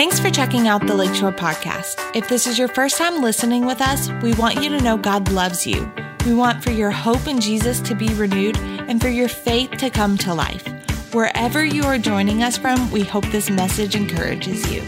Thanks 0.00 0.18
for 0.18 0.30
checking 0.30 0.66
out 0.66 0.86
the 0.86 0.94
Lakeshore 0.94 1.32
Podcast. 1.32 2.00
If 2.16 2.28
this 2.28 2.46
is 2.46 2.58
your 2.58 2.68
first 2.68 2.96
time 2.96 3.20
listening 3.20 3.66
with 3.66 3.82
us, 3.82 4.08
we 4.22 4.32
want 4.34 4.62
you 4.62 4.70
to 4.70 4.80
know 4.80 4.96
God 4.96 5.30
loves 5.30 5.66
you. 5.66 5.92
We 6.24 6.32
want 6.32 6.64
for 6.64 6.70
your 6.70 6.90
hope 6.90 7.26
in 7.26 7.40
Jesus 7.40 7.80
to 7.80 7.94
be 7.94 8.08
renewed 8.14 8.56
and 8.58 9.00
for 9.00 9.08
your 9.08 9.28
faith 9.28 9.72
to 9.72 9.90
come 9.90 10.16
to 10.18 10.32
life. 10.32 10.66
Wherever 11.12 11.64
you 11.64 11.82
are 11.84 11.98
joining 11.98 12.42
us 12.42 12.56
from, 12.56 12.90
we 12.90 13.02
hope 13.02 13.26
this 13.26 13.50
message 13.50 13.94
encourages 13.94 14.70
you. 14.72 14.80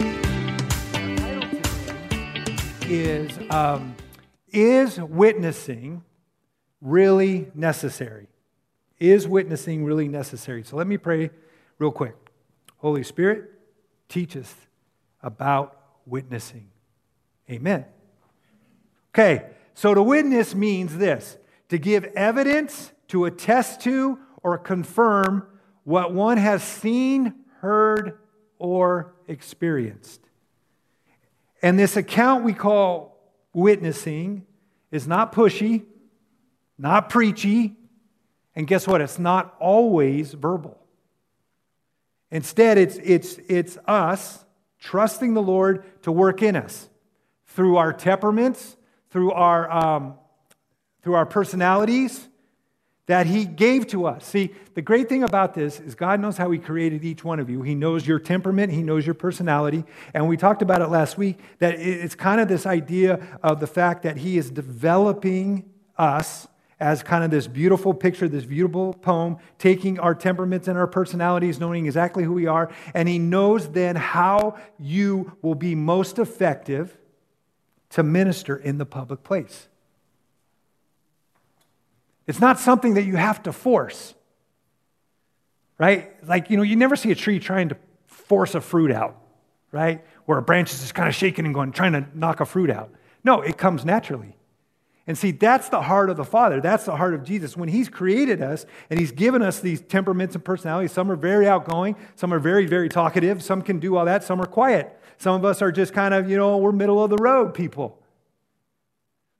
Is 2.87 3.37
um, 3.49 3.95
is 4.51 4.99
witnessing 4.99 6.03
really 6.81 7.51
necessary? 7.53 8.29
Is 8.99 9.27
witnessing 9.27 9.83
really 9.83 10.07
necessary? 10.07 10.63
So 10.63 10.75
let 10.75 10.87
me 10.87 10.97
pray 10.97 11.29
real 11.79 11.91
quick. 11.91 12.15
Holy 12.77 13.03
Spirit, 13.03 13.51
teach 14.09 14.35
us 14.35 14.53
about 15.21 15.77
witnessing. 16.05 16.69
Amen. 17.49 17.85
Okay, 19.13 19.45
so 19.73 19.93
to 19.93 20.01
witness 20.03 20.55
means 20.55 20.97
this 20.97 21.37
to 21.69 21.77
give 21.77 22.03
evidence, 22.15 22.91
to 23.07 23.25
attest 23.25 23.81
to, 23.81 24.19
or 24.43 24.57
confirm 24.57 25.47
what 25.83 26.13
one 26.13 26.37
has 26.37 26.63
seen, 26.63 27.33
heard, 27.59 28.19
or 28.59 29.15
experienced. 29.27 30.21
And 31.61 31.79
this 31.79 31.95
account 31.95 32.43
we 32.43 32.53
call 32.53 33.17
witnessing 33.53 34.45
is 34.91 35.07
not 35.07 35.33
pushy, 35.33 35.83
not 36.77 37.09
preachy, 37.09 37.75
and 38.55 38.67
guess 38.67 38.87
what? 38.87 39.01
It's 39.01 39.17
not 39.17 39.55
always 39.59 40.33
verbal. 40.33 40.82
Instead, 42.33 42.79
it's, 42.79 42.97
it's, 43.03 43.37
it's 43.47 43.77
us 43.85 44.43
trusting 44.79 45.35
the 45.35 45.41
Lord 45.41 45.83
to 46.01 46.11
work 46.11 46.41
in 46.41 46.55
us 46.55 46.89
through 47.45 47.77
our 47.77 47.93
temperaments, 47.93 48.75
through 49.11 49.31
our, 49.33 49.69
um, 49.71 50.15
through 51.03 51.13
our 51.13 51.27
personalities 51.27 52.27
that 53.05 53.27
He 53.27 53.45
gave 53.45 53.85
to 53.87 54.07
us. 54.07 54.25
See, 54.25 54.51
the 54.73 54.81
great 54.81 55.09
thing 55.09 55.21
about 55.21 55.53
this 55.53 55.79
is 55.79 55.93
God 55.93 56.19
knows 56.19 56.35
how 56.35 56.49
He 56.49 56.57
created 56.57 57.05
each 57.05 57.23
one 57.23 57.39
of 57.39 57.51
you. 57.51 57.61
He 57.61 57.75
knows 57.75 58.07
your 58.07 58.17
temperament, 58.17 58.73
He 58.73 58.81
knows 58.81 59.05
your 59.05 59.13
personality. 59.13 59.85
And 60.15 60.27
we 60.27 60.35
talked 60.35 60.63
about 60.63 60.81
it 60.81 60.87
last 60.87 61.19
week 61.19 61.37
that 61.59 61.75
it's 61.79 62.15
kind 62.15 62.41
of 62.41 62.47
this 62.47 62.65
idea 62.65 63.23
of 63.43 63.59
the 63.59 63.67
fact 63.67 64.01
that 64.03 64.17
He 64.17 64.39
is 64.39 64.49
developing 64.49 65.69
us 65.99 66.47
as 66.79 67.03
kind 67.03 67.23
of 67.23 67.31
this 67.31 67.47
beautiful 67.47 67.93
picture, 67.93 68.27
this 68.27 68.45
beautiful 68.45 68.93
poem, 68.93 69.37
taking 69.57 69.99
our 69.99 70.15
temperaments 70.15 70.67
and 70.67 70.77
our 70.77 70.87
personalities, 70.87 71.59
knowing 71.59 71.85
exactly 71.85 72.23
who 72.23 72.33
we 72.33 72.47
are. 72.47 72.71
And 72.93 73.07
He 73.07 73.19
knows 73.19 73.69
then 73.69 73.95
how 73.95 74.57
you 74.79 75.37
will 75.41 75.55
be 75.55 75.75
most 75.75 76.19
effective 76.19 76.97
to 77.91 78.03
minister 78.03 78.55
in 78.55 78.77
the 78.77 78.85
public 78.85 79.23
place. 79.23 79.67
It's 82.25 82.39
not 82.39 82.59
something 82.59 82.93
that 82.95 83.03
you 83.03 83.15
have 83.17 83.43
to 83.43 83.53
force, 83.53 84.13
right? 85.77 86.11
Like, 86.25 86.49
you 86.49 86.57
know, 86.57 86.63
you 86.63 86.75
never 86.75 86.95
see 86.95 87.11
a 87.11 87.15
tree 87.15 87.39
trying 87.39 87.69
to 87.69 87.77
force 88.07 88.55
a 88.55 88.61
fruit 88.61 88.91
out, 88.91 89.21
right? 89.71 90.03
Where 90.25 90.37
a 90.37 90.41
branch 90.41 90.73
is 90.73 90.79
just 90.79 90.95
kind 90.95 91.09
of 91.09 91.15
shaking 91.15 91.45
and 91.45 91.53
going, 91.53 91.71
trying 91.71 91.93
to 91.93 92.07
knock 92.13 92.39
a 92.39 92.45
fruit 92.45 92.69
out. 92.69 92.91
No, 93.23 93.41
it 93.41 93.57
comes 93.57 93.85
naturally. 93.85 94.35
And 95.05 95.17
see, 95.17 95.31
that's 95.31 95.67
the 95.67 95.81
heart 95.81 96.09
of 96.09 96.15
the 96.15 96.23
Father. 96.23 96.61
That's 96.61 96.85
the 96.85 96.95
heart 96.95 97.13
of 97.13 97.23
Jesus. 97.23 97.57
When 97.57 97.67
He's 97.67 97.89
created 97.89 98.41
us 98.41 98.65
and 98.89 98.99
He's 98.99 99.11
given 99.11 99.41
us 99.41 99.59
these 99.59 99.81
temperaments 99.81 100.35
and 100.35 100.43
personalities, 100.43 100.93
some 100.93 101.11
are 101.11 101.17
very 101.17 101.47
outgoing, 101.47 101.95
some 102.15 102.33
are 102.33 102.39
very, 102.39 102.65
very 102.65 102.87
talkative, 102.87 103.43
some 103.43 103.61
can 103.61 103.79
do 103.79 103.97
all 103.97 104.05
that, 104.05 104.23
some 104.23 104.41
are 104.41 104.47
quiet. 104.47 104.97
Some 105.17 105.35
of 105.35 105.45
us 105.45 105.61
are 105.61 105.71
just 105.71 105.93
kind 105.93 106.13
of, 106.13 106.29
you 106.29 106.37
know, 106.37 106.57
we're 106.57 106.71
middle 106.71 107.03
of 107.03 107.09
the 107.09 107.17
road 107.17 107.53
people. 107.53 107.99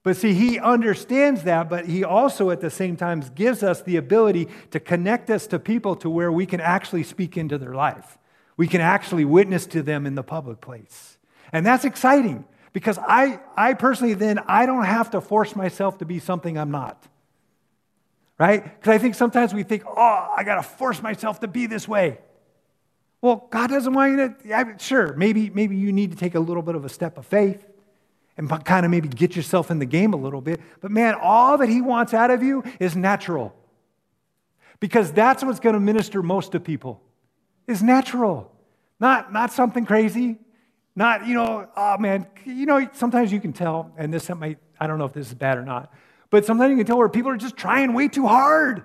But 0.04 0.18
see, 0.18 0.34
he 0.34 0.60
understands 0.60 1.44
that, 1.44 1.70
but 1.70 1.88
he 1.88 2.04
also 2.04 2.52
at 2.52 2.60
the 2.60 2.70
same 2.70 2.98
time 2.98 3.22
gives 3.34 3.64
us 3.64 3.82
the 3.82 3.96
ability 3.96 4.50
to 4.72 4.80
connect 4.82 5.30
us 5.30 5.48
to 5.48 5.60
people 5.60 5.96
to 5.98 6.10
where 6.10 6.32
we 6.32 6.46
can 6.46 6.60
actually 6.60 7.04
speak 7.04 7.38
into 7.38 7.58
their 7.58 7.74
life. 7.74 8.18
We 8.58 8.68
can 8.68 8.82
actually 8.82 9.24
witness 9.24 9.66
to 9.68 9.82
them 9.82 10.06
in 10.06 10.16
the 10.16 10.24
public 10.24 10.60
place. 10.60 11.18
And 11.54 11.66
that's 11.66 11.86
exciting 11.86 12.44
because 12.74 12.98
I, 12.98 13.40
I 13.56 13.76
personally 13.76 14.16
then, 14.16 14.40
I 14.48 14.66
don't 14.66 14.84
have 14.84 15.12
to 15.12 15.22
force 15.22 15.56
myself 15.56 16.00
to 16.00 16.06
be 16.06 16.20
something 16.20 16.58
I'm 16.58 16.72
not. 16.72 17.02
Right? 18.40 18.64
Because 18.64 18.96
I 18.96 18.98
think 18.98 19.16
sometimes 19.16 19.54
we 19.54 19.64
think, 19.64 19.84
oh, 19.86 20.34
I 20.36 20.44
got 20.44 20.56
to 20.56 20.64
force 20.64 21.02
myself 21.02 21.40
to 21.42 21.48
be 21.48 21.68
this 21.68 21.88
way. 21.88 22.18
Well, 23.22 23.48
God 23.52 23.70
doesn't 23.70 23.94
want 23.94 24.12
you 24.12 24.18
to, 24.18 24.36
yeah, 24.44 24.78
sure, 24.78 25.14
maybe, 25.14 25.50
maybe 25.52 25.78
you 25.78 25.94
need 25.94 26.12
to 26.12 26.18
take 26.18 26.36
a 26.36 26.40
little 26.40 26.64
bit 26.64 26.76
of 26.76 26.84
a 26.84 26.90
step 26.90 27.18
of 27.18 27.26
faith 27.26 27.64
and 28.36 28.50
kind 28.66 28.86
of 28.86 28.92
maybe 28.92 29.08
get 29.08 29.36
yourself 29.36 29.70
in 29.70 29.80
the 29.80 29.86
game 29.86 30.14
a 30.14 30.18
little 30.18 30.42
bit. 30.42 30.60
But 30.82 30.92
man, 30.92 31.16
all 31.22 31.58
that 31.60 31.70
He 31.70 31.80
wants 31.80 32.14
out 32.14 32.32
of 32.32 32.42
you 32.42 32.64
is 32.80 32.96
natural. 32.96 33.56
Because 34.80 35.14
that's 35.14 35.44
what's 35.44 35.60
going 35.62 35.76
to 35.76 35.80
minister 35.80 36.22
most 36.22 36.52
to 36.54 36.60
people 36.60 37.02
is 37.68 37.82
natural. 37.82 38.52
Not, 39.00 39.32
not 39.32 39.54
something 39.54 39.86
crazy. 39.86 40.40
Not, 40.96 41.26
you 41.26 41.34
know, 41.34 41.68
oh 41.76 41.98
man, 41.98 42.28
you 42.46 42.66
know, 42.66 42.88
sometimes 42.94 43.32
you 43.32 43.40
can 43.40 43.54
tell, 43.54 43.92
and 43.98 44.14
this 44.14 44.30
might, 44.30 44.60
I 44.80 44.88
don't 44.88 45.00
know 45.00 45.06
if 45.06 45.14
this 45.14 45.28
is 45.28 45.34
bad 45.34 45.58
or 45.58 45.66
not, 45.66 45.92
but 46.30 46.46
sometimes 46.46 46.72
you 46.72 46.78
can 46.78 46.86
tell 46.86 46.98
where 46.98 47.10
people 47.10 47.32
are 47.32 47.38
just 47.38 47.58
trying 47.58 47.94
way 47.94 48.08
too 48.08 48.28
hard, 48.28 48.84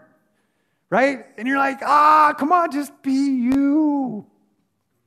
right? 0.90 1.26
And 1.36 1.46
you're 1.46 1.58
like, 1.58 1.80
ah, 1.82 2.34
come 2.38 2.52
on, 2.52 2.70
just 2.70 3.02
be 3.02 3.12
you, 3.12 4.26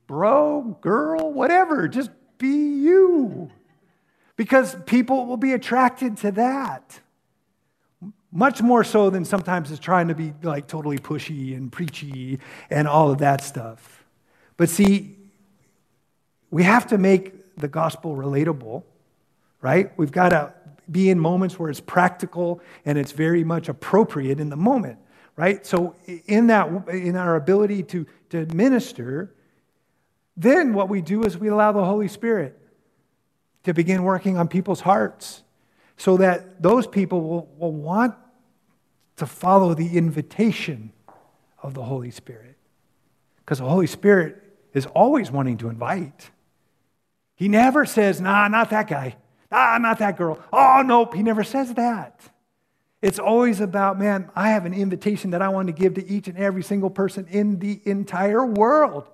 bro, 0.06 0.78
girl, 0.80 1.32
whatever, 1.32 1.88
just 1.88 2.10
be 2.38 2.48
you 2.48 3.50
because 4.36 4.76
people 4.86 5.26
will 5.26 5.36
be 5.36 5.52
attracted 5.52 6.16
to 6.18 6.32
that. 6.32 7.00
Much 8.32 8.62
more 8.62 8.82
so 8.82 9.10
than 9.10 9.24
sometimes 9.24 9.70
it's 9.70 9.78
trying 9.78 10.08
to 10.08 10.14
be 10.14 10.32
like 10.42 10.66
totally 10.66 10.98
pushy 10.98 11.54
and 11.54 11.70
preachy 11.70 12.38
and 12.70 12.88
all 12.88 13.10
of 13.10 13.18
that 13.18 13.42
stuff. 13.42 14.04
But 14.56 14.68
see, 14.68 15.16
we 16.52 16.62
have 16.62 16.86
to 16.88 16.98
make 16.98 17.56
the 17.56 17.66
gospel 17.66 18.14
relatable, 18.14 18.84
right? 19.62 19.90
We've 19.96 20.12
got 20.12 20.28
to 20.28 20.52
be 20.90 21.08
in 21.08 21.18
moments 21.18 21.58
where 21.58 21.70
it's 21.70 21.80
practical 21.80 22.60
and 22.84 22.98
it's 22.98 23.12
very 23.12 23.42
much 23.42 23.68
appropriate 23.68 24.38
in 24.38 24.50
the 24.50 24.56
moment, 24.56 24.98
right? 25.34 25.64
So 25.66 25.96
in 26.26 26.48
that 26.48 26.88
in 26.88 27.16
our 27.16 27.36
ability 27.36 27.84
to, 27.84 28.06
to 28.30 28.46
minister, 28.54 29.34
then 30.36 30.74
what 30.74 30.90
we 30.90 31.00
do 31.00 31.24
is 31.24 31.38
we 31.38 31.48
allow 31.48 31.72
the 31.72 31.84
Holy 31.84 32.08
Spirit 32.08 32.58
to 33.64 33.72
begin 33.72 34.02
working 34.02 34.36
on 34.36 34.46
people's 34.46 34.80
hearts 34.80 35.42
so 35.96 36.18
that 36.18 36.62
those 36.62 36.86
people 36.86 37.22
will, 37.22 37.48
will 37.56 37.72
want 37.72 38.14
to 39.16 39.24
follow 39.24 39.72
the 39.72 39.96
invitation 39.96 40.92
of 41.62 41.72
the 41.72 41.82
Holy 41.82 42.10
Spirit. 42.10 42.56
Because 43.38 43.58
the 43.58 43.68
Holy 43.68 43.86
Spirit 43.86 44.42
is 44.74 44.84
always 44.86 45.30
wanting 45.30 45.56
to 45.58 45.68
invite. 45.70 46.30
He 47.34 47.48
never 47.48 47.86
says, 47.86 48.20
nah, 48.20 48.48
not 48.48 48.70
that 48.70 48.88
guy. 48.88 49.16
Ah, 49.50 49.78
not 49.80 49.98
that 49.98 50.16
girl. 50.16 50.38
Oh, 50.52 50.82
nope. 50.84 51.14
He 51.14 51.22
never 51.22 51.44
says 51.44 51.74
that. 51.74 52.20
It's 53.02 53.18
always 53.18 53.60
about, 53.60 53.98
man, 53.98 54.30
I 54.36 54.50
have 54.50 54.64
an 54.64 54.72
invitation 54.72 55.30
that 55.32 55.42
I 55.42 55.48
want 55.48 55.66
to 55.66 55.72
give 55.72 55.94
to 55.94 56.06
each 56.06 56.28
and 56.28 56.38
every 56.38 56.62
single 56.62 56.88
person 56.88 57.26
in 57.30 57.58
the 57.58 57.80
entire 57.84 58.46
world. 58.46 59.08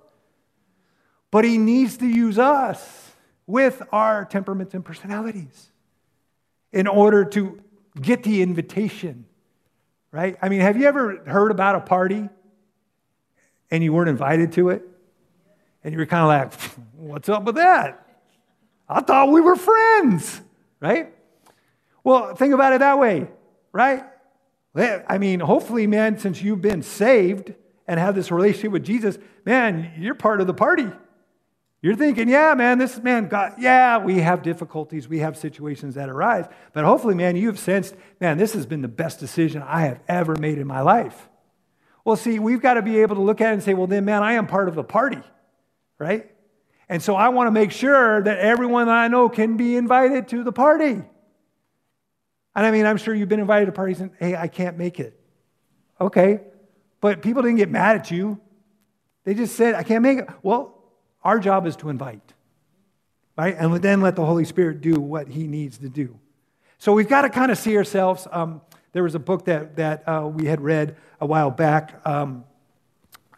But 1.31 1.45
he 1.45 1.59
needs 1.59 1.97
to 1.99 2.07
use 2.07 2.39
us 2.39 3.13
with 3.47 3.83
our 3.93 4.27
temperaments 4.27 4.75
and 4.75 4.85
personalities 4.85 5.71
in 6.73 6.87
order 6.87 7.25
to 7.25 7.61
get 8.01 8.23
the 8.23 8.43
invitation, 8.43 9.25
right? 10.13 10.37
I 10.43 10.51
mean, 10.51 10.61
have 10.61 10.77
you 10.77 10.87
ever 10.87 11.25
heard 11.27 11.51
about 11.51 11.75
a 11.75 11.81
party 11.81 12.29
and 13.71 13.83
you 13.83 13.93
weren't 13.93 14.11
invited 14.11 14.53
to 14.53 14.69
it? 14.69 14.83
And 15.83 15.93
you 15.93 15.99
were 15.99 16.07
kind 16.07 16.23
of 16.23 16.29
like, 16.29 16.79
what's 16.97 17.29
up 17.29 17.45
with 17.45 17.55
that? 17.55 18.07
I 18.89 19.01
thought 19.01 19.31
we 19.31 19.41
were 19.41 19.57
friends, 19.57 20.41
right? 20.81 21.15
Well, 22.03 22.35
think 22.35 22.55
about 22.55 22.73
it 22.73 22.79
that 22.79 22.99
way, 22.99 23.29
right? 23.73 24.05
I 24.75 25.19
mean, 25.19 25.41
hopefully, 25.41 25.87
man, 25.87 26.19
since 26.19 26.41
you've 26.41 26.63
been 26.63 26.83
saved 26.83 27.55
and 27.87 27.99
have 27.99 28.15
this 28.15 28.31
relationship 28.31 28.71
with 28.71 28.85
Jesus, 28.85 29.19
man, 29.45 29.93
you're 29.99 30.15
part 30.15 30.41
of 30.41 30.47
the 30.47 30.55
party. 30.55 30.89
You're 31.83 31.97
thinking, 31.97 32.29
yeah, 32.29 32.55
man, 32.55 32.79
this 32.79 32.99
man, 32.99 33.29
God, 33.29 33.55
yeah, 33.59 33.99
we 33.99 34.19
have 34.19 34.43
difficulties, 34.43 35.09
we 35.09 35.21
have 35.21 35.37
situations 35.37 35.95
that 35.95 36.09
arise. 36.09 36.47
But 36.73 36.85
hopefully, 36.85 37.15
man, 37.15 37.37
you've 37.37 37.59
sensed, 37.59 37.95
man, 38.21 38.39
this 38.39 38.53
has 38.55 38.67
been 38.67 38.83
the 38.83 38.89
best 38.89 39.21
decision 39.21 39.63
I 39.63 39.83
have 39.83 40.01
ever 40.09 40.35
made 40.37 40.59
in 40.59 40.67
my 40.67 40.81
life. 40.81 41.29
Well, 42.05 42.17
see, 42.17 42.39
we've 42.39 42.63
got 42.63 42.75
to 42.75 42.83
be 42.83 43.01
able 43.01 43.17
to 43.17 43.23
look 43.23 43.41
at 43.41 43.51
it 43.51 43.55
and 43.55 43.63
say, 43.63 43.75
well, 43.75 43.87
then, 43.87 44.05
man, 44.05 44.23
I 44.23 44.33
am 44.35 44.47
part 44.47 44.69
of 44.69 44.75
the 44.75 44.85
party, 44.85 45.23
right? 45.99 46.31
And 46.89 47.03
so 47.03 47.15
I 47.15 47.29
want 47.29 47.49
to 47.49 47.51
make 47.51 47.71
sure 47.71 48.23
that 48.23 48.39
everyone 48.39 48.87
that 48.87 48.97
I 48.97 49.09
know 49.09 49.29
can 49.29 49.57
be 49.57 49.77
invited 49.77 50.29
to 50.29 50.43
the 50.43 50.53
party. 50.53 51.03
And 52.55 52.67
I 52.67 52.71
mean, 52.71 52.87
I'm 52.87 52.97
sure 52.97 53.15
you've 53.15 53.29
been 53.29 53.41
invited 53.41 53.67
to 53.67 53.73
parties 53.73 54.01
and, 54.01 54.11
hey, 54.19 54.35
I 54.35 54.49
can't 54.49 54.79
make 54.79 54.99
it. 54.99 55.19
Okay. 56.01 56.41
But 57.01 57.23
people 57.23 57.43
didn't 57.43 57.59
get 57.59 57.71
mad 57.71 57.97
at 57.97 58.11
you. 58.11 58.41
They 59.25 59.35
just 59.35 59.55
said, 59.57 59.75
I 59.75 59.83
can't 59.83 60.03
make 60.03 60.19
it. 60.19 60.29
Well, 60.43 60.75
our 61.23 61.39
job 61.39 61.67
is 61.67 61.77
to 61.77 61.91
invite, 61.91 62.33
right? 63.37 63.55
And 63.59 63.75
then 63.83 64.01
let 64.01 64.17
the 64.17 64.25
Holy 64.25 64.45
Spirit 64.45 64.81
do 64.81 64.95
what 64.95 65.29
he 65.29 65.47
needs 65.47 65.79
to 65.79 65.89
do. 65.89 66.19
So 66.79 66.93
we've 66.93 67.09
got 67.09 67.23
to 67.23 67.29
kind 67.29 67.53
of 67.53 67.59
see 67.59 67.77
ourselves. 67.77 68.27
Um, 68.33 68.63
there 68.93 69.03
was 69.03 69.15
a 69.15 69.19
book 69.19 69.45
that, 69.45 69.77
that 69.77 70.09
uh, 70.09 70.27
we 70.27 70.47
had 70.47 70.61
read 70.61 70.97
a 71.21 71.27
while 71.27 71.51
back 71.51 72.01
um, 72.07 72.45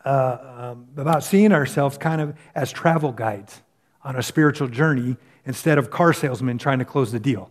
uh, 0.05 0.39
um, 0.73 0.87
about 0.97 1.23
seeing 1.25 1.53
ourselves 1.53 1.99
kind 1.99 2.21
of 2.21 2.35
as 2.55 2.73
travel 2.73 3.13
guides 3.13 3.63
on 4.03 4.17
a 4.17 4.23
spiritual 4.23 4.69
journey 4.69 5.17
instead 5.45 5.79
of 5.79 5.91
car 5.91 6.13
salesmen 6.13 6.59
trying 6.59 6.79
to 6.79 6.85
close 6.85 7.13
the 7.13 7.21
deal 7.21 7.51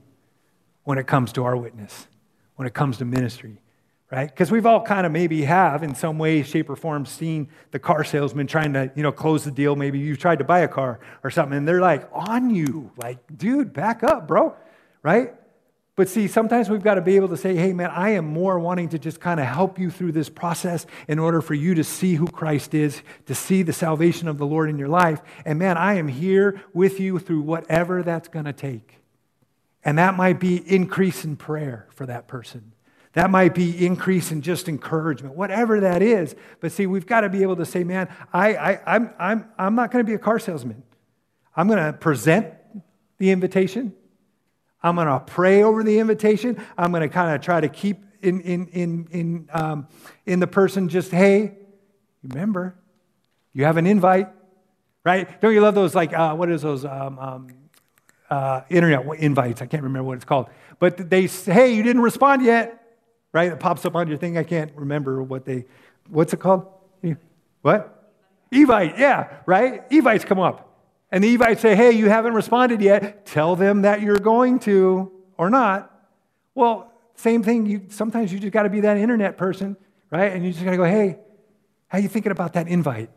when 0.83 0.97
it 0.97 1.07
comes 1.07 1.31
to 1.33 1.43
our 1.43 1.55
witness, 1.55 2.07
when 2.55 2.67
it 2.67 2.73
comes 2.73 2.97
to 2.97 3.05
ministry, 3.05 3.57
right? 4.11 4.29
Because 4.29 4.51
we've 4.51 4.65
all 4.65 4.81
kind 4.81 5.05
of 5.05 5.11
maybe 5.11 5.43
have 5.43 5.83
in 5.83 5.93
some 5.93 6.17
way, 6.17 6.41
shape, 6.41 6.69
or 6.69 6.75
form 6.75 7.05
seen 7.05 7.47
the 7.71 7.79
car 7.79 8.03
salesman 8.03 8.47
trying 8.47 8.73
to, 8.73 8.91
you 8.95 9.03
know, 9.03 9.11
close 9.11 9.43
the 9.43 9.51
deal. 9.51 9.75
Maybe 9.75 9.99
you've 9.99 10.17
tried 10.17 10.39
to 10.39 10.45
buy 10.45 10.59
a 10.59 10.67
car 10.67 10.99
or 11.23 11.29
something, 11.29 11.57
and 11.57 11.67
they're 11.67 11.81
like 11.81 12.09
on 12.11 12.49
you, 12.49 12.91
like, 12.97 13.19
dude, 13.37 13.73
back 13.73 14.03
up, 14.03 14.27
bro, 14.27 14.55
right? 15.03 15.33
But 15.99 16.07
see, 16.07 16.29
sometimes 16.29 16.69
we've 16.69 16.81
got 16.81 16.93
to 16.93 17.01
be 17.01 17.17
able 17.17 17.27
to 17.27 17.35
say, 17.35 17.57
hey, 17.57 17.73
man, 17.73 17.89
I 17.89 18.11
am 18.11 18.25
more 18.25 18.57
wanting 18.57 18.87
to 18.87 18.97
just 18.97 19.19
kind 19.19 19.37
of 19.37 19.45
help 19.45 19.77
you 19.77 19.91
through 19.91 20.13
this 20.13 20.29
process 20.29 20.85
in 21.09 21.19
order 21.19 21.41
for 21.41 21.55
you 21.55 21.75
to 21.75 21.83
see 21.83 22.15
who 22.15 22.25
Christ 22.25 22.73
is, 22.73 23.01
to 23.25 23.35
see 23.35 23.63
the 23.63 23.73
salvation 23.73 24.29
of 24.29 24.37
the 24.37 24.45
Lord 24.45 24.69
in 24.69 24.79
your 24.79 24.87
life. 24.87 25.19
And 25.43 25.59
man, 25.59 25.75
I 25.75 25.95
am 25.95 26.07
here 26.07 26.63
with 26.71 27.01
you 27.01 27.19
through 27.19 27.41
whatever 27.41 28.01
that's 28.01 28.29
going 28.29 28.45
to 28.45 28.53
take. 28.53 29.01
And 29.83 29.97
that 29.97 30.15
might 30.15 30.39
be 30.39 30.55
increase 30.73 31.25
in 31.25 31.35
prayer 31.35 31.85
for 31.89 32.05
that 32.05 32.29
person. 32.29 32.71
That 33.11 33.29
might 33.29 33.53
be 33.53 33.85
increase 33.85 34.31
in 34.31 34.41
just 34.41 34.69
encouragement, 34.69 35.35
whatever 35.35 35.81
that 35.81 36.01
is. 36.01 36.33
But 36.61 36.71
see, 36.71 36.85
we've 36.85 37.07
got 37.07 37.21
to 37.21 37.29
be 37.29 37.41
able 37.41 37.57
to 37.57 37.65
say, 37.65 37.83
man, 37.83 38.07
I, 38.31 38.55
I, 38.55 38.95
I'm, 38.95 39.13
I'm, 39.19 39.49
I'm 39.57 39.75
not 39.75 39.91
going 39.91 40.05
to 40.05 40.09
be 40.09 40.15
a 40.15 40.17
car 40.17 40.39
salesman. 40.39 40.81
I'm 41.57 41.67
going 41.67 41.85
to 41.85 41.91
present 41.91 42.53
the 43.17 43.31
invitation. 43.31 43.95
I'm 44.81 44.95
going 44.95 45.07
to 45.07 45.19
pray 45.19 45.63
over 45.63 45.83
the 45.83 45.99
invitation. 45.99 46.63
I'm 46.77 46.91
going 46.91 47.01
to 47.01 47.09
kind 47.09 47.35
of 47.35 47.41
try 47.41 47.59
to 47.61 47.69
keep 47.69 48.03
in, 48.21 48.41
in, 48.41 48.67
in, 48.67 49.07
in, 49.11 49.49
um, 49.53 49.87
in 50.25 50.39
the 50.39 50.47
person 50.47 50.89
just, 50.89 51.11
hey, 51.11 51.57
remember, 52.23 52.75
you 53.53 53.65
have 53.65 53.77
an 53.77 53.87
invite, 53.87 54.29
right? 55.03 55.39
Don't 55.41 55.53
you 55.53 55.61
love 55.61 55.75
those, 55.75 55.95
like, 55.95 56.13
uh, 56.13 56.35
what 56.35 56.49
is 56.49 56.61
those 56.61 56.85
um, 56.85 57.19
um, 57.19 57.47
uh, 58.29 58.61
internet 58.69 59.05
invites? 59.17 59.61
I 59.61 59.65
can't 59.65 59.83
remember 59.83 60.07
what 60.07 60.15
it's 60.15 60.25
called. 60.25 60.49
But 60.79 61.09
they 61.09 61.27
say, 61.27 61.53
hey, 61.53 61.73
you 61.73 61.83
didn't 61.83 62.01
respond 62.01 62.43
yet, 62.43 62.81
right? 63.33 63.51
It 63.51 63.59
pops 63.59 63.85
up 63.85 63.95
on 63.95 64.07
your 64.07 64.17
thing. 64.17 64.37
I 64.37 64.43
can't 64.43 64.71
remember 64.75 65.21
what 65.23 65.45
they, 65.45 65.65
what's 66.09 66.33
it 66.33 66.39
called? 66.39 66.67
What? 67.61 68.13
Evite, 68.51 68.97
yeah, 68.97 69.39
right? 69.45 69.89
Evites 69.89 70.25
come 70.25 70.39
up. 70.39 70.68
And 71.11 71.23
the 71.23 71.33
Evites 71.35 71.61
say, 71.61 71.75
hey, 71.75 71.91
you 71.91 72.07
haven't 72.09 72.33
responded 72.33 72.81
yet. 72.81 73.25
Tell 73.25 73.55
them 73.55 73.81
that 73.81 74.01
you're 74.01 74.19
going 74.19 74.59
to 74.59 75.11
or 75.37 75.49
not. 75.49 75.91
Well, 76.53 76.91
same 77.15 77.41
thing. 77.41 77.65
You, 77.65 77.85
sometimes 77.89 78.31
you 78.31 78.39
just 78.39 78.53
got 78.53 78.63
to 78.63 78.69
be 78.69 78.81
that 78.81 78.97
internet 78.97 79.37
person, 79.37 79.75
right? 80.11 80.31
And 80.31 80.45
you 80.45 80.51
just 80.51 80.63
got 80.63 80.71
to 80.71 80.77
go, 80.77 80.83
hey, 80.83 81.17
how 81.87 81.97
you 81.97 82.07
thinking 82.07 82.31
about 82.31 82.53
that 82.53 82.67
invite? 82.67 83.09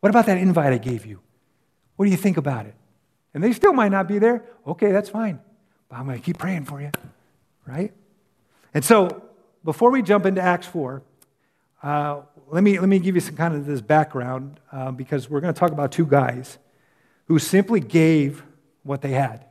What 0.00 0.10
about 0.10 0.26
that 0.26 0.38
invite 0.38 0.72
I 0.72 0.78
gave 0.78 1.06
you? 1.06 1.20
What 1.96 2.06
do 2.06 2.10
you 2.10 2.16
think 2.16 2.36
about 2.36 2.66
it? 2.66 2.74
And 3.34 3.44
they 3.44 3.52
still 3.52 3.72
might 3.72 3.92
not 3.92 4.08
be 4.08 4.18
there. 4.18 4.44
Okay, 4.66 4.90
that's 4.90 5.08
fine. 5.08 5.38
But 5.88 5.96
I'm 5.96 6.06
going 6.06 6.18
to 6.18 6.24
keep 6.24 6.38
praying 6.38 6.64
for 6.64 6.80
you, 6.80 6.90
right? 7.66 7.92
And 8.74 8.84
so 8.84 9.22
before 9.64 9.90
we 9.90 10.02
jump 10.02 10.26
into 10.26 10.40
Acts 10.40 10.66
4, 10.66 11.02
uh, 11.82 12.20
let, 12.48 12.64
me, 12.64 12.80
let 12.80 12.88
me 12.88 12.98
give 12.98 13.14
you 13.14 13.20
some 13.20 13.36
kind 13.36 13.54
of 13.54 13.66
this 13.66 13.80
background 13.80 14.58
uh, 14.72 14.90
because 14.90 15.30
we're 15.30 15.40
going 15.40 15.54
to 15.54 15.58
talk 15.58 15.70
about 15.70 15.92
two 15.92 16.06
guys 16.06 16.58
who 17.30 17.38
simply 17.38 17.78
gave 17.78 18.42
what 18.82 19.02
they 19.02 19.12
had. 19.12 19.44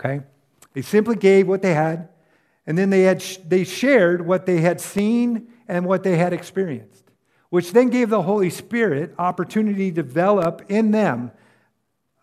Okay? 0.00 0.24
They 0.72 0.80
simply 0.80 1.14
gave 1.14 1.46
what 1.46 1.60
they 1.60 1.74
had, 1.74 2.08
and 2.66 2.78
then 2.78 2.88
they, 2.88 3.02
had, 3.02 3.22
they 3.46 3.64
shared 3.64 4.24
what 4.24 4.46
they 4.46 4.62
had 4.62 4.80
seen 4.80 5.48
and 5.68 5.84
what 5.84 6.04
they 6.04 6.16
had 6.16 6.32
experienced, 6.32 7.04
which 7.50 7.74
then 7.74 7.90
gave 7.90 8.08
the 8.08 8.22
Holy 8.22 8.48
Spirit 8.48 9.14
opportunity 9.18 9.90
to 9.90 9.94
develop 9.94 10.62
in 10.70 10.90
them 10.90 11.32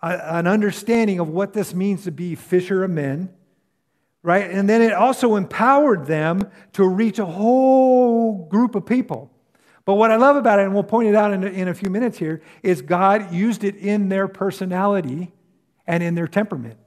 a, 0.02 0.38
an 0.38 0.48
understanding 0.48 1.20
of 1.20 1.30
what 1.30 1.54
this 1.54 1.76
means 1.76 2.06
to 2.06 2.12
be 2.12 2.34
fisher 2.34 2.84
of 2.84 2.90
men, 2.90 3.30
right? 4.24 4.50
And 4.50 4.68
then 4.68 4.82
it 4.82 4.94
also 4.94 5.36
empowered 5.36 6.08
them 6.08 6.50
to 6.74 6.84
reach 6.84 7.20
a 7.20 7.26
whole 7.28 8.48
group 8.48 8.74
of 8.74 8.88
people. 8.88 9.32
But 9.88 9.94
what 9.94 10.12
I 10.12 10.18
love 10.18 10.36
about 10.36 10.60
it, 10.60 10.64
and 10.64 10.74
we'll 10.74 10.84
point 10.84 11.08
it 11.08 11.16
out 11.16 11.32
in 11.32 11.46
a, 11.46 11.48
in 11.48 11.70
a 11.70 11.74
few 11.74 11.90
minutes 11.90 12.18
here, 12.18 12.42
is 12.62 12.82
God 12.82 13.32
used 13.32 13.64
it 13.64 13.78
in 13.78 14.10
their 14.10 14.28
personality 14.28 15.32
and 15.88 16.04
in 16.04 16.14
their 16.14 16.28
temperament. 16.28 16.78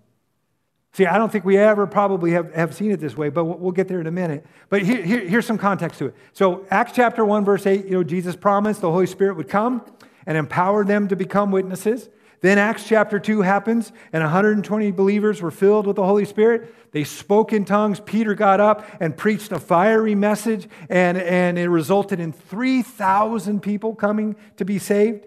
See, 0.93 1.07
I 1.07 1.17
don't 1.17 1.33
think 1.33 1.47
we 1.47 1.57
ever 1.57 1.87
probably 1.87 2.33
have, 2.33 2.53
have 2.53 2.75
seen 2.75 2.91
it 2.91 3.01
this 3.01 3.17
way, 3.17 3.31
but 3.31 3.47
we'll 3.47 3.73
get 3.73 3.89
there 3.89 4.03
in 4.03 4.07
a 4.07 4.11
minute. 4.11 4.45
But 4.69 4.83
here, 4.83 5.03
here, 5.03 5.27
here's 5.27 5.47
some 5.47 5.57
context 5.57 5.99
to 6.01 6.09
it. 6.09 6.15
So, 6.35 6.67
Acts 6.71 6.93
chapter 6.95 7.25
1, 7.25 7.43
verse 7.43 7.67
8, 7.67 7.87
you 7.87 7.93
know, 7.93 8.05
Jesus 8.05 8.37
promised 8.37 8.83
the 8.83 8.93
Holy 8.93 9.07
Spirit 9.07 9.39
would 9.39 9.49
come 9.49 9.83
and 10.27 10.37
empower 10.37 10.85
them 10.85 11.09
to 11.09 11.17
become 11.17 11.51
witnesses. 11.51 12.11
Then 12.41 12.57
Acts 12.57 12.85
chapter 12.87 13.19
2 13.19 13.43
happens, 13.43 13.93
and 14.13 14.23
120 14.23 14.91
believers 14.93 15.43
were 15.43 15.51
filled 15.51 15.87
with 15.87 15.97
the 15.97 16.07
Holy 16.07 16.25
Spirit. 16.25 16.75
They 16.93 17.05
spoke 17.05 17.53
in 17.53 17.67
tongues. 17.67 18.01
Peter 18.01 18.35
got 18.35 18.61
up 18.61 18.87
and 18.99 19.15
preached 19.15 19.53
a 19.53 19.59
fiery 19.59 20.15
message, 20.15 20.67
and, 20.89 21.19
and 21.19 21.59
it 21.59 21.69
resulted 21.69 22.19
in 22.19 22.33
3,000 22.33 23.61
people 23.61 23.95
coming 23.95 24.37
to 24.57 24.65
be 24.65 24.79
saved. 24.79 25.27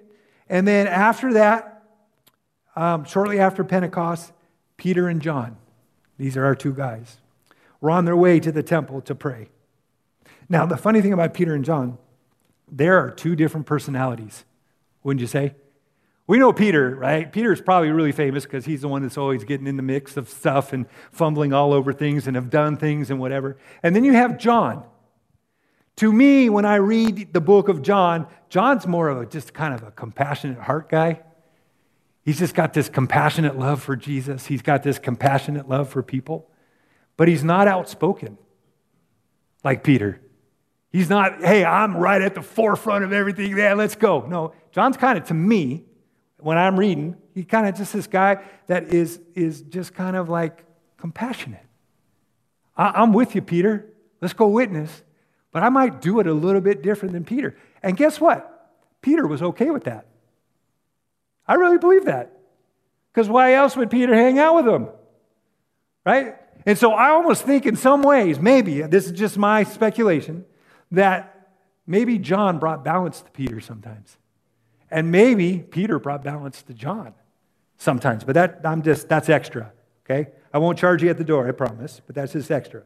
And 0.50 0.68
then 0.68 0.88
after 0.88 1.34
that, 1.34 1.84
um, 2.76 3.06
shortly 3.06 3.40
after 3.40 3.64
Pentecost, 3.64 4.34
Peter 4.78 5.08
and 5.08 5.22
John, 5.22 5.58
these 6.18 6.36
are 6.36 6.46
our 6.46 6.56
two 6.56 6.74
guys, 6.74 7.18
were 7.80 7.92
on 7.92 8.06
their 8.06 8.18
way 8.18 8.40
to 8.40 8.52
the 8.52 8.64
temple 8.64 9.02
to 9.02 9.14
pray. 9.14 9.50
Now, 10.50 10.66
the 10.66 10.78
funny 10.78 11.02
thing 11.02 11.14
about 11.14 11.36
Peter 11.36 11.54
and 11.54 11.64
John, 11.64 12.00
there 12.72 12.98
are 12.98 13.12
two 13.12 13.36
different 13.36 13.68
personalities, 13.68 14.46
wouldn't 15.04 15.22
you 15.22 15.28
say? 15.28 15.54
We 16.26 16.40
know 16.40 16.54
Peter, 16.54 16.96
right? 16.96 17.32
Peter's 17.32 17.62
probably 17.62 17.92
really 17.92 18.14
famous 18.14 18.44
because 18.46 18.66
he's 18.66 18.82
the 18.82 18.88
one 18.88 19.02
that's 19.02 19.18
always 19.18 19.44
getting 19.44 19.68
in 19.68 19.76
the 19.76 19.84
mix 19.84 20.16
of 20.16 20.30
stuff 20.30 20.72
and 20.72 20.86
fumbling 21.12 21.52
all 21.52 21.74
over 21.74 21.92
things 21.92 22.28
and 22.28 22.36
have 22.36 22.50
done 22.50 22.78
things 22.78 23.10
and 23.10 23.20
whatever. 23.20 23.58
And 23.82 23.96
then 23.96 24.06
you 24.06 24.14
have 24.14 24.38
John. 24.38 24.86
To 25.98 26.12
me, 26.12 26.50
when 26.50 26.66
I 26.66 26.76
read 26.76 27.34
the 27.34 27.42
book 27.42 27.68
of 27.68 27.82
John, 27.82 28.28
John's 28.50 28.88
more 28.88 29.10
of 29.10 29.22
a 29.22 29.26
just 29.26 29.54
kind 29.54 29.74
of 29.74 29.84
a 29.84 29.92
compassionate 29.92 30.60
heart 30.60 30.90
guy. 30.90 31.20
He's 32.24 32.40
just 32.40 32.56
got 32.56 32.74
this 32.74 32.88
compassionate 32.88 33.60
love 33.60 33.84
for 33.84 33.98
Jesus. 33.98 34.46
He's 34.46 34.62
got 34.62 34.82
this 34.82 34.98
compassionate 34.98 35.68
love 35.68 35.90
for 35.90 36.02
people, 36.02 36.50
but 37.18 37.28
he's 37.28 37.44
not 37.44 37.68
outspoken 37.68 38.38
like 39.64 39.84
Peter. 39.84 40.22
He's 40.90 41.10
not, 41.10 41.42
hey, 41.42 41.66
I'm 41.66 41.98
right 41.98 42.22
at 42.22 42.34
the 42.34 42.42
forefront 42.42 43.04
of 43.04 43.12
everything. 43.12 43.58
Yeah, 43.58 43.74
let's 43.74 43.96
go. 43.96 44.22
No, 44.22 44.54
John's 44.72 44.96
kind 44.96 45.18
of, 45.18 45.26
to 45.26 45.34
me, 45.34 45.84
when 46.44 46.58
I'm 46.58 46.78
reading, 46.80 47.16
he 47.34 47.44
kind 47.44 47.68
of 47.68 47.76
just 47.76 47.94
this 47.94 48.08
guy 48.08 48.44
that 48.68 48.94
is, 48.94 49.20
is 49.34 49.62
just 49.62 49.94
kind 49.94 50.16
of 50.16 50.30
like 50.30 50.66
compassionate. 50.98 51.66
I, 52.76 53.02
I'm 53.02 53.14
with 53.14 53.36
you, 53.36 53.42
Peter. 53.42 53.86
Let's 54.22 54.34
go 54.34 54.48
witness. 54.48 55.04
But 55.52 55.64
I 55.64 55.70
might 55.70 56.02
do 56.02 56.20
it 56.20 56.28
a 56.28 56.34
little 56.34 56.62
bit 56.62 56.82
different 56.82 57.14
than 57.14 57.24
Peter. 57.24 57.56
And 57.82 57.96
guess 57.96 58.20
what? 58.20 58.72
Peter 59.02 59.28
was 59.28 59.42
okay 59.42 59.70
with 59.70 59.84
that. 59.84 60.08
I 61.48 61.56
really 61.56 61.78
believe 61.78 62.06
that. 62.06 62.32
Because 63.12 63.30
why 63.30 63.54
else 63.54 63.76
would 63.76 63.92
Peter 63.92 64.16
hang 64.16 64.40
out 64.40 64.56
with 64.56 64.68
him? 64.68 64.90
Right? 66.06 66.36
And 66.66 66.78
so 66.78 66.94
I 66.94 67.10
almost 67.10 67.44
think 67.44 67.66
in 67.66 67.76
some 67.76 68.02
ways, 68.02 68.40
maybe, 68.40 68.82
this 68.82 69.06
is 69.06 69.12
just 69.12 69.38
my 69.38 69.64
speculation, 69.64 70.46
that 70.92 71.50
maybe 71.86 72.18
John 72.18 72.60
brought 72.60 72.84
balance 72.84 73.22
to 73.22 73.30
Peter 73.32 73.60
sometimes. 73.60 74.18
And 74.94 75.12
maybe 75.12 75.58
Peter 75.58 75.98
brought 75.98 76.24
balance 76.24 76.62
to 76.62 76.74
John 76.74 77.16
sometimes, 77.78 78.24
but 78.24 78.36
that, 78.36 78.62
I'm 78.64 78.84
just, 78.84 79.10
that's 79.10 79.28
extra, 79.28 79.74
okay? 80.06 80.30
I 80.54 80.60
won't 80.60 80.78
charge 80.78 81.02
you 81.02 81.10
at 81.10 81.18
the 81.18 81.24
door, 81.24 81.48
I 81.48 81.52
promise, 81.52 82.00
but 82.06 82.14
that's 82.14 82.34
just 82.34 82.52
extra, 82.52 82.84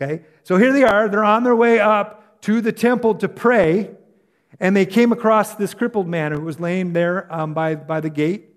okay? 0.00 0.22
So 0.44 0.56
here 0.56 0.72
they 0.72 0.84
are, 0.84 1.08
they're 1.08 1.24
on 1.24 1.42
their 1.42 1.56
way 1.56 1.80
up 1.80 2.40
to 2.42 2.60
the 2.60 2.70
temple 2.70 3.16
to 3.16 3.28
pray, 3.28 3.90
and 4.60 4.76
they 4.76 4.86
came 4.86 5.10
across 5.10 5.56
this 5.56 5.74
crippled 5.74 6.06
man 6.06 6.30
who 6.30 6.42
was 6.42 6.60
laying 6.60 6.92
there 6.92 7.26
um, 7.34 7.54
by, 7.54 7.74
by 7.74 7.98
the 7.98 8.10
gate 8.10 8.50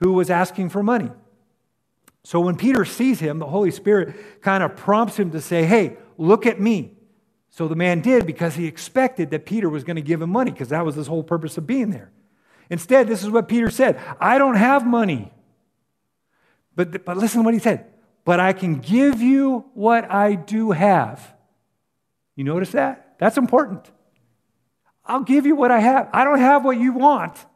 who 0.00 0.12
was 0.12 0.28
asking 0.28 0.68
for 0.68 0.82
money. 0.82 1.10
So 2.22 2.40
when 2.40 2.56
Peter 2.56 2.84
sees 2.84 3.18
him, 3.18 3.38
the 3.38 3.46
Holy 3.46 3.70
Spirit 3.70 4.42
kind 4.42 4.62
of 4.62 4.76
prompts 4.76 5.18
him 5.18 5.30
to 5.30 5.40
say, 5.40 5.64
Hey, 5.64 5.96
look 6.18 6.44
at 6.44 6.60
me. 6.60 6.92
So 7.48 7.66
the 7.66 7.76
man 7.76 8.02
did 8.02 8.26
because 8.26 8.56
he 8.56 8.66
expected 8.66 9.30
that 9.30 9.46
Peter 9.46 9.70
was 9.70 9.84
going 9.84 9.96
to 9.96 10.02
give 10.02 10.20
him 10.20 10.30
money 10.30 10.50
because 10.50 10.68
that 10.68 10.84
was 10.84 10.96
his 10.96 11.06
whole 11.06 11.22
purpose 11.22 11.56
of 11.56 11.66
being 11.66 11.88
there. 11.88 12.10
Instead, 12.70 13.06
this 13.08 13.22
is 13.22 13.30
what 13.30 13.48
Peter 13.48 13.70
said 13.70 14.00
I 14.20 14.38
don't 14.38 14.56
have 14.56 14.86
money. 14.86 15.32
But, 16.74 17.04
but 17.04 17.16
listen 17.16 17.40
to 17.40 17.44
what 17.44 17.54
he 17.54 17.60
said. 17.60 17.86
But 18.24 18.40
I 18.40 18.52
can 18.52 18.80
give 18.80 19.22
you 19.22 19.64
what 19.74 20.10
I 20.10 20.34
do 20.34 20.72
have. 20.72 21.34
You 22.34 22.44
notice 22.44 22.72
that? 22.72 23.14
That's 23.18 23.38
important. 23.38 23.90
I'll 25.04 25.22
give 25.22 25.46
you 25.46 25.56
what 25.56 25.70
I 25.70 25.78
have. 25.78 26.08
I 26.12 26.24
don't 26.24 26.40
have 26.40 26.64
what 26.64 26.78
you 26.78 26.92
want, 26.92 27.46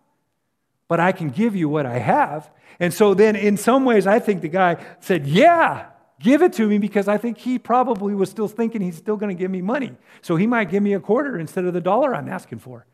but 0.88 1.00
I 1.00 1.12
can 1.12 1.28
give 1.28 1.56
you 1.56 1.68
what 1.68 1.84
I 1.84 1.98
have. 1.98 2.50
And 2.78 2.94
so 2.94 3.12
then, 3.12 3.36
in 3.36 3.56
some 3.56 3.84
ways, 3.84 4.06
I 4.06 4.20
think 4.20 4.40
the 4.40 4.48
guy 4.48 4.82
said, 5.00 5.26
Yeah, 5.26 5.86
give 6.20 6.42
it 6.42 6.52
to 6.54 6.66
me 6.68 6.78
because 6.78 7.08
I 7.08 7.18
think 7.18 7.38
he 7.38 7.58
probably 7.58 8.14
was 8.14 8.30
still 8.30 8.48
thinking 8.48 8.80
he's 8.80 8.96
still 8.96 9.16
going 9.16 9.36
to 9.36 9.38
give 9.38 9.50
me 9.50 9.60
money. 9.60 9.96
So 10.22 10.36
he 10.36 10.46
might 10.46 10.70
give 10.70 10.82
me 10.82 10.94
a 10.94 11.00
quarter 11.00 11.38
instead 11.38 11.64
of 11.64 11.74
the 11.74 11.80
dollar 11.80 12.14
I'm 12.14 12.28
asking 12.28 12.60
for. 12.60 12.86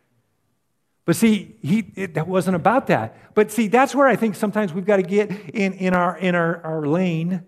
But 1.06 1.14
see, 1.14 1.56
he, 1.62 1.92
it, 1.94 2.14
that 2.14 2.26
wasn't 2.26 2.56
about 2.56 2.88
that. 2.88 3.16
But 3.34 3.50
see, 3.50 3.68
that's 3.68 3.94
where 3.94 4.08
I 4.08 4.16
think 4.16 4.34
sometimes 4.34 4.74
we've 4.74 4.84
got 4.84 4.96
to 4.96 5.02
get 5.02 5.30
in, 5.54 5.72
in, 5.74 5.94
our, 5.94 6.18
in 6.18 6.34
our, 6.34 6.60
our 6.62 6.84
lane 6.84 7.42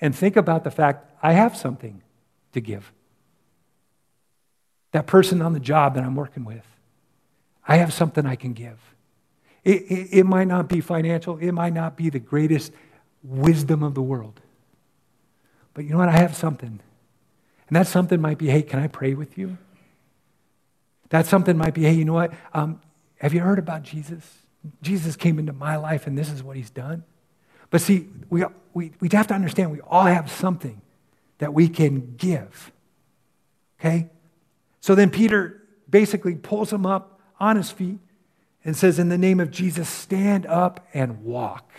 and 0.00 0.14
think 0.14 0.36
about 0.36 0.64
the 0.64 0.70
fact 0.70 1.10
I 1.22 1.32
have 1.32 1.56
something 1.56 2.02
to 2.52 2.60
give. 2.60 2.92
That 4.90 5.06
person 5.06 5.40
on 5.40 5.52
the 5.52 5.60
job 5.60 5.94
that 5.94 6.02
I'm 6.02 6.16
working 6.16 6.44
with, 6.44 6.66
I 7.66 7.76
have 7.76 7.92
something 7.92 8.26
I 8.26 8.34
can 8.34 8.52
give. 8.52 8.78
It, 9.62 9.82
it, 9.82 10.08
it 10.18 10.26
might 10.26 10.48
not 10.48 10.68
be 10.68 10.80
financial, 10.80 11.38
it 11.38 11.52
might 11.52 11.72
not 11.72 11.96
be 11.96 12.10
the 12.10 12.18
greatest 12.18 12.72
wisdom 13.22 13.84
of 13.84 13.94
the 13.94 14.02
world. 14.02 14.40
But 15.72 15.84
you 15.84 15.92
know 15.92 15.98
what? 15.98 16.08
I 16.08 16.18
have 16.18 16.36
something. 16.36 16.80
And 17.68 17.76
that 17.76 17.86
something 17.86 18.20
might 18.20 18.38
be 18.38 18.48
hey, 18.48 18.62
can 18.62 18.80
I 18.80 18.88
pray 18.88 19.14
with 19.14 19.38
you? 19.38 19.58
That 21.10 21.26
something 21.26 21.56
might 21.56 21.74
be, 21.74 21.82
hey, 21.82 21.92
you 21.92 22.04
know 22.04 22.12
what? 22.12 22.32
Um, 22.52 22.80
have 23.20 23.34
you 23.34 23.40
heard 23.40 23.58
about 23.58 23.82
Jesus? 23.82 24.38
Jesus 24.82 25.16
came 25.16 25.38
into 25.38 25.52
my 25.52 25.76
life 25.76 26.06
and 26.06 26.16
this 26.16 26.30
is 26.30 26.42
what 26.42 26.56
he's 26.56 26.70
done. 26.70 27.04
But 27.70 27.80
see, 27.80 28.08
we, 28.30 28.44
we, 28.74 28.92
we 29.00 29.08
have 29.12 29.26
to 29.28 29.34
understand 29.34 29.70
we 29.70 29.80
all 29.80 30.04
have 30.04 30.30
something 30.30 30.80
that 31.38 31.54
we 31.54 31.68
can 31.68 32.14
give. 32.16 32.72
Okay? 33.78 34.08
So 34.80 34.94
then 34.94 35.10
Peter 35.10 35.62
basically 35.88 36.34
pulls 36.34 36.72
him 36.72 36.86
up 36.86 37.20
on 37.40 37.56
his 37.56 37.70
feet 37.70 37.98
and 38.64 38.76
says, 38.76 38.98
In 38.98 39.08
the 39.08 39.18
name 39.18 39.40
of 39.40 39.50
Jesus, 39.50 39.88
stand 39.88 40.46
up 40.46 40.86
and 40.92 41.24
walk. 41.24 41.70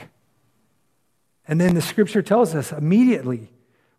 And 1.47 1.59
then 1.59 1.75
the 1.75 1.81
scripture 1.81 2.21
tells 2.21 2.53
us 2.53 2.71
immediately, 2.71 3.49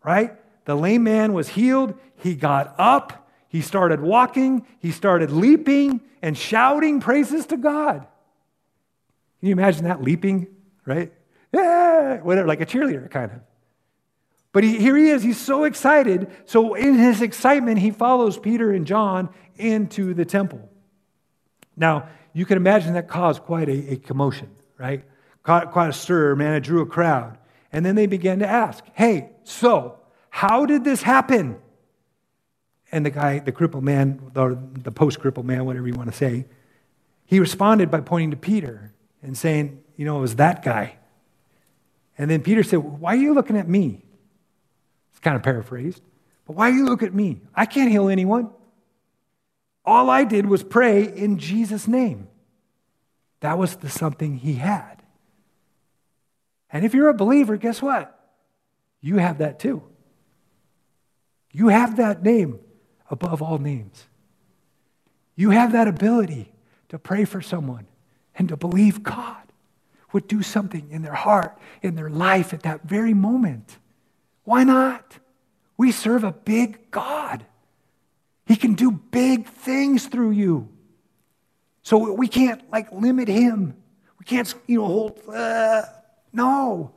right? 0.05 0.35
The 0.65 0.77
lame 0.77 1.03
man 1.03 1.33
was 1.33 1.49
healed. 1.49 1.99
He 2.17 2.35
got 2.35 2.75
up 2.79 3.20
he 3.51 3.61
started 3.63 4.01
walking, 4.01 4.65
he 4.79 4.93
started 4.93 5.33
leaping 5.33 6.01
and 6.23 6.39
shouting 6.39 7.01
praises 7.01 7.47
to 7.47 7.57
God. 7.57 8.07
Can 9.41 9.49
you 9.49 9.53
imagine 9.53 9.85
that 9.85 10.03
leaping, 10.03 10.47
right? 10.87 11.13
Yeah, 11.53 12.19
whatever, 12.19 12.47
like 12.47 12.61
a 12.61 12.67
cheerleader 12.67 13.11
kind 13.11 13.33
of. 13.33 13.41
But 14.53 14.63
he, 14.63 14.79
here 14.79 14.97
he 14.97 15.11
is, 15.11 15.25
he's 15.25 15.41
so 15.41 15.65
excited. 15.65 16.31
So, 16.45 16.75
in 16.75 16.95
his 16.95 17.23
excitement, 17.23 17.81
he 17.81 17.91
follows 17.91 18.39
Peter 18.39 18.71
and 18.71 18.87
John 18.87 19.29
into 19.57 20.15
the 20.15 20.25
temple. 20.25 20.69
Now, 21.77 22.09
you 22.33 22.47
can 22.47 22.57
imagine 22.57 22.95
that 22.95 23.09
caused 23.09 23.43
quite 23.43 23.69
a, 23.69 23.95
a 23.95 23.97
commotion, 23.97 24.49
right? 24.79 25.05
Quite, 25.43 25.73
quite 25.73 25.89
a 25.89 25.93
stir, 25.93 26.37
man. 26.37 26.55
It 26.55 26.61
drew 26.61 26.83
a 26.83 26.87
crowd. 26.87 27.37
And 27.73 27.85
then 27.85 27.97
they 27.97 28.07
began 28.07 28.39
to 28.41 28.47
ask, 28.47 28.85
hey, 28.95 29.31
so 29.43 29.99
how 30.29 30.67
did 30.67 30.85
this 30.85 31.03
happen? 31.03 31.59
And 32.93 33.07
the 33.07 33.11
guy, 33.11 33.39
the 33.39 33.53
crippled 33.53 33.85
man, 33.85 34.33
or 34.35 34.55
the 34.55 34.91
post 34.91 35.21
crippled 35.21 35.47
man, 35.47 35.65
whatever 35.65 35.87
you 35.87 35.95
want 35.95 36.11
to 36.11 36.17
say, 36.17 36.47
he 37.25 37.39
responded 37.39 37.91
by 37.91 38.01
pointing 38.01 38.33
to 38.33 38.37
Peter 38.37 38.93
and 39.23 39.39
saying, 39.39 39.83
You 39.97 40.05
know, 40.05 40.19
it 40.19 40.23
was 40.23 40.37
that 40.37 40.65
guy. 40.65 40.97
And 42.19 42.31
then 42.31 42.43
Peter 42.43 42.63
said, 42.63 42.79
Why 42.79 43.15
are 43.15 43.21
you 43.21 43.35
looking 43.35 43.57
at 43.57 43.69
me? 43.69 44.03
It's 45.13 45.21
kind 45.21 45.37
of 45.37 45.43
paraphrased. 45.43 46.03
But 46.47 46.57
why 46.57 46.69
are 46.69 46.73
you 46.73 46.85
looking 46.85 47.09
at 47.09 47.15
me? 47.15 47.41
I 47.55 47.67
can't 47.67 47.91
heal 47.91 48.09
anyone. 48.09 48.51
All 49.85 50.11
I 50.11 50.25
did 50.25 50.47
was 50.47 50.63
pray 50.63 51.05
in 51.05 51.39
Jesus' 51.39 51.87
name. 51.87 52.29
That 53.41 53.57
was 53.57 53.77
the 53.77 53.89
something 53.89 54.37
he 54.37 54.55
had. 54.55 55.03
And 56.73 56.85
if 56.85 56.95
you're 56.95 57.09
a 57.09 57.15
believer, 57.15 57.57
guess 57.57 57.81
what? 57.81 58.17
You 59.01 59.17
have 59.17 59.39
that 59.39 59.59
too. 59.59 59.83
You 61.53 61.69
have 61.69 61.97
that 61.97 62.23
name 62.23 62.61
above 63.11 63.43
all 63.43 63.59
names. 63.59 64.07
You 65.37 65.51
have 65.51 65.73
that 65.73 65.89
ability 65.89 66.53
to 66.89 66.99
pray 66.99 67.25
for 67.25 67.43
someone 67.43 67.87
and 68.37 68.49
to 68.49 68.57
believe 68.57 69.03
God 69.03 69.37
would 70.13 70.27
do 70.27 70.43
something 70.43 70.89
in 70.91 71.03
their 71.03 71.15
heart, 71.15 71.59
in 71.83 71.95
their 71.95 72.11
life 72.11 72.53
at 72.53 72.63
that 72.63 72.83
very 72.85 73.15
moment. 73.15 73.79
Why 74.45 74.65
not? 74.65 75.19
We 75.77 75.93
serve 75.93 76.25
a 76.25 76.33
big 76.33 76.91
God. 76.91 77.45
He 78.47 78.57
can 78.57 78.75
do 78.75 78.91
big 78.91 79.47
things 79.47 80.07
through 80.07 80.33
you. 80.33 80.69
So 81.83 82.13
we 82.13 82.29
can't 82.29 82.69
like 82.71 82.91
limit 82.93 83.29
him. 83.29 83.77
We 84.19 84.25
can't, 84.25 84.53
you 84.67 84.81
know, 84.81 84.87
hold, 84.87 85.21
uh, 85.29 85.83
no. 86.33 86.93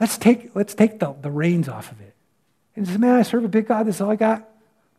Let's 0.00 0.18
take, 0.18 0.54
let's 0.54 0.74
take 0.74 0.98
the, 0.98 1.14
the 1.20 1.30
reins 1.30 1.68
off 1.68 1.90
of 1.92 2.00
it. 2.00 2.14
And 2.76 2.86
say, 2.86 2.96
man, 2.96 3.16
I 3.16 3.22
serve 3.22 3.44
a 3.44 3.48
big 3.48 3.66
God. 3.66 3.86
This 3.86 3.96
is 3.96 4.00
all 4.00 4.10
I 4.10 4.16
got. 4.16 4.47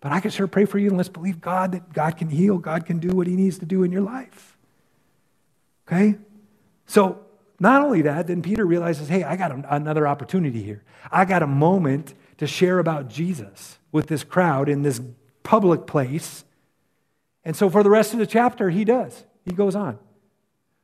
But 0.01 0.11
I 0.11 0.19
can 0.19 0.31
sure 0.31 0.47
pray 0.47 0.65
for 0.65 0.79
you 0.79 0.87
and 0.87 0.97
let's 0.97 1.09
believe 1.09 1.41
God 1.41 1.73
that 1.73 1.93
God 1.93 2.17
can 2.17 2.29
heal, 2.29 2.57
God 2.57 2.85
can 2.85 2.99
do 2.99 3.09
what 3.09 3.27
He 3.27 3.35
needs 3.35 3.59
to 3.59 3.65
do 3.65 3.83
in 3.83 3.91
your 3.91 4.01
life. 4.01 4.57
Okay? 5.87 6.15
So, 6.85 7.19
not 7.59 7.81
only 7.81 8.03
that, 8.03 8.27
then 8.27 8.41
Peter 8.41 8.65
realizes 8.65 9.09
hey, 9.09 9.23
I 9.23 9.35
got 9.35 9.51
another 9.69 10.07
opportunity 10.07 10.63
here. 10.63 10.83
I 11.11 11.25
got 11.25 11.43
a 11.43 11.47
moment 11.47 12.13
to 12.37 12.47
share 12.47 12.79
about 12.79 13.09
Jesus 13.09 13.77
with 13.91 14.07
this 14.07 14.23
crowd 14.23 14.69
in 14.69 14.83
this 14.83 15.01
public 15.43 15.85
place. 15.85 16.45
And 17.43 17.55
so, 17.55 17.69
for 17.69 17.83
the 17.83 17.89
rest 17.89 18.13
of 18.13 18.19
the 18.19 18.27
chapter, 18.27 18.69
he 18.69 18.85
does. 18.85 19.25
He 19.43 19.51
goes 19.51 19.75
on. 19.75 19.99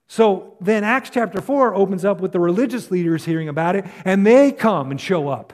So 0.08 0.56
then 0.62 0.84
Acts 0.84 1.10
chapter 1.10 1.42
4 1.42 1.74
opens 1.74 2.06
up 2.06 2.22
with 2.22 2.32
the 2.32 2.40
religious 2.40 2.92
leaders 2.92 3.26
hearing 3.26 3.50
about 3.50 3.76
it, 3.76 3.86
and 4.04 4.26
they 4.26 4.52
come 4.52 4.92
and 4.92 5.02
show 5.02 5.30
up. 5.30 5.54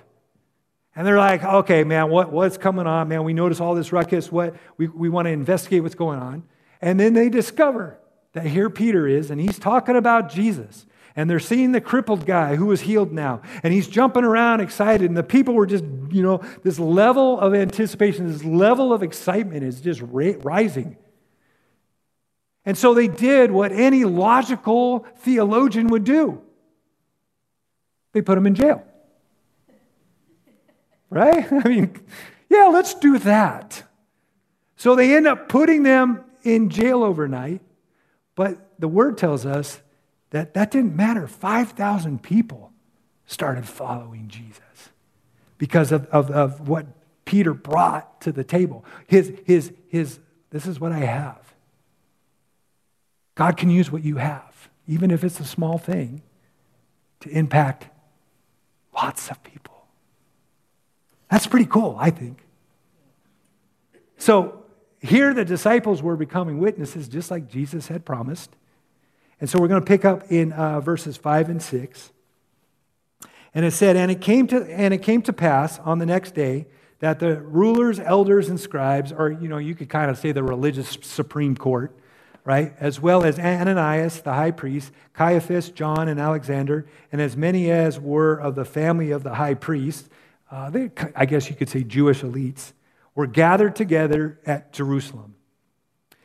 And 0.96 1.08
they're 1.08 1.18
like, 1.18 1.44
okay, 1.44 1.84
man, 1.84 2.10
what, 2.10 2.32
what's 2.32 2.58
coming 2.58 2.86
on? 2.86 3.08
Man, 3.08 3.24
we 3.24 3.34
notice 3.34 3.62
all 3.62 3.76
this 3.76 3.92
ruckus. 3.92 4.32
What, 4.32 4.56
we, 4.78 4.88
we 4.88 5.10
want 5.10 5.26
to 5.26 5.32
investigate 5.32 5.84
what's 5.84 5.96
going 5.96 6.20
on. 6.20 6.44
And 6.82 7.00
then 7.00 7.14
they 7.14 7.30
discover 7.30 7.98
that 8.34 8.46
here 8.46 8.70
Peter 8.70 9.08
is, 9.08 9.32
and 9.32 9.40
he's 9.40 9.58
talking 9.58 9.96
about 9.96 10.30
Jesus. 10.30 10.86
And 11.16 11.30
they're 11.30 11.40
seeing 11.40 11.72
the 11.72 11.82
crippled 11.82 12.26
guy 12.26 12.56
who 12.56 12.68
was 12.68 12.82
healed 12.82 13.12
now. 13.12 13.42
And 13.64 13.74
he's 13.74 13.88
jumping 13.88 14.24
around 14.24 14.62
excited. 14.62 15.10
And 15.10 15.18
the 15.18 15.24
people 15.24 15.54
were 15.54 15.66
just, 15.66 15.84
you 16.10 16.24
know, 16.24 16.42
this 16.64 16.80
level 16.80 17.40
of 17.40 17.54
anticipation, 17.54 18.32
this 18.32 18.46
level 18.46 18.94
of 18.94 19.04
excitement 19.04 19.64
is 19.64 19.82
just 19.82 20.02
rising. 20.02 20.98
And 22.66 22.78
so 22.78 22.94
they 22.94 23.08
did 23.08 23.52
what 23.52 23.72
any 23.72 24.06
logical 24.06 25.06
theologian 25.18 25.88
would 25.88 26.04
do 26.04 26.42
they 28.14 28.22
put 28.22 28.38
him 28.38 28.46
in 28.46 28.56
jail 28.56 28.84
right? 31.12 31.46
I 31.66 31.68
mean, 31.68 32.00
yeah, 32.50 32.66
let's 32.66 32.96
do 32.96 33.20
that. 33.20 33.84
So 34.76 34.96
they 34.96 35.16
end 35.16 35.28
up 35.28 35.48
putting 35.48 35.84
them 35.84 36.24
in 36.42 36.72
jail 36.72 37.04
overnight, 37.04 37.62
but 38.34 38.72
the 38.80 38.88
word 38.88 39.20
tells 39.20 39.46
us 39.46 39.80
that 40.32 40.56
that 40.56 40.72
didn't 40.72 40.96
matter. 40.96 41.28
5,000 41.28 42.24
people 42.24 42.72
started 43.28 43.68
following 43.68 44.28
Jesus 44.28 44.90
because 45.60 45.92
of, 45.92 46.08
of, 46.08 46.32
of 46.32 46.68
what 46.68 46.88
Peter 47.26 47.54
brought 47.54 48.22
to 48.22 48.32
the 48.32 48.44
table. 48.44 48.84
His, 49.06 49.32
his, 49.46 49.72
his, 49.88 50.20
this 50.50 50.66
is 50.66 50.80
what 50.80 50.92
I 50.92 51.00
have. 51.00 51.38
God 53.36 53.58
can 53.58 53.70
use 53.70 53.92
what 53.92 54.04
you 54.04 54.18
have, 54.18 54.70
even 54.88 55.12
if 55.12 55.24
it's 55.24 55.40
a 55.40 55.46
small 55.46 55.78
thing, 55.78 56.24
to 57.20 57.30
impact 57.30 57.88
lots 58.94 59.30
of 59.30 59.42
people. 59.44 59.71
That's 61.32 61.48
pretty 61.48 61.66
cool, 61.66 61.96
I 61.98 62.10
think. 62.10 62.44
So 64.18 64.66
here 65.00 65.34
the 65.34 65.46
disciples 65.46 66.04
were 66.04 66.18
becoming 66.18 66.60
witnesses 66.60 67.08
just 67.08 67.32
like 67.32 67.48
Jesus 67.50 67.88
had 67.88 68.06
promised. 68.06 68.52
And 69.40 69.50
so 69.50 69.60
we're 69.60 69.70
going 69.70 69.82
to 69.82 69.88
pick 69.88 70.04
up 70.06 70.30
in 70.30 70.52
uh, 70.52 70.82
verses 70.82 71.16
5 71.18 71.50
and 71.50 71.64
6. 71.64 72.12
And 73.56 73.66
it 73.66 73.72
said, 73.72 73.96
and 73.96 74.12
it, 74.12 74.22
came 74.22 74.46
to, 74.48 74.62
and 74.70 74.94
it 74.94 75.02
came 75.02 75.22
to 75.24 75.34
pass 75.34 75.80
on 75.80 76.00
the 76.00 76.06
next 76.06 76.36
day 76.36 76.68
that 77.00 77.20
the 77.20 77.40
rulers, 77.42 78.00
elders, 78.00 78.50
and 78.50 78.60
scribes, 78.60 79.12
or, 79.12 79.32
you 79.32 79.48
know, 79.48 79.58
you 79.58 79.74
could 79.74 79.90
kind 79.90 80.12
of 80.12 80.18
say 80.18 80.34
the 80.34 80.44
religious 80.44 80.98
Supreme 81.02 81.56
Court, 81.56 81.98
right, 82.44 82.74
as 82.80 83.00
well 83.00 83.24
as 83.24 83.40
Ananias, 83.40 84.22
the 84.22 84.34
high 84.34 84.52
priest, 84.52 84.92
Caiaphas, 85.14 85.70
John, 85.70 86.08
and 86.08 86.20
Alexander, 86.20 86.86
and 87.12 87.22
as 87.22 87.36
many 87.36 87.72
as 87.72 88.00
were 88.00 88.36
of 88.36 88.56
the 88.56 88.66
family 88.66 89.12
of 89.12 89.24
the 89.24 89.36
high 89.36 89.56
priest, 89.56 90.10
uh, 90.52 90.70
they, 90.70 90.92
I 91.16 91.26
guess 91.26 91.50
you 91.50 91.56
could 91.56 91.70
say 91.70 91.84
Jewish 91.84 92.22
elites, 92.22 92.74
were 93.16 93.28
gathered 93.28 93.76
together 93.76 94.40
at 94.46 94.74
Jerusalem. 94.74 95.36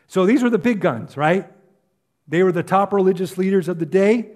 So 0.08 0.26
these 0.26 0.42
were 0.42 0.50
the 0.50 0.58
big 0.58 0.80
guns, 0.80 1.16
right? 1.16 1.50
They 2.28 2.42
were 2.42 2.52
the 2.52 2.62
top 2.62 2.92
religious 2.92 3.38
leaders 3.38 3.68
of 3.68 3.78
the 3.78 3.86
day. 3.86 4.32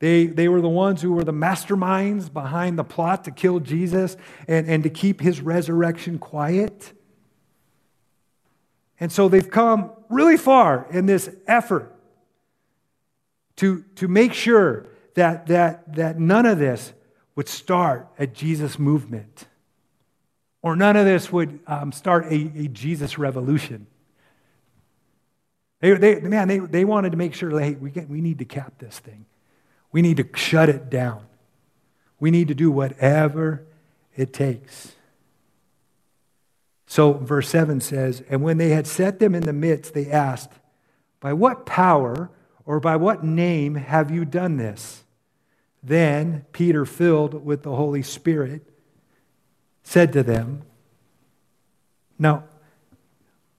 They, 0.00 0.26
they 0.26 0.48
were 0.48 0.60
the 0.60 0.68
ones 0.68 1.02
who 1.02 1.12
were 1.12 1.24
the 1.24 1.32
masterminds 1.32 2.32
behind 2.32 2.78
the 2.78 2.84
plot 2.84 3.24
to 3.24 3.30
kill 3.30 3.60
Jesus 3.60 4.16
and, 4.46 4.68
and 4.68 4.82
to 4.84 4.90
keep 4.90 5.20
his 5.20 5.40
resurrection 5.40 6.18
quiet. 6.18 6.92
And 9.00 9.10
so 9.10 9.28
they've 9.28 9.48
come 9.48 9.92
really 10.08 10.36
far 10.36 10.86
in 10.90 11.06
this 11.06 11.30
effort 11.46 11.94
to, 13.56 13.84
to 13.96 14.08
make 14.08 14.32
sure 14.32 14.86
that, 15.14 15.46
that, 15.46 15.94
that 15.94 16.18
none 16.18 16.46
of 16.46 16.58
this 16.58 16.92
would 17.38 17.48
start 17.48 18.08
a 18.18 18.26
Jesus 18.26 18.80
movement 18.80 19.46
or 20.60 20.74
none 20.74 20.96
of 20.96 21.06
this 21.06 21.30
would 21.30 21.60
um, 21.68 21.92
start 21.92 22.24
a, 22.24 22.34
a, 22.34 22.66
Jesus 22.66 23.16
revolution. 23.16 23.86
They, 25.78 25.94
they, 25.94 26.20
man, 26.20 26.48
they, 26.48 26.58
they 26.58 26.84
wanted 26.84 27.12
to 27.12 27.16
make 27.16 27.34
sure, 27.34 27.60
hey, 27.60 27.74
we, 27.74 27.92
get, 27.92 28.08
we 28.08 28.20
need 28.20 28.40
to 28.40 28.44
cap 28.44 28.80
this 28.80 28.98
thing. 28.98 29.24
We 29.92 30.02
need 30.02 30.16
to 30.16 30.26
shut 30.34 30.68
it 30.68 30.90
down. 30.90 31.26
We 32.18 32.32
need 32.32 32.48
to 32.48 32.56
do 32.56 32.72
whatever 32.72 33.64
it 34.16 34.32
takes. 34.32 34.96
So, 36.88 37.12
verse 37.12 37.48
7 37.48 37.80
says, 37.80 38.20
And 38.28 38.42
when 38.42 38.58
they 38.58 38.70
had 38.70 38.88
set 38.88 39.20
them 39.20 39.36
in 39.36 39.44
the 39.44 39.52
midst, 39.52 39.94
they 39.94 40.10
asked, 40.10 40.54
By 41.20 41.34
what 41.34 41.66
power 41.66 42.30
or 42.66 42.80
by 42.80 42.96
what 42.96 43.22
name 43.22 43.76
have 43.76 44.10
you 44.10 44.24
done 44.24 44.56
this? 44.56 45.04
Then 45.82 46.44
Peter, 46.52 46.84
filled 46.84 47.44
with 47.44 47.62
the 47.62 47.74
Holy 47.74 48.02
Spirit, 48.02 48.68
said 49.82 50.12
to 50.12 50.22
them, 50.22 50.62
Now, 52.18 52.44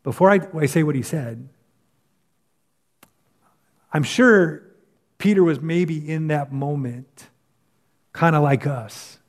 before 0.04 0.32
I, 0.32 0.40
I 0.58 0.66
say 0.66 0.84
what 0.84 0.96
he 0.96 1.02
said, 1.02 1.50
I'm 3.92 4.04
sure 4.04 4.64
Peter 5.18 5.44
was 5.44 5.60
maybe 5.60 6.10
in 6.10 6.28
that 6.28 6.52
moment 6.52 7.28
kind 8.14 8.36
of 8.36 8.44
like 8.44 8.66
us, 8.68 9.20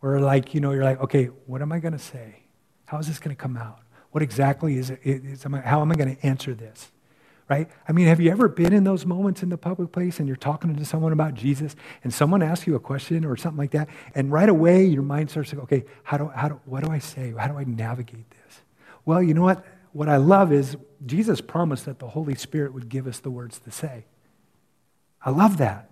where 0.00 0.20
like, 0.20 0.54
you 0.54 0.60
know, 0.60 0.72
you're 0.72 0.84
like, 0.84 1.00
okay, 1.00 1.26
what 1.46 1.62
am 1.62 1.72
I 1.72 1.78
going 1.78 1.92
to 1.92 1.98
say? 1.98 2.42
How 2.86 2.98
is 2.98 3.06
this 3.06 3.18
going 3.18 3.34
to 3.34 3.40
come 3.40 3.56
out? 3.56 3.80
What 4.10 4.22
exactly 4.22 4.76
is 4.76 4.90
it? 4.90 5.00
Is, 5.02 5.42
how 5.42 5.80
am 5.80 5.90
I 5.90 5.94
going 5.94 6.16
to 6.16 6.26
answer 6.26 6.54
this? 6.54 6.92
Right? 7.46 7.68
I 7.86 7.92
mean, 7.92 8.06
have 8.06 8.20
you 8.20 8.30
ever 8.30 8.48
been 8.48 8.72
in 8.72 8.84
those 8.84 9.04
moments 9.04 9.42
in 9.42 9.50
the 9.50 9.58
public 9.58 9.92
place 9.92 10.18
and 10.18 10.26
you're 10.26 10.36
talking 10.36 10.74
to 10.74 10.84
someone 10.84 11.12
about 11.12 11.34
Jesus 11.34 11.76
and 12.02 12.12
someone 12.12 12.42
asks 12.42 12.66
you 12.66 12.74
a 12.74 12.80
question 12.80 13.24
or 13.26 13.36
something 13.36 13.58
like 13.58 13.72
that, 13.72 13.88
and 14.14 14.32
right 14.32 14.48
away 14.48 14.84
your 14.84 15.02
mind 15.02 15.30
starts 15.30 15.50
to 15.50 15.56
go, 15.56 15.62
okay, 15.62 15.84
how 16.04 16.16
do, 16.16 16.28
how 16.28 16.48
do, 16.48 16.60
what 16.64 16.82
do 16.82 16.90
I 16.90 16.98
say? 16.98 17.34
How 17.36 17.48
do 17.48 17.58
I 17.58 17.64
navigate 17.64 18.30
this? 18.30 18.62
Well, 19.04 19.22
you 19.22 19.34
know 19.34 19.42
what? 19.42 19.64
What 19.92 20.08
I 20.08 20.16
love 20.16 20.52
is 20.52 20.76
Jesus 21.04 21.42
promised 21.42 21.84
that 21.84 21.98
the 21.98 22.08
Holy 22.08 22.34
Spirit 22.34 22.72
would 22.72 22.88
give 22.88 23.06
us 23.06 23.20
the 23.20 23.30
words 23.30 23.58
to 23.60 23.70
say. 23.70 24.06
I 25.22 25.30
love 25.30 25.58
that. 25.58 25.90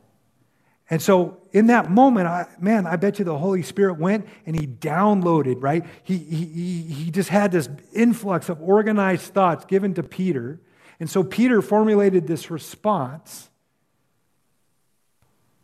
And 0.91 1.01
so 1.01 1.39
in 1.53 1.69
that 1.69 1.91
moment, 1.91 2.27
I, 2.27 2.47
man, 2.61 2.87
I 2.87 2.97
bet 2.97 3.19
you 3.19 3.25
the 3.25 3.39
Holy 3.39 3.63
Spirit 3.63 3.99
went 3.99 4.27
and 4.45 4.59
he 4.59 4.67
downloaded, 4.67 5.57
right? 5.63 5.87
He, 6.03 6.19
he, 6.19 6.83
he 6.83 7.11
just 7.11 7.29
had 7.29 7.53
this 7.53 7.69
influx 7.95 8.49
of 8.49 8.61
organized 8.61 9.33
thoughts 9.33 9.65
given 9.65 9.95
to 9.95 10.03
Peter. 10.03 10.61
And 11.03 11.11
so 11.11 11.25
Peter 11.25 11.61
formulated 11.61 12.29
this 12.29 12.49
response 12.49 13.51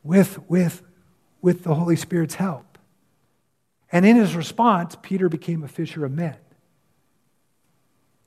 with, 0.03 0.41
with, 0.51 0.83
with 1.41 1.63
the 1.63 1.77
Holy 1.77 1.95
Spirit's 1.95 2.35
help. 2.35 2.77
And 3.93 4.05
in 4.05 4.17
his 4.17 4.35
response, 4.35 4.97
Peter 5.01 5.29
became 5.29 5.63
a 5.63 5.69
fisher 5.69 6.05
of 6.05 6.11
men. 6.11 6.35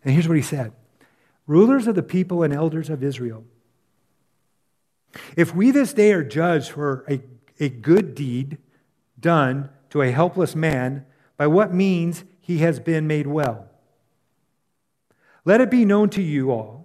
And 0.05 0.13
here's 0.13 0.29
what 0.29 0.37
he 0.37 0.41
said 0.41 0.71
Rulers 1.47 1.85
of 1.85 1.95
the 1.95 2.01
people 2.01 2.43
and 2.43 2.53
elders 2.53 2.89
of 2.89 3.03
Israel, 3.03 3.43
if 5.35 5.53
we 5.53 5.71
this 5.71 5.91
day 5.91 6.13
are 6.13 6.23
judged 6.23 6.71
for 6.71 7.03
a, 7.09 7.19
a 7.59 7.67
good 7.67 8.15
deed 8.15 8.57
done 9.19 9.69
to 9.89 10.01
a 10.01 10.11
helpless 10.11 10.55
man, 10.55 11.05
by 11.35 11.47
what 11.47 11.73
means 11.73 12.23
he 12.39 12.59
has 12.59 12.79
been 12.79 13.05
made 13.05 13.27
well, 13.27 13.67
let 15.43 15.59
it 15.59 15.69
be 15.69 15.83
known 15.83 16.09
to 16.11 16.21
you 16.21 16.51
all 16.51 16.80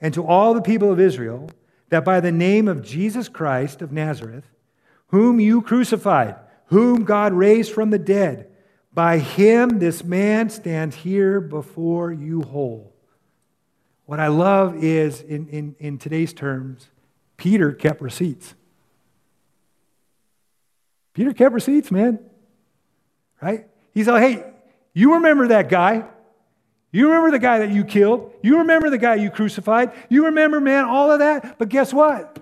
and 0.00 0.14
to 0.14 0.26
all 0.26 0.54
the 0.54 0.62
people 0.62 0.90
of 0.90 1.00
Israel 1.00 1.50
that 1.90 2.04
by 2.04 2.20
the 2.20 2.32
name 2.32 2.68
of 2.68 2.82
Jesus 2.82 3.28
Christ 3.28 3.82
of 3.82 3.92
Nazareth, 3.92 4.44
whom 5.08 5.40
you 5.40 5.60
crucified, 5.60 6.36
whom 6.66 7.04
God 7.04 7.32
raised 7.32 7.72
from 7.72 7.90
the 7.90 7.98
dead, 7.98 8.48
by 8.92 9.18
him 9.18 9.78
this 9.78 10.02
man 10.02 10.50
stands 10.50 10.96
here 10.96 11.40
before 11.40 12.12
you 12.12 12.42
whole. 12.42 12.92
What 14.06 14.18
I 14.18 14.28
love 14.28 14.82
is, 14.82 15.20
in, 15.20 15.48
in, 15.48 15.76
in 15.78 15.98
today's 15.98 16.32
terms, 16.32 16.88
Peter 17.36 17.72
kept 17.72 18.00
receipts. 18.00 18.54
Peter 21.14 21.32
kept 21.32 21.54
receipts, 21.54 21.90
man. 21.90 22.18
Right? 23.40 23.68
He's 23.92 24.08
like, 24.08 24.22
hey, 24.22 24.52
you 24.92 25.14
remember 25.14 25.48
that 25.48 25.68
guy. 25.68 26.04
You 26.92 27.06
remember 27.06 27.30
the 27.30 27.38
guy 27.38 27.58
that 27.60 27.70
you 27.70 27.84
killed. 27.84 28.32
You 28.42 28.58
remember 28.58 28.90
the 28.90 28.98
guy 28.98 29.14
you 29.16 29.30
crucified. 29.30 29.92
You 30.08 30.26
remember, 30.26 30.60
man, 30.60 30.84
all 30.84 31.12
of 31.12 31.20
that. 31.20 31.58
But 31.58 31.68
guess 31.68 31.92
what? 31.92 32.38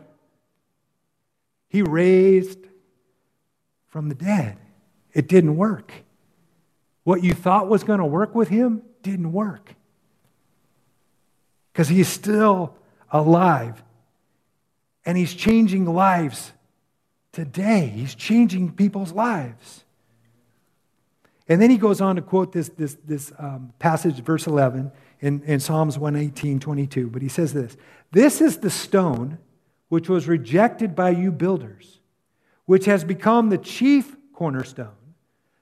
He 1.68 1.82
raised 1.82 2.58
from 3.88 4.08
the 4.08 4.14
dead. 4.14 4.56
It 5.12 5.28
didn't 5.28 5.56
work. 5.56 5.92
What 7.04 7.22
you 7.22 7.34
thought 7.34 7.68
was 7.68 7.84
going 7.84 7.98
to 7.98 8.06
work 8.06 8.34
with 8.34 8.48
him 8.48 8.82
didn't 9.02 9.32
work. 9.32 9.74
Because 11.72 11.88
he's 11.88 12.08
still 12.08 12.74
alive 13.10 13.82
and 15.04 15.16
he's 15.16 15.34
changing 15.34 15.86
lives 15.86 16.52
today. 17.32 17.86
He's 17.86 18.14
changing 18.14 18.72
people's 18.72 19.12
lives. 19.12 19.84
And 21.48 21.62
then 21.62 21.70
he 21.70 21.78
goes 21.78 22.00
on 22.00 22.16
to 22.16 22.22
quote 22.22 22.52
this, 22.52 22.68
this, 22.68 22.96
this 23.04 23.32
um, 23.38 23.72
passage, 23.78 24.16
verse 24.16 24.46
11, 24.46 24.92
in, 25.20 25.42
in 25.44 25.60
Psalms 25.60 25.98
118, 25.98 26.60
22. 26.60 27.08
But 27.08 27.22
he 27.22 27.28
says 27.28 27.54
this 27.54 27.76
This 28.12 28.40
is 28.40 28.58
the 28.58 28.70
stone 28.70 29.38
which 29.88 30.08
was 30.08 30.28
rejected 30.28 30.94
by 30.94 31.10
you 31.10 31.32
builders, 31.32 32.00
which 32.66 32.84
has 32.84 33.02
become 33.02 33.48
the 33.48 33.58
chief 33.58 34.14
cornerstone. 34.34 34.92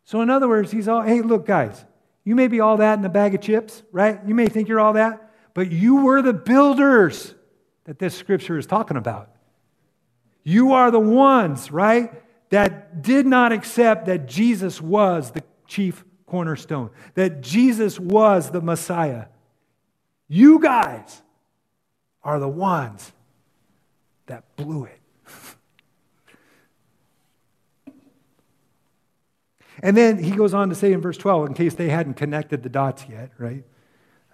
So, 0.04 0.20
in 0.20 0.30
other 0.30 0.48
words, 0.48 0.72
he's 0.72 0.88
all, 0.88 1.02
hey, 1.02 1.20
look, 1.20 1.46
guys, 1.46 1.84
you 2.24 2.34
may 2.34 2.48
be 2.48 2.60
all 2.60 2.76
that 2.78 2.98
in 2.98 3.04
a 3.04 3.08
bag 3.08 3.34
of 3.34 3.40
chips, 3.40 3.82
right? 3.92 4.20
You 4.26 4.34
may 4.34 4.48
think 4.48 4.68
you're 4.68 4.80
all 4.80 4.94
that, 4.94 5.32
but 5.54 5.70
you 5.70 5.96
were 5.96 6.22
the 6.22 6.32
builders 6.32 7.34
that 7.84 8.00
this 8.00 8.16
scripture 8.16 8.58
is 8.58 8.66
talking 8.66 8.96
about. 8.96 9.30
You 10.42 10.72
are 10.72 10.90
the 10.90 11.00
ones, 11.00 11.70
right, 11.70 12.12
that 12.50 13.02
did 13.02 13.26
not 13.26 13.52
accept 13.52 14.06
that 14.06 14.26
Jesus 14.26 14.80
was 14.80 15.30
the 15.30 15.42
chief 15.66 16.04
cornerstone, 16.26 16.90
that 17.14 17.40
Jesus 17.40 17.98
was 18.00 18.50
the 18.50 18.60
Messiah. 18.60 19.26
You 20.28 20.58
guys 20.58 21.22
are 22.22 22.38
the 22.40 22.48
ones 22.48 23.12
that 24.26 24.56
blew 24.56 24.84
it. 24.84 25.00
and 29.82 29.96
then 29.96 30.18
he 30.18 30.32
goes 30.32 30.52
on 30.52 30.68
to 30.68 30.74
say 30.74 30.92
in 30.92 31.00
verse 31.00 31.16
12, 31.16 31.48
in 31.48 31.54
case 31.54 31.74
they 31.74 31.88
hadn't 31.88 32.14
connected 32.14 32.62
the 32.62 32.68
dots 32.68 33.04
yet, 33.08 33.30
right? 33.38 33.64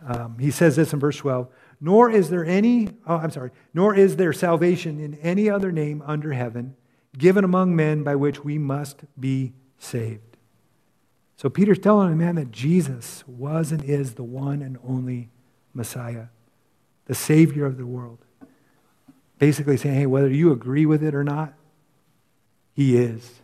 Um, 0.05 0.39
he 0.39 0.51
says 0.51 0.77
this 0.77 0.93
in 0.93 0.99
verse 0.99 1.19
12 1.19 1.49
nor 1.85 2.09
is 2.09 2.31
there 2.31 2.45
any, 2.45 2.91
oh, 3.09 3.17
I'm 3.17 3.33
sorry, 3.33 3.51
nor 3.75 3.93
is 3.93 4.15
there 4.15 4.33
salvation 4.33 5.01
in 5.01 5.15
any 5.17 5.51
other 5.51 5.73
name 5.73 6.01
under 6.07 6.33
heaven 6.33 6.77
given 7.19 7.45
among 7.45 7.75
men 7.75 8.05
by 8.05 8.15
which 8.15 8.45
we 8.45 8.57
must 8.57 9.03
be 9.19 9.53
saved. 9.79 10.32
So 11.43 11.51
Peter's 11.51 11.81
telling 11.81 12.13
a 12.13 12.15
man 12.15 12.37
that 12.37 12.53
Jesus 12.53 13.25
was 13.27 13.73
and 13.73 13.83
is 13.83 14.15
the 14.15 14.23
one 14.23 14.63
and 14.63 14.79
only 14.87 15.29
Messiah, 15.75 16.27
the 17.07 17.17
Savior 17.17 17.67
of 17.67 17.79
the 17.79 17.85
world. 17.85 18.25
Basically 19.41 19.77
saying, 19.77 19.97
hey, 19.97 20.07
whether 20.07 20.29
you 20.29 20.53
agree 20.53 20.87
with 20.87 21.03
it 21.03 21.17
or 21.17 21.25
not, 21.25 21.55
he 22.75 22.97
is. 22.97 23.41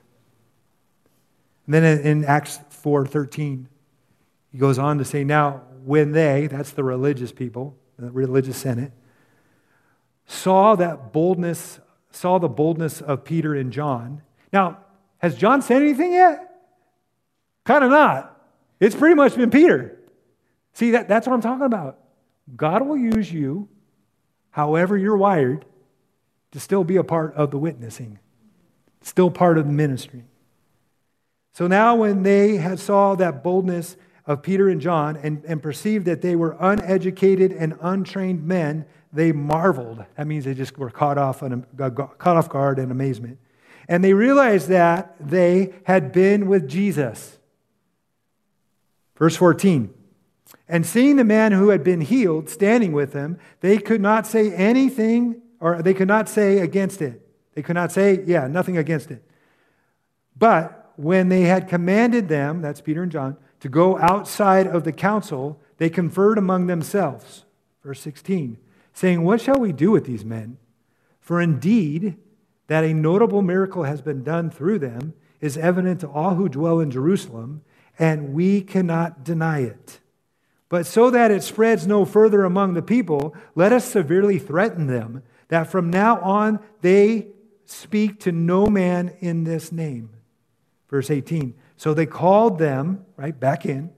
And 1.66 1.74
then 1.74 1.98
in 2.02 2.24
Acts 2.24 2.60
4:13, 2.70 3.66
he 4.52 4.58
goes 4.58 4.78
on 4.78 4.98
to 4.98 5.04
say, 5.04 5.24
now 5.24 5.62
when 5.84 6.12
they, 6.12 6.46
that's 6.46 6.70
the 6.70 6.84
religious 6.84 7.32
people, 7.32 7.76
the 7.98 8.12
religious 8.12 8.58
senate, 8.58 8.92
saw 10.24 10.76
that 10.76 11.12
boldness, 11.12 11.80
saw 12.12 12.38
the 12.38 12.48
boldness 12.48 13.00
of 13.00 13.24
Peter 13.24 13.56
and 13.56 13.72
John. 13.72 14.22
Now, 14.52 14.78
has 15.18 15.34
John 15.36 15.62
said 15.62 15.82
anything 15.82 16.12
yet? 16.12 16.47
Kind 17.68 17.84
of 17.84 17.90
not. 17.90 18.34
It's 18.80 18.96
pretty 18.96 19.14
much 19.14 19.36
been 19.36 19.50
Peter. 19.50 19.98
See, 20.72 20.92
that, 20.92 21.06
that's 21.06 21.26
what 21.26 21.34
I'm 21.34 21.42
talking 21.42 21.66
about. 21.66 21.98
God 22.56 22.80
will 22.80 22.96
use 22.96 23.30
you, 23.30 23.68
however 24.48 24.96
you're 24.96 25.18
wired, 25.18 25.66
to 26.52 26.60
still 26.60 26.82
be 26.82 26.96
a 26.96 27.04
part 27.04 27.34
of 27.34 27.50
the 27.50 27.58
witnessing, 27.58 28.20
still 29.02 29.30
part 29.30 29.58
of 29.58 29.66
the 29.66 29.72
ministry. 29.72 30.24
So 31.52 31.66
now, 31.66 31.94
when 31.94 32.22
they 32.22 32.56
had 32.56 32.80
saw 32.80 33.14
that 33.16 33.44
boldness 33.44 33.98
of 34.24 34.42
Peter 34.42 34.70
and 34.70 34.80
John 34.80 35.18
and, 35.18 35.44
and 35.44 35.62
perceived 35.62 36.06
that 36.06 36.22
they 36.22 36.36
were 36.36 36.56
uneducated 36.58 37.52
and 37.52 37.76
untrained 37.82 38.46
men, 38.46 38.86
they 39.12 39.30
marveled. 39.30 40.06
That 40.16 40.26
means 40.26 40.46
they 40.46 40.54
just 40.54 40.78
were 40.78 40.88
caught 40.88 41.18
off, 41.18 41.40
caught 41.40 42.36
off 42.38 42.48
guard 42.48 42.78
in 42.78 42.90
amazement. 42.90 43.38
And 43.88 44.02
they 44.02 44.14
realized 44.14 44.68
that 44.68 45.16
they 45.20 45.74
had 45.84 46.12
been 46.12 46.46
with 46.46 46.66
Jesus. 46.66 47.34
Verse 49.18 49.36
14. 49.36 49.92
And 50.68 50.86
seeing 50.86 51.16
the 51.16 51.24
man 51.24 51.52
who 51.52 51.70
had 51.70 51.82
been 51.82 52.00
healed 52.00 52.48
standing 52.48 52.92
with 52.92 53.12
them, 53.12 53.38
they 53.60 53.78
could 53.78 54.00
not 54.00 54.26
say 54.26 54.52
anything, 54.52 55.42
or 55.60 55.82
they 55.82 55.94
could 55.94 56.08
not 56.08 56.28
say 56.28 56.58
against 56.58 57.02
it. 57.02 57.26
They 57.54 57.62
could 57.62 57.74
not 57.74 57.90
say, 57.90 58.22
yeah, 58.24 58.46
nothing 58.46 58.78
against 58.78 59.10
it. 59.10 59.22
But 60.38 60.92
when 60.96 61.28
they 61.28 61.42
had 61.42 61.68
commanded 61.68 62.28
them, 62.28 62.62
that's 62.62 62.80
Peter 62.80 63.02
and 63.02 63.12
John, 63.12 63.36
to 63.60 63.68
go 63.68 63.98
outside 63.98 64.66
of 64.66 64.84
the 64.84 64.92
council, 64.92 65.60
they 65.78 65.90
conferred 65.90 66.38
among 66.38 66.66
themselves. 66.66 67.44
Verse 67.82 68.00
16, 68.00 68.58
saying, 68.92 69.22
What 69.22 69.40
shall 69.40 69.58
we 69.58 69.72
do 69.72 69.90
with 69.90 70.04
these 70.04 70.24
men? 70.24 70.58
For 71.20 71.40
indeed, 71.40 72.16
that 72.68 72.84
a 72.84 72.94
notable 72.94 73.42
miracle 73.42 73.84
has 73.84 74.00
been 74.00 74.22
done 74.22 74.50
through 74.50 74.78
them 74.78 75.14
is 75.40 75.56
evident 75.56 76.00
to 76.00 76.08
all 76.08 76.34
who 76.34 76.48
dwell 76.48 76.80
in 76.80 76.90
Jerusalem, 76.90 77.62
and 77.98 78.32
we 78.32 78.60
cannot 78.60 79.24
deny 79.24 79.60
it. 79.60 80.00
But 80.68 80.86
so 80.86 81.10
that 81.10 81.30
it 81.30 81.42
spreads 81.42 81.86
no 81.86 82.04
further 82.04 82.44
among 82.44 82.74
the 82.74 82.82
people, 82.82 83.34
let 83.54 83.72
us 83.72 83.84
severely 83.84 84.38
threaten 84.38 84.86
them 84.86 85.22
that 85.48 85.70
from 85.70 85.90
now 85.90 86.20
on 86.20 86.60
they 86.82 87.28
speak 87.64 88.20
to 88.20 88.32
no 88.32 88.66
man 88.66 89.14
in 89.20 89.44
this 89.44 89.72
name. 89.72 90.10
Verse 90.90 91.10
18. 91.10 91.54
So 91.76 91.94
they 91.94 92.06
called 92.06 92.58
them, 92.58 93.04
right, 93.16 93.38
back 93.38 93.64
in, 93.64 93.90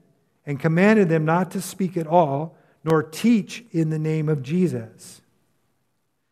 and 0.45 0.59
commanded 0.59 1.09
them 1.09 1.25
not 1.25 1.51
to 1.51 1.61
speak 1.61 1.97
at 1.97 2.07
all, 2.07 2.55
nor 2.83 3.03
teach 3.03 3.63
in 3.71 3.89
the 3.89 3.99
name 3.99 4.29
of 4.29 4.41
Jesus. 4.41 5.21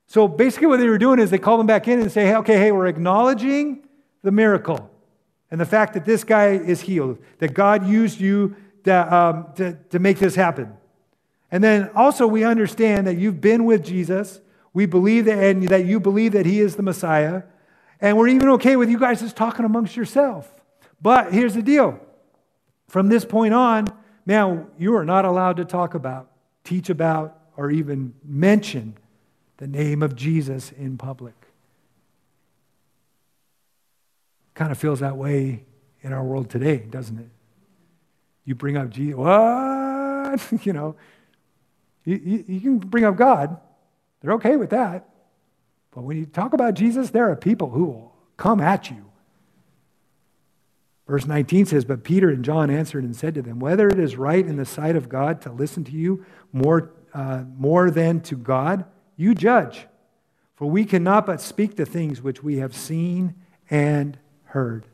So 0.08 0.27
basically, 0.27 0.67
what 0.67 0.79
they 0.79 0.88
were 0.88 0.97
doing 0.97 1.19
is 1.19 1.29
they 1.29 1.38
called 1.38 1.60
them 1.60 1.67
back 1.67 1.88
in 1.88 1.99
and 1.99 2.12
say, 2.12 2.25
hey, 2.25 2.36
okay, 2.38 2.58
hey, 2.58 2.71
we're 2.71 2.88
acknowledging 2.88 3.88
the 4.23 4.32
miracle 4.32 4.89
and 5.51 5.59
the 5.59 5.65
fact 5.65 5.93
that 5.93 6.05
this 6.05 6.23
guy 6.23 6.49
is 6.49 6.81
healed, 6.81 7.17
that 7.39 7.53
God 7.53 7.88
used 7.88 8.19
you 8.19 8.55
to, 8.83 9.15
um, 9.15 9.47
to, 9.55 9.77
to 9.89 9.99
make 9.99 10.19
this 10.19 10.35
happen. 10.35 10.73
And 11.51 11.63
then 11.63 11.89
also, 11.95 12.27
we 12.27 12.43
understand 12.43 13.07
that 13.07 13.17
you've 13.17 13.41
been 13.41 13.65
with 13.65 13.83
Jesus. 13.83 14.39
We 14.73 14.85
believe 14.85 15.25
that, 15.25 15.43
and 15.43 15.67
that 15.69 15.85
you 15.85 15.99
believe 15.99 16.33
that 16.33 16.45
he 16.45 16.59
is 16.59 16.75
the 16.75 16.83
Messiah. 16.83 17.43
And 17.99 18.17
we're 18.17 18.27
even 18.27 18.49
okay 18.49 18.75
with 18.75 18.89
you 18.89 18.99
guys 18.99 19.21
just 19.21 19.35
talking 19.35 19.65
amongst 19.65 19.95
yourself. 19.95 20.51
But 21.01 21.33
here's 21.33 21.55
the 21.55 21.63
deal 21.63 21.99
from 22.88 23.07
this 23.07 23.25
point 23.25 23.53
on, 23.53 23.88
man, 24.25 24.67
you 24.77 24.95
are 24.95 25.05
not 25.05 25.25
allowed 25.25 25.57
to 25.57 25.65
talk 25.65 25.95
about, 25.95 26.29
teach 26.63 26.89
about, 26.89 27.38
or 27.57 27.71
even 27.71 28.13
mention 28.23 28.95
the 29.57 29.67
name 29.67 30.03
of 30.03 30.15
Jesus 30.15 30.71
in 30.71 30.97
public. 30.97 31.33
Kind 34.59 34.71
of 34.71 34.77
feels 34.77 34.99
that 34.99 35.15
way 35.15 35.63
in 36.01 36.13
our 36.13 36.23
world 36.23 36.49
today, 36.49 36.77
doesn't 36.77 37.17
it? 37.17 37.29
You 38.45 38.55
bring 38.55 38.77
up 38.77 38.89
Jesus, 38.89 39.15
what? 39.15 40.39
you 40.65 40.73
know, 40.73 40.95
you, 42.03 42.21
you, 42.23 42.45
you 42.47 42.59
can 42.61 42.77
bring 42.77 43.05
up 43.05 43.15
God, 43.15 43.57
they're 44.21 44.33
okay 44.33 44.55
with 44.57 44.69
that. 44.71 45.07
But 45.91 46.03
when 46.03 46.17
you 46.17 46.25
talk 46.25 46.53
about 46.53 46.75
Jesus, 46.75 47.09
there 47.09 47.31
are 47.31 47.35
people 47.35 47.69
who 47.71 47.85
will 47.85 48.15
come 48.37 48.61
at 48.61 48.91
you 48.91 49.09
Verse 51.09 51.25
19 51.25 51.65
says, 51.65 51.85
But 51.85 52.03
Peter 52.03 52.29
and 52.29 52.45
John 52.45 52.69
answered 52.69 53.03
and 53.03 53.15
said 53.15 53.33
to 53.33 53.41
them, 53.41 53.59
Whether 53.59 53.87
it 53.87 53.97
is 53.97 54.15
right 54.15 54.45
in 54.45 54.57
the 54.57 54.65
sight 54.65 54.95
of 54.95 55.09
God 55.09 55.41
to 55.41 55.51
listen 55.51 55.83
to 55.85 55.91
you 55.91 56.23
more, 56.53 56.91
uh, 57.15 57.45
more 57.57 57.89
than 57.89 58.21
to 58.21 58.35
God, 58.35 58.85
you 59.17 59.33
judge. 59.33 59.87
For 60.55 60.69
we 60.69 60.85
cannot 60.85 61.25
but 61.25 61.41
speak 61.41 61.75
the 61.75 61.85
things 61.87 62.21
which 62.21 62.43
we 62.43 62.57
have 62.57 62.75
seen 62.75 63.33
and 63.71 64.19
heard. 64.49 64.85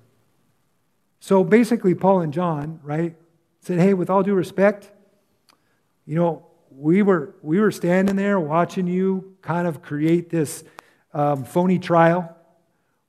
So 1.19 1.43
basically, 1.43 1.95
Paul 1.95 2.21
and 2.21 2.31
John, 2.31 2.79
right, 2.83 3.15
said, 3.59 3.79
Hey, 3.79 3.93
with 3.93 4.09
all 4.09 4.23
due 4.23 4.35
respect, 4.35 4.91
you 6.05 6.15
know, 6.15 6.45
we 6.69 7.01
were, 7.01 7.35
we 7.41 7.59
were 7.59 7.71
standing 7.71 8.15
there 8.15 8.39
watching 8.39 8.87
you 8.87 9.35
kind 9.41 9.67
of 9.67 9.81
create 9.81 10.29
this 10.29 10.63
um, 11.13 11.43
phony 11.43 11.79
trial 11.79 12.35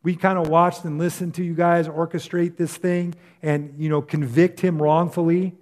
we 0.06 0.14
kind 0.14 0.38
of 0.38 0.46
watched 0.46 0.84
and 0.84 0.98
listened 0.98 1.34
to 1.34 1.42
you 1.42 1.52
guys 1.52 1.88
orchestrate 1.88 2.56
this 2.56 2.76
thing 2.76 3.12
and 3.42 3.74
you 3.76 3.88
know 3.88 4.00
convict 4.00 4.60
him 4.60 4.80
wrongfully 4.80 5.52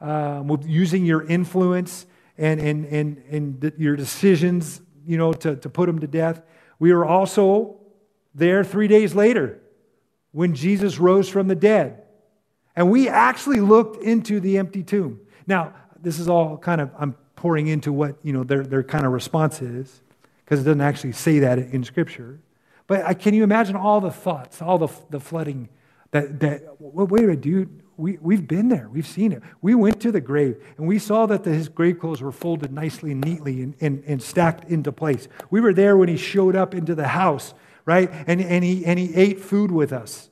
um, 0.00 0.60
using 0.66 1.06
your 1.06 1.22
influence 1.22 2.06
and, 2.36 2.60
and, 2.60 2.84
and, 2.86 3.22
and 3.30 3.72
your 3.78 3.94
decisions 3.94 4.82
you 5.06 5.16
know 5.16 5.32
to, 5.32 5.54
to 5.54 5.70
put 5.70 5.88
him 5.88 6.00
to 6.00 6.08
death 6.08 6.42
we 6.80 6.92
were 6.92 7.06
also 7.06 7.76
there 8.34 8.64
three 8.64 8.88
days 8.88 9.14
later 9.14 9.60
when 10.32 10.54
jesus 10.54 10.98
rose 10.98 11.28
from 11.28 11.48
the 11.48 11.54
dead 11.54 12.02
and 12.74 12.90
we 12.90 13.08
actually 13.08 13.60
looked 13.60 14.02
into 14.02 14.40
the 14.40 14.58
empty 14.58 14.82
tomb 14.82 15.20
now 15.46 15.72
this 16.00 16.18
is 16.18 16.28
all 16.28 16.58
kind 16.58 16.80
of 16.80 16.90
i'm 16.98 17.14
pouring 17.36 17.68
into 17.68 17.92
what 17.92 18.16
you 18.22 18.32
know 18.32 18.44
their, 18.44 18.62
their 18.62 18.82
kind 18.82 19.06
of 19.06 19.12
response 19.12 19.62
is 19.62 20.02
because 20.44 20.60
it 20.60 20.64
doesn't 20.64 20.80
actually 20.80 21.12
say 21.12 21.38
that 21.38 21.58
in 21.58 21.82
scripture 21.84 22.40
but 22.86 23.18
can 23.20 23.34
you 23.34 23.42
imagine 23.42 23.76
all 23.76 24.00
the 24.00 24.10
thoughts, 24.10 24.60
all 24.60 24.78
the, 24.78 24.88
the 25.10 25.20
flooding 25.20 25.68
that, 26.10 26.40
that 26.40 26.62
wait 26.78 27.24
a 27.24 27.26
minute, 27.26 27.40
dude, 27.40 27.82
we, 27.96 28.18
we've 28.20 28.46
been 28.46 28.68
there. 28.68 28.88
We've 28.90 29.06
seen 29.06 29.32
it. 29.32 29.42
We 29.60 29.74
went 29.74 30.00
to 30.02 30.12
the 30.12 30.20
grave 30.20 30.62
and 30.76 30.86
we 30.86 30.98
saw 30.98 31.26
that 31.26 31.44
the, 31.44 31.50
his 31.50 31.70
grave 31.70 31.98
clothes 31.98 32.20
were 32.20 32.32
folded 32.32 32.72
nicely 32.72 33.12
and 33.12 33.24
neatly 33.24 33.62
and, 33.62 33.74
and, 33.80 34.02
and 34.06 34.22
stacked 34.22 34.70
into 34.70 34.92
place. 34.92 35.28
We 35.50 35.62
were 35.62 35.72
there 35.72 35.96
when 35.96 36.08
he 36.08 36.18
showed 36.18 36.54
up 36.54 36.74
into 36.74 36.94
the 36.94 37.08
house, 37.08 37.54
right? 37.84 38.10
And, 38.26 38.40
and, 38.40 38.64
he, 38.64 38.84
and 38.84 38.98
he 38.98 39.14
ate 39.14 39.40
food 39.40 39.70
with 39.70 39.92
us. 39.92 40.30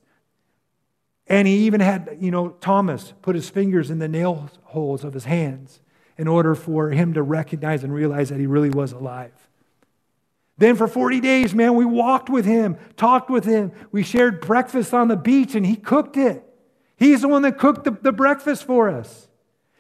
And 1.27 1.47
he 1.47 1.59
even 1.67 1.81
had, 1.81 2.19
you 2.21 2.31
know, 2.31 2.51
Thomas 2.51 3.15
put 3.23 3.37
his 3.37 3.49
fingers 3.49 3.91
in 3.91 4.01
the 4.01 4.09
nail 4.09 4.51
holes 4.65 5.05
of 5.05 5.15
his 5.15 5.25
hands 5.25 5.81
in 6.19 6.27
order 6.27 6.55
for 6.55 6.91
him 6.91 7.15
to 7.15 7.23
recognize 7.23 7.85
and 7.85 7.95
realize 7.95 8.31
that 8.31 8.41
he 8.41 8.47
really 8.47 8.71
was 8.71 8.93
alive. 8.93 9.33
Then 10.59 10.77
for 10.77 10.89
40 10.89 11.21
days, 11.21 11.55
man, 11.55 11.75
we 11.75 11.85
walked 11.85 12.29
with 12.29 12.45
him, 12.45 12.77
talked 12.97 13.31
with 13.31 13.45
him. 13.45 13.73
We 13.93 14.03
shared 14.03 14.41
breakfast 14.41 14.93
on 14.93 15.09
the 15.09 15.17
beach, 15.17 15.55
and 15.55 15.65
he 15.65 15.77
cooked 15.77 16.17
it. 16.17 16.45
He's 16.97 17.23
the 17.23 17.29
one 17.29 17.43
that 17.43 17.57
cooked 17.57 17.85
the, 17.85 17.93
the 17.93 18.13
breakfast 18.13 18.65
for 18.65 18.91
us. 18.91 19.29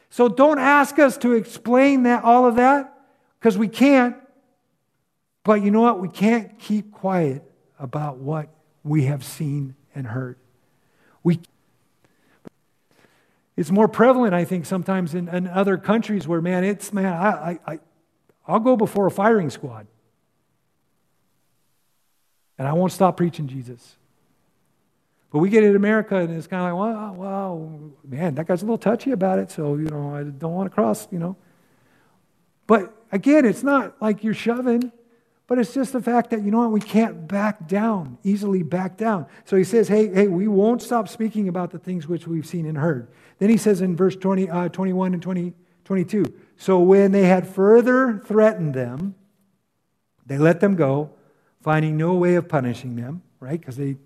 So 0.09 0.29
don't 0.29 0.59
ask 0.59 0.99
us 0.99 1.19
to 1.19 1.35
explain 1.35 2.05
that, 2.05 2.25
all 2.25 2.47
of 2.47 2.57
that, 2.57 2.97
because 3.39 3.59
we 3.59 3.69
can't. 3.69 4.17
But 5.45 5.63
you 5.63 5.71
know 5.71 5.83
what? 5.83 6.01
We 6.01 6.09
can't 6.09 6.59
keep 6.59 6.93
quiet 6.93 7.50
about 7.81 8.19
what 8.19 8.49
we 8.85 9.05
have 9.05 9.25
seen 9.25 9.75
and 9.95 10.07
heard. 10.07 10.37
We, 11.23 11.41
it's 13.57 13.71
more 13.71 13.89
prevalent, 13.89 14.35
I 14.35 14.45
think, 14.45 14.67
sometimes 14.67 15.15
in, 15.15 15.29
in 15.29 15.47
other 15.49 15.77
countries 15.77 16.29
where, 16.29 16.41
man, 16.41 16.65
it's, 16.65 16.93
man, 16.93 17.07
I, 17.07 17.29
I, 17.31 17.59
I, 17.67 17.79
I'll 18.47 18.61
go 18.61 18.77
before 18.77 19.07
a 19.07 19.11
firing 19.11 19.51
squad. 19.51 19.87
And 22.59 22.69
I 22.69 22.73
won't 22.75 22.93
stop 22.93 23.17
preaching 23.17 23.49
Jesus. 23.49 23.97
But 25.31 25.39
we 25.39 25.49
get 25.49 25.65
in 25.65 25.77
America 25.77 26.17
and 26.17 26.35
it's 26.35 26.47
kind 26.47 26.67
of 26.67 26.79
like, 26.79 26.95
well, 26.95 27.15
well, 27.15 27.93
man, 28.07 28.35
that 28.35 28.47
guy's 28.47 28.63
a 28.63 28.65
little 28.65 28.79
touchy 28.79 29.13
about 29.13 29.39
it, 29.39 29.51
so, 29.51 29.77
you 29.77 29.89
know, 29.89 30.15
I 30.15 30.25
don't 30.25 30.53
want 30.53 30.71
to 30.71 30.75
cross, 30.75 31.07
you 31.11 31.19
know. 31.19 31.37
But 32.67 32.95
again, 33.13 33.45
it's 33.45 33.63
not 33.63 34.01
like 34.03 34.23
you're 34.25 34.35
shoving, 34.35 34.93
but 35.51 35.59
it's 35.59 35.75
just 35.75 35.93
the 35.93 36.01
fact 36.01 36.31
that, 36.31 36.45
you 36.45 36.53
know 36.53 36.61
what, 36.61 36.71
we 36.71 36.81
can't 36.81 37.27
back 37.27 37.67
down, 37.67 38.19
easily 38.23 38.63
back 38.63 38.97
down. 38.97 39.27
So 39.45 39.57
he 39.57 39.65
says, 39.65 39.89
hey, 39.89 40.07
hey, 40.07 40.29
we 40.29 40.47
won't 40.47 40.81
stop 40.81 41.09
speaking 41.09 41.49
about 41.49 41.73
the 41.73 41.79
things 41.81 42.07
which 42.07 42.25
we've 42.25 42.47
seen 42.47 42.67
and 42.67 42.79
heard. 42.79 43.09
Then 43.41 43.51
he 43.51 43.57
says 43.57 43.81
in 43.81 43.97
verse 43.97 44.15
20, 44.15 44.49
uh, 44.49 44.69
21 44.69 45.13
and 45.13 45.21
20, 45.21 45.53
22, 45.83 46.25
so 46.57 46.79
when 46.79 47.11
they 47.11 47.25
had 47.25 47.49
further 47.49 48.23
threatened 48.25 48.75
them, 48.75 49.17
they 50.25 50.39
let 50.39 50.61
them 50.61 50.77
go 50.77 51.11
finding 51.61 51.97
no 51.97 52.15
way 52.15 52.37
of 52.37 52.49
punishing 52.49 52.95
them, 52.95 53.21
right? 53.41 53.59
Because 53.59 53.77
they, 53.77 53.97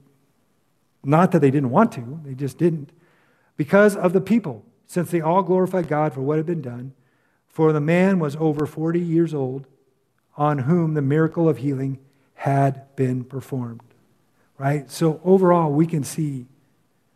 not 1.04 1.30
that 1.32 1.40
they 1.40 1.50
didn't 1.50 1.68
want 1.68 1.92
to, 1.92 2.20
they 2.24 2.32
just 2.32 2.56
didn't. 2.56 2.88
Because 3.58 3.96
of 3.96 4.14
the 4.14 4.22
people, 4.22 4.64
since 4.86 5.10
they 5.10 5.20
all 5.20 5.42
glorified 5.42 5.88
God 5.88 6.14
for 6.14 6.22
what 6.22 6.38
had 6.38 6.46
been 6.46 6.62
done. 6.62 6.94
For 7.48 7.70
the 7.70 7.82
man 7.82 8.18
was 8.18 8.34
over 8.36 8.64
40 8.64 8.98
years 8.98 9.34
old, 9.34 9.66
on 10.36 10.58
whom 10.58 10.94
the 10.94 11.02
miracle 11.02 11.48
of 11.48 11.58
healing 11.58 11.98
had 12.34 12.94
been 12.96 13.24
performed. 13.24 13.82
Right? 14.58 14.90
So 14.90 15.20
overall, 15.24 15.72
we 15.72 15.86
can 15.86 16.04
see 16.04 16.46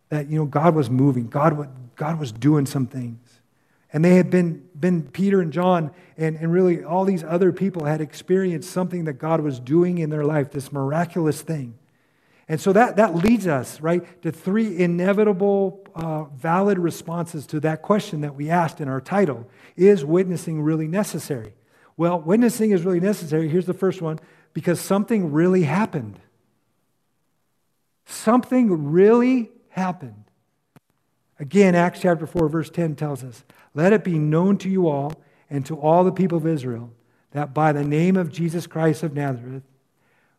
that 0.09 0.29
you 0.29 0.39
know 0.39 0.47
God 0.47 0.75
was 0.75 0.91
moving. 0.91 1.29
God, 1.29 1.69
God 1.97 2.19
was 2.19 2.33
doing 2.33 2.67
some 2.67 2.87
things. 2.87 3.19
And 3.93 4.05
they 4.05 4.17
had 4.17 4.31
been, 4.31 4.69
been 4.79 5.03
Peter 5.03 5.41
and 5.41 5.53
John, 5.53 5.93
and, 6.19 6.37
and 6.37 6.53
really 6.53 6.85
all 6.85 7.05
these 7.05 7.25
other 7.25 7.53
people 7.53 7.87
had 7.87 8.01
experienced 8.01 8.71
something 8.71 9.05
that 9.05 9.15
God 9.15 9.41
was 9.41 9.59
doing 9.59 9.99
in 9.99 10.11
their 10.11 10.25
life, 10.25 10.51
this 10.51 10.73
miraculous 10.73 11.41
thing. 11.41 11.75
And 12.51 12.61
so 12.61 12.73
that, 12.73 12.97
that 12.97 13.15
leads 13.15 13.47
us, 13.47 13.81
right, 13.81 14.23
to 14.23 14.33
three 14.33 14.79
inevitable, 14.79 15.85
uh, 15.95 16.25
valid 16.25 16.79
responses 16.79 17.47
to 17.49 17.61
that 17.61 17.83
question 17.83 18.23
that 18.23 18.35
we 18.35 18.51
asked 18.51 18.81
in 18.81 18.89
our 18.89 19.01
title 19.01 19.47
Is 19.77 20.05
witnessing 20.05 20.63
really 20.63 20.89
necessary? 20.89 21.53
Well, 21.99 22.21
witnessing 22.21 22.71
is 22.71 22.85
really 22.85 23.01
necessary. 23.01 23.49
Here's 23.49 23.67
the 23.67 23.75
first 23.75 24.01
one 24.01 24.21
because 24.55 24.81
something 24.81 25.33
really 25.33 25.65
happened. 25.65 26.19
Something 28.07 28.91
really 28.91 29.51
happened. 29.71 30.25
Again, 31.41 31.75
Acts 31.75 32.01
chapter 32.01 32.27
4, 32.27 32.49
verse 32.49 32.71
10 32.71 32.95
tells 32.95 33.25
us, 33.25 33.45
Let 33.75 33.93
it 33.93 34.05
be 34.05 34.17
known 34.19 34.59
to 34.59 34.69
you 34.69 34.89
all 34.89 35.13
and 35.51 35.67
to 35.67 35.77
all 35.77 36.05
the 36.05 36.13
people 36.13 36.39
of 36.39 36.47
Israel 36.47 36.93
that 37.33 37.53
by 37.53 37.73
the 37.73 37.85
name 37.85 38.17
of 38.17 38.33
Jesus 38.33 38.69
Christ 38.69 39.03
of 39.03 39.13
Nazareth, 39.13 39.65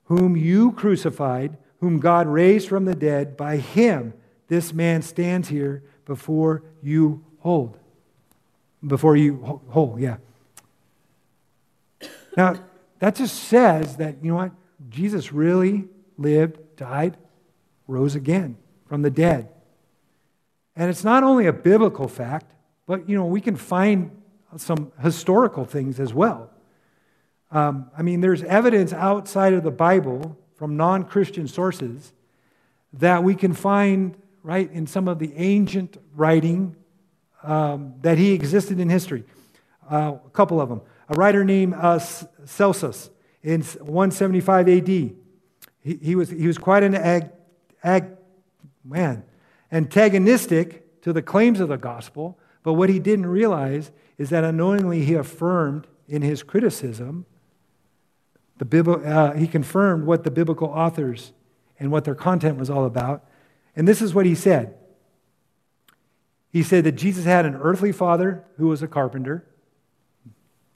whom 0.05 0.37
you 0.37 0.71
crucified, 0.71 1.57
whom 1.81 1.99
God 1.99 2.25
raised 2.27 2.69
from 2.69 2.85
the 2.85 2.95
dead, 2.95 3.35
by 3.35 3.57
him 3.57 4.13
this 4.47 4.73
man 4.73 5.01
stands 5.01 5.49
here 5.49 5.83
before 6.05 6.63
you 6.81 7.25
hold. 7.39 7.77
Before 8.85 9.17
you 9.17 9.61
hold, 9.69 9.99
yeah. 9.99 10.17
Now, 12.37 12.55
that 12.99 13.15
just 13.15 13.43
says 13.43 13.97
that, 13.97 14.23
you 14.23 14.31
know 14.31 14.37
what? 14.37 14.51
Jesus 14.89 15.31
really 15.31 15.87
lived, 16.17 16.75
died, 16.75 17.17
rose 17.87 18.15
again 18.15 18.57
from 18.85 19.01
the 19.01 19.09
dead. 19.09 19.49
And 20.75 20.89
it's 20.89 21.03
not 21.03 21.23
only 21.23 21.47
a 21.47 21.53
biblical 21.53 22.07
fact, 22.07 22.53
but, 22.85 23.09
you 23.09 23.15
know, 23.15 23.25
we 23.25 23.41
can 23.41 23.55
find 23.55 24.11
some 24.57 24.91
historical 25.01 25.65
things 25.65 25.99
as 25.99 26.13
well. 26.13 26.49
Um, 27.51 27.89
I 27.97 28.01
mean, 28.01 28.21
there's 28.21 28.43
evidence 28.43 28.93
outside 28.93 29.53
of 29.53 29.63
the 29.63 29.71
Bible 29.71 30.37
from 30.55 30.77
non 30.77 31.03
Christian 31.03 31.47
sources 31.47 32.13
that 32.93 33.23
we 33.23 33.35
can 33.35 33.53
find, 33.53 34.17
right, 34.43 34.71
in 34.71 34.87
some 34.87 35.07
of 35.07 35.19
the 35.19 35.33
ancient 35.35 35.97
writing 36.15 36.75
um, 37.43 37.95
that 38.01 38.17
he 38.17 38.33
existed 38.33 38.79
in 38.79 38.89
history. 38.89 39.23
Uh, 39.89 40.17
a 40.25 40.29
couple 40.31 40.61
of 40.61 40.69
them. 40.69 40.81
A 41.09 41.13
writer 41.15 41.43
named 41.43 41.73
uh, 41.73 41.99
Celsus 42.45 43.09
in 43.43 43.61
175 43.61 44.69
AD. 44.69 44.87
He, 44.87 45.15
he, 45.81 46.15
was, 46.15 46.29
he 46.29 46.47
was 46.47 46.57
quite 46.57 46.83
an 46.83 46.95
ag, 46.95 47.29
ag, 47.83 48.05
man, 48.83 49.23
antagonistic 49.71 51.01
to 51.01 51.13
the 51.13 51.21
claims 51.21 51.59
of 51.59 51.69
the 51.69 51.77
gospel, 51.77 52.37
but 52.63 52.73
what 52.73 52.89
he 52.89 52.99
didn't 52.99 53.25
realize 53.25 53.91
is 54.17 54.29
that 54.29 54.43
unknowingly 54.43 55.03
he 55.03 55.13
affirmed 55.13 55.87
in 56.07 56.21
his 56.21 56.43
criticism 56.43 57.25
the 58.59 58.91
uh, 59.05 59.33
he 59.35 59.47
confirmed 59.47 60.05
what 60.05 60.23
the 60.23 60.31
biblical 60.31 60.67
authors 60.67 61.31
and 61.79 61.91
what 61.91 62.03
their 62.03 62.15
content 62.15 62.57
was 62.57 62.69
all 62.69 62.85
about. 62.85 63.23
And 63.75 63.87
this 63.87 64.01
is 64.01 64.13
what 64.13 64.25
he 64.25 64.35
said. 64.35 64.75
He 66.51 66.61
said 66.61 66.83
that 66.83 66.93
Jesus 66.93 67.23
had 67.23 67.45
an 67.45 67.55
earthly 67.55 67.93
father 67.93 68.43
who 68.57 68.67
was 68.67 68.83
a 68.83 68.87
carpenter. 68.87 69.45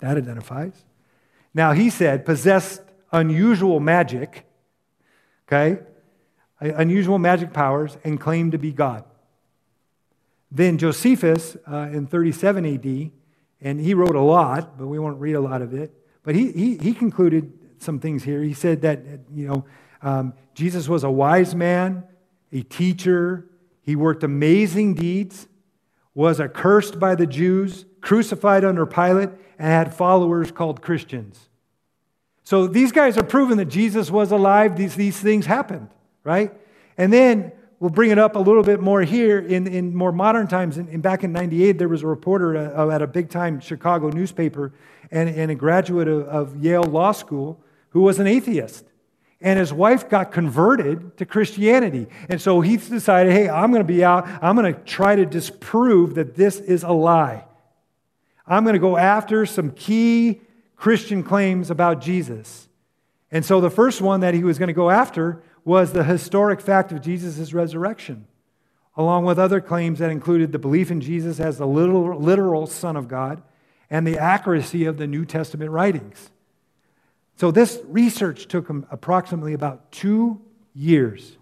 That 0.03 0.17
identifies. 0.17 0.73
Now, 1.53 1.71
he 1.71 1.89
said, 1.89 2.25
possessed 2.25 2.81
unusual 3.13 3.79
magic, 3.79 4.45
okay? 5.47 5.81
Unusual 6.59 7.19
magic 7.19 7.53
powers, 7.53 7.97
and 8.03 8.19
claimed 8.19 8.51
to 8.51 8.57
be 8.57 8.73
God. 8.73 9.05
Then 10.51 10.77
Josephus 10.77 11.55
uh, 11.71 11.87
in 11.93 12.07
37 12.07 12.65
AD, 12.65 13.11
and 13.61 13.79
he 13.79 13.93
wrote 13.93 14.15
a 14.15 14.21
lot, 14.21 14.77
but 14.77 14.87
we 14.87 14.99
won't 14.99 15.21
read 15.21 15.35
a 15.35 15.39
lot 15.39 15.61
of 15.61 15.73
it, 15.73 15.93
but 16.23 16.35
he, 16.35 16.51
he, 16.51 16.77
he 16.79 16.93
concluded 16.93 17.53
some 17.77 17.97
things 18.01 18.25
here. 18.25 18.43
He 18.43 18.53
said 18.53 18.81
that, 18.81 18.99
you 19.33 19.47
know, 19.47 19.65
um, 20.01 20.33
Jesus 20.53 20.89
was 20.89 21.05
a 21.05 21.11
wise 21.11 21.55
man, 21.55 22.03
a 22.51 22.61
teacher. 22.61 23.47
He 23.83 23.95
worked 23.95 24.25
amazing 24.25 24.95
deeds, 24.95 25.47
was 26.15 26.39
accursed 26.39 26.99
by 26.99 27.15
the 27.15 27.25
Jews, 27.25 27.85
crucified 28.01 28.63
under 28.63 28.85
Pilate, 28.85 29.29
and 29.57 29.67
had 29.67 29.93
followers 29.93 30.51
called 30.51 30.81
Christians. 30.81 31.49
So 32.43 32.67
these 32.67 32.91
guys 32.91 33.17
are 33.17 33.23
proving 33.23 33.57
that 33.57 33.65
Jesus 33.65 34.11
was 34.11 34.31
alive. 34.31 34.75
These, 34.75 34.95
these 34.95 35.19
things 35.19 35.45
happened, 35.45 35.89
right? 36.23 36.51
And 36.97 37.11
then 37.11 37.51
we'll 37.79 37.89
bring 37.89 38.11
it 38.11 38.19
up 38.19 38.35
a 38.35 38.39
little 38.39 38.63
bit 38.63 38.81
more 38.81 39.01
here 39.01 39.39
in, 39.39 39.65
in 39.65 39.95
more 39.95 40.11
modern 40.11 40.47
times. 40.47 40.77
In, 40.77 40.87
in 40.89 41.01
back 41.01 41.23
in 41.23 41.31
98, 41.31 41.77
there 41.77 41.87
was 41.87 42.03
a 42.03 42.07
reporter 42.07 42.55
uh, 42.57 42.89
at 42.89 43.01
a 43.01 43.07
big 43.07 43.29
time 43.29 43.59
Chicago 43.59 44.09
newspaper 44.09 44.73
and, 45.09 45.29
and 45.29 45.51
a 45.51 45.55
graduate 45.55 46.07
of, 46.07 46.27
of 46.27 46.63
Yale 46.63 46.83
Law 46.83 47.13
School 47.13 47.59
who 47.89 48.01
was 48.01 48.19
an 48.19 48.27
atheist. 48.27 48.85
And 49.43 49.59
his 49.59 49.73
wife 49.73 50.09
got 50.09 50.31
converted 50.31 51.17
to 51.17 51.25
Christianity. 51.25 52.07
And 52.29 52.41
so 52.41 52.61
he 52.61 52.77
decided, 52.77 53.33
hey, 53.33 53.49
I'm 53.49 53.71
going 53.71 53.83
to 53.83 53.93
be 53.93 54.03
out. 54.03 54.25
I'm 54.41 54.55
going 54.55 54.73
to 54.73 54.79
try 54.79 55.17
to 55.17 55.25
disprove 55.25 56.15
that 56.15 56.35
this 56.35 56.59
is 56.59 56.83
a 56.83 56.93
lie. 56.93 57.45
I'm 58.47 58.63
going 58.63 58.73
to 58.73 58.79
go 58.79 58.95
after 58.97 59.45
some 59.45 59.71
key 59.71 60.39
Christian 60.77 61.23
claims 61.23 61.69
about 61.69 62.01
Jesus. 62.01 62.69
And 63.31 63.43
so 63.43 63.59
the 63.59 63.69
first 63.69 64.01
one 64.01 64.21
that 64.21 64.33
he 64.33 64.45
was 64.45 64.57
going 64.57 64.67
to 64.67 64.73
go 64.73 64.89
after 64.89 65.43
was 65.65 65.91
the 65.91 66.05
historic 66.05 66.61
fact 66.61 66.93
of 66.93 67.01
Jesus' 67.01 67.53
resurrection, 67.53 68.27
along 68.95 69.25
with 69.25 69.39
other 69.39 69.59
claims 69.59 69.99
that 69.99 70.09
included 70.09 70.53
the 70.53 70.59
belief 70.59 70.89
in 70.89 71.01
Jesus 71.01 71.41
as 71.41 71.57
the 71.57 71.67
literal, 71.67 72.17
literal 72.17 72.65
Son 72.65 72.95
of 72.95 73.09
God 73.09 73.43
and 73.89 74.07
the 74.07 74.17
accuracy 74.17 74.85
of 74.85 74.97
the 74.97 75.07
New 75.07 75.25
Testament 75.25 75.71
writings. 75.71 76.29
So 77.43 77.51
this 77.51 77.81
research 77.89 78.47
took 78.47 78.69
him 78.69 78.85
approximately 78.89 79.51
about 79.51 79.91
two 79.91 80.41
years. 80.73 81.35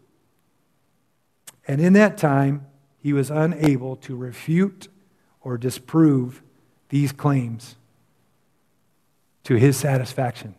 And 1.67 1.79
in 1.79 1.93
that 1.93 2.17
time, 2.17 2.65
he 2.97 3.13
was 3.13 3.29
unable 3.29 3.97
to 3.97 4.15
refute 4.15 4.87
or 5.41 5.59
disprove 5.59 6.41
these 6.89 7.11
claims 7.11 7.75
to 9.43 9.57
his 9.57 9.77
satisfaction. 9.77 10.55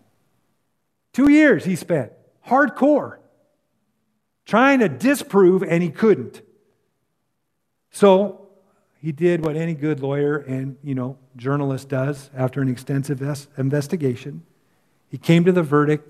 Two 1.12 1.28
years 1.28 1.64
he 1.64 1.74
spent, 1.74 2.12
hardcore, 2.46 3.18
trying 4.46 4.78
to 4.78 4.88
disprove, 4.88 5.64
and 5.64 5.83
he 5.83 5.90
couldn't. 5.90 6.40
So 7.90 8.46
he 9.00 9.11
did 9.11 9.44
what 9.44 9.57
any 9.57 9.74
good 9.74 9.98
lawyer 9.98 10.37
and 10.37 10.76
you 10.85 10.94
know 10.94 11.18
journalist 11.35 11.88
does 11.88 12.31
after 12.33 12.62
an 12.62 12.68
extensive 12.68 13.20
investigation. 13.59 14.44
He 15.12 15.18
came 15.18 15.44
to 15.44 15.53
the 15.53 15.62
verdict 15.62 16.09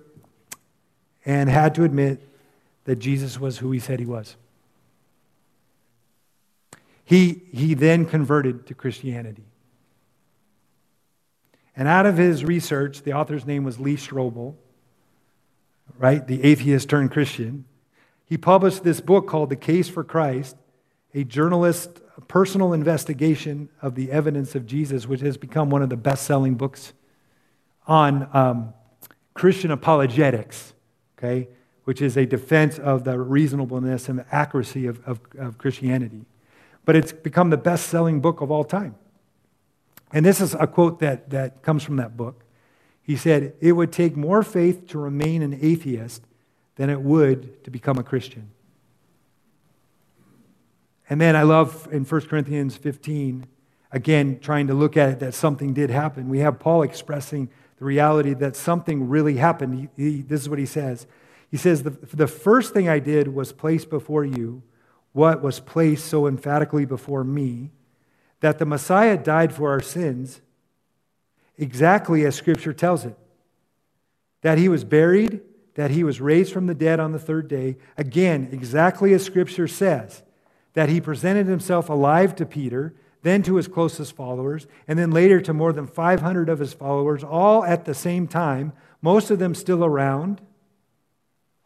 and 1.26 1.50
had 1.50 1.74
to 1.74 1.82
admit 1.82 2.22
that 2.84 2.96
Jesus 2.96 3.38
was 3.38 3.58
who 3.58 3.72
he 3.72 3.80
said 3.80 3.98
he 3.98 4.06
was. 4.06 4.36
He, 7.04 7.42
he 7.52 7.74
then 7.74 8.06
converted 8.06 8.64
to 8.68 8.74
Christianity. 8.74 9.42
And 11.74 11.88
out 11.88 12.06
of 12.06 12.16
his 12.16 12.44
research, 12.44 13.02
the 13.02 13.12
author's 13.12 13.44
name 13.44 13.64
was 13.64 13.80
Lee 13.80 13.96
Strobel, 13.96 14.54
right? 15.98 16.24
The 16.24 16.44
atheist 16.44 16.88
turned 16.88 17.10
Christian. 17.10 17.64
He 18.24 18.38
published 18.38 18.84
this 18.84 19.00
book 19.00 19.26
called 19.26 19.50
The 19.50 19.56
Case 19.56 19.88
for 19.88 20.04
Christ, 20.04 20.56
a 21.12 21.24
journalist 21.24 22.00
personal 22.28 22.72
investigation 22.72 23.68
of 23.80 23.96
the 23.96 24.12
evidence 24.12 24.54
of 24.54 24.64
Jesus, 24.64 25.08
which 25.08 25.22
has 25.22 25.36
become 25.36 25.70
one 25.70 25.82
of 25.82 25.88
the 25.88 25.96
best 25.96 26.24
selling 26.24 26.54
books 26.54 26.92
on 27.84 28.28
um, 28.32 28.74
Christian 29.34 29.70
apologetics, 29.70 30.74
okay, 31.18 31.48
which 31.84 32.00
is 32.02 32.16
a 32.16 32.26
defense 32.26 32.78
of 32.78 33.04
the 33.04 33.18
reasonableness 33.18 34.08
and 34.08 34.18
the 34.18 34.34
accuracy 34.34 34.86
of, 34.86 35.00
of, 35.06 35.20
of 35.38 35.58
Christianity. 35.58 36.24
But 36.84 36.96
it's 36.96 37.12
become 37.12 37.50
the 37.50 37.56
best 37.56 37.86
selling 37.86 38.20
book 38.20 38.40
of 38.40 38.50
all 38.50 38.64
time. 38.64 38.94
And 40.12 40.26
this 40.26 40.40
is 40.40 40.54
a 40.54 40.66
quote 40.66 41.00
that, 41.00 41.30
that 41.30 41.62
comes 41.62 41.82
from 41.82 41.96
that 41.96 42.16
book. 42.16 42.44
He 43.02 43.16
said, 43.16 43.54
It 43.60 43.72
would 43.72 43.92
take 43.92 44.16
more 44.16 44.42
faith 44.42 44.86
to 44.88 44.98
remain 44.98 45.42
an 45.42 45.58
atheist 45.60 46.22
than 46.76 46.90
it 46.90 47.00
would 47.00 47.64
to 47.64 47.70
become 47.70 47.98
a 47.98 48.02
Christian. 48.02 48.50
And 51.08 51.20
then 51.20 51.36
I 51.36 51.42
love 51.42 51.88
in 51.90 52.04
1 52.04 52.20
Corinthians 52.22 52.76
15, 52.76 53.46
again, 53.90 54.38
trying 54.40 54.66
to 54.68 54.74
look 54.74 54.96
at 54.96 55.10
it 55.10 55.18
that 55.20 55.34
something 55.34 55.74
did 55.74 55.90
happen. 55.90 56.28
We 56.28 56.38
have 56.38 56.58
Paul 56.58 56.82
expressing 56.82 57.50
the 57.82 57.86
reality 57.86 58.32
that 58.32 58.54
something 58.54 59.08
really 59.08 59.38
happened. 59.38 59.90
He, 59.96 60.10
he, 60.10 60.22
this 60.22 60.40
is 60.40 60.48
what 60.48 60.60
he 60.60 60.66
says. 60.66 61.04
He 61.50 61.56
says, 61.56 61.82
the, 61.82 61.90
the 61.90 62.28
first 62.28 62.72
thing 62.72 62.88
I 62.88 63.00
did 63.00 63.34
was 63.34 63.52
place 63.52 63.84
before 63.84 64.24
you 64.24 64.62
what 65.10 65.42
was 65.42 65.58
placed 65.58 66.06
so 66.06 66.28
emphatically 66.28 66.84
before 66.84 67.24
me 67.24 67.72
that 68.38 68.60
the 68.60 68.64
Messiah 68.64 69.16
died 69.16 69.52
for 69.52 69.70
our 69.70 69.80
sins, 69.80 70.40
exactly 71.58 72.24
as 72.24 72.36
Scripture 72.36 72.72
tells 72.72 73.04
it. 73.04 73.18
That 74.42 74.58
he 74.58 74.68
was 74.68 74.84
buried, 74.84 75.40
that 75.74 75.90
he 75.90 76.04
was 76.04 76.20
raised 76.20 76.52
from 76.52 76.68
the 76.68 76.74
dead 76.76 77.00
on 77.00 77.10
the 77.10 77.18
third 77.18 77.48
day, 77.48 77.78
again, 77.98 78.48
exactly 78.52 79.12
as 79.12 79.24
Scripture 79.24 79.66
says. 79.66 80.22
That 80.74 80.88
he 80.88 81.00
presented 81.00 81.48
himself 81.48 81.88
alive 81.88 82.36
to 82.36 82.46
Peter, 82.46 82.94
then 83.22 83.42
to 83.44 83.56
his 83.56 83.68
closest 83.68 84.14
followers, 84.14 84.66
and 84.86 84.98
then 84.98 85.10
later 85.10 85.40
to 85.40 85.52
more 85.52 85.72
than 85.72 85.86
500 85.86 86.48
of 86.48 86.58
his 86.58 86.72
followers, 86.72 87.22
all 87.22 87.64
at 87.64 87.84
the 87.84 87.94
same 87.94 88.26
time, 88.26 88.72
most 89.00 89.30
of 89.30 89.38
them 89.38 89.54
still 89.54 89.84
around, 89.84 90.40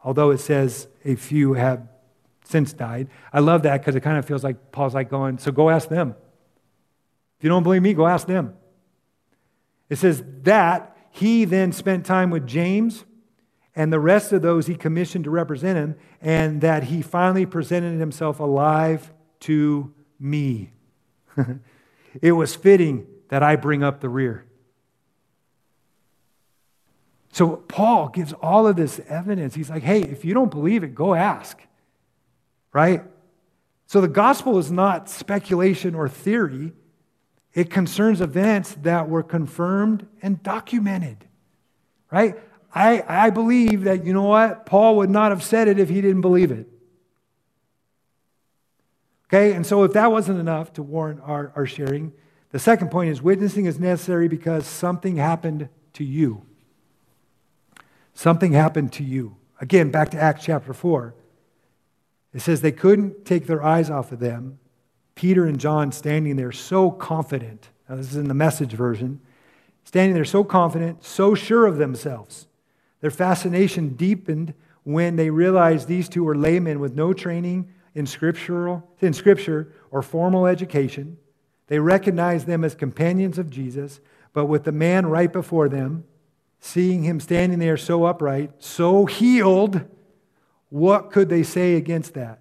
although 0.03 0.31
it 0.31 0.39
says 0.39 0.87
a 1.03 1.15
few 1.15 1.53
have 1.53 1.87
since 2.43 2.73
died. 2.73 3.09
I 3.33 3.39
love 3.39 3.63
that 3.63 3.79
because 3.79 3.95
it 3.95 4.01
kind 4.01 4.17
of 4.17 4.25
feels 4.25 4.43
like 4.43 4.71
Paul's 4.71 4.93
like 4.93 5.09
going, 5.09 5.37
so 5.37 5.51
go 5.51 5.69
ask 5.69 5.89
them. 5.89 6.15
If 7.37 7.43
you 7.43 7.49
don't 7.49 7.63
believe 7.63 7.81
me, 7.81 7.93
go 7.93 8.07
ask 8.07 8.25
them. 8.25 8.55
It 9.89 9.97
says 9.97 10.23
that 10.43 10.95
he 11.11 11.45
then 11.45 11.71
spent 11.71 12.05
time 12.05 12.29
with 12.29 12.47
James 12.47 13.05
and 13.75 13.93
the 13.93 13.99
rest 13.99 14.33
of 14.33 14.41
those 14.41 14.65
he 14.65 14.75
commissioned 14.75 15.23
to 15.25 15.29
represent 15.29 15.77
him, 15.77 15.95
and 16.19 16.61
that 16.61 16.85
he 16.85 17.03
finally 17.03 17.45
presented 17.45 17.99
himself 17.99 18.39
alive 18.39 19.13
to 19.41 19.93
me. 20.19 20.71
it 22.21 22.31
was 22.31 22.55
fitting 22.55 23.07
that 23.29 23.43
I 23.43 23.55
bring 23.55 23.83
up 23.83 24.01
the 24.01 24.09
rear. 24.09 24.45
So 27.31 27.57
Paul 27.57 28.09
gives 28.09 28.33
all 28.33 28.67
of 28.67 28.75
this 28.75 28.99
evidence. 29.07 29.53
He's 29.53 29.69
like, 29.69 29.83
hey, 29.83 30.01
if 30.01 30.25
you 30.25 30.33
don't 30.33 30.49
believe 30.49 30.83
it, 30.83 30.95
go 30.95 31.13
ask. 31.13 31.59
Right? 32.73 33.03
So 33.85 34.01
the 34.01 34.07
gospel 34.07 34.57
is 34.57 34.71
not 34.71 35.09
speculation 35.09 35.95
or 35.95 36.09
theory, 36.09 36.73
it 37.53 37.69
concerns 37.69 38.21
events 38.21 38.75
that 38.81 39.09
were 39.09 39.23
confirmed 39.23 40.07
and 40.21 40.41
documented. 40.43 41.25
Right? 42.11 42.35
I, 42.73 43.03
I 43.07 43.29
believe 43.29 43.85
that, 43.85 44.05
you 44.05 44.13
know 44.13 44.23
what? 44.23 44.65
Paul 44.65 44.97
would 44.97 45.09
not 45.09 45.31
have 45.31 45.43
said 45.43 45.67
it 45.67 45.79
if 45.79 45.89
he 45.89 46.01
didn't 46.01 46.21
believe 46.21 46.51
it. 46.51 46.67
Okay, 49.29 49.53
and 49.53 49.65
so 49.65 49.83
if 49.83 49.93
that 49.93 50.11
wasn't 50.11 50.39
enough 50.39 50.71
to 50.73 50.83
warrant 50.83 51.19
our, 51.23 51.51
our 51.55 51.65
sharing, 51.65 52.13
the 52.51 52.59
second 52.59 52.91
point 52.91 53.09
is 53.09 53.21
witnessing 53.21 53.65
is 53.65 53.79
necessary 53.79 54.27
because 54.27 54.65
something 54.65 55.17
happened 55.17 55.67
to 55.93 56.03
you. 56.03 56.43
Something 58.13 58.53
happened 58.53 58.93
to 58.93 59.03
you. 59.03 59.35
Again, 59.59 59.91
back 59.91 60.11
to 60.11 60.19
Acts 60.19 60.45
chapter 60.45 60.73
4. 60.73 61.13
It 62.33 62.39
says 62.39 62.61
they 62.61 62.71
couldn't 62.71 63.25
take 63.25 63.47
their 63.47 63.63
eyes 63.63 63.89
off 63.89 64.11
of 64.11 64.19
them. 64.19 64.59
Peter 65.15 65.45
and 65.45 65.59
John 65.59 65.91
standing 65.91 66.35
there 66.35 66.51
so 66.51 66.89
confident. 66.89 67.69
Now, 67.89 67.95
this 67.95 68.11
is 68.11 68.17
in 68.17 68.27
the 68.27 68.33
message 68.33 68.71
version. 68.71 69.19
Standing 69.83 70.13
there 70.13 70.25
so 70.25 70.43
confident, 70.43 71.03
so 71.03 71.35
sure 71.35 71.65
of 71.65 71.77
themselves. 71.77 72.47
Their 73.01 73.11
fascination 73.11 73.95
deepened 73.95 74.53
when 74.83 75.15
they 75.15 75.29
realized 75.29 75.87
these 75.87 76.07
two 76.07 76.23
were 76.23 76.35
laymen 76.35 76.79
with 76.79 76.95
no 76.95 77.13
training 77.13 77.73
in, 77.97 78.05
scriptural, 78.05 78.87
in 79.01 79.11
scripture 79.11 79.73
or 79.89 80.03
formal 80.03 80.45
education. 80.45 81.17
They 81.65 81.79
recognized 81.79 82.45
them 82.45 82.63
as 82.63 82.75
companions 82.75 83.39
of 83.39 83.49
Jesus, 83.49 83.99
but 84.33 84.45
with 84.45 84.65
the 84.65 84.71
man 84.71 85.07
right 85.07 85.33
before 85.33 85.67
them, 85.67 86.03
seeing 86.59 87.01
him 87.01 87.19
standing 87.19 87.57
there 87.57 87.75
so 87.75 88.05
upright, 88.05 88.51
so 88.59 89.07
healed, 89.07 89.81
what 90.69 91.09
could 91.09 91.27
they 91.27 91.41
say 91.41 91.73
against 91.73 92.13
that? 92.13 92.39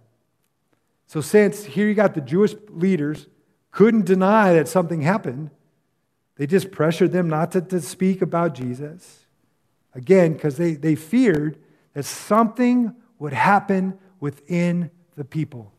So, 1.07 1.23
since 1.23 1.65
here 1.65 1.89
you 1.89 1.95
got 1.95 2.13
the 2.13 2.21
Jewish 2.21 2.55
leaders 2.69 3.27
couldn't 3.71 4.05
deny 4.05 4.53
that 4.53 4.69
something 4.69 5.01
happened, 5.01 5.51
they 6.37 6.47
just 6.47 6.71
pressured 6.71 7.13
them 7.13 7.29
not 7.29 7.53
to, 7.53 7.63
to 7.63 7.81
speak 7.81 8.21
about 8.21 8.55
Jesus. 8.55 9.25
Again, 9.95 10.35
because 10.35 10.59
they, 10.59 10.75
they 10.75 10.97
feared 10.97 11.57
that 11.95 12.05
something 12.05 12.95
would 13.19 13.33
happen 13.33 13.99
within 14.21 14.91
the 15.17 15.25
people. 15.25 15.73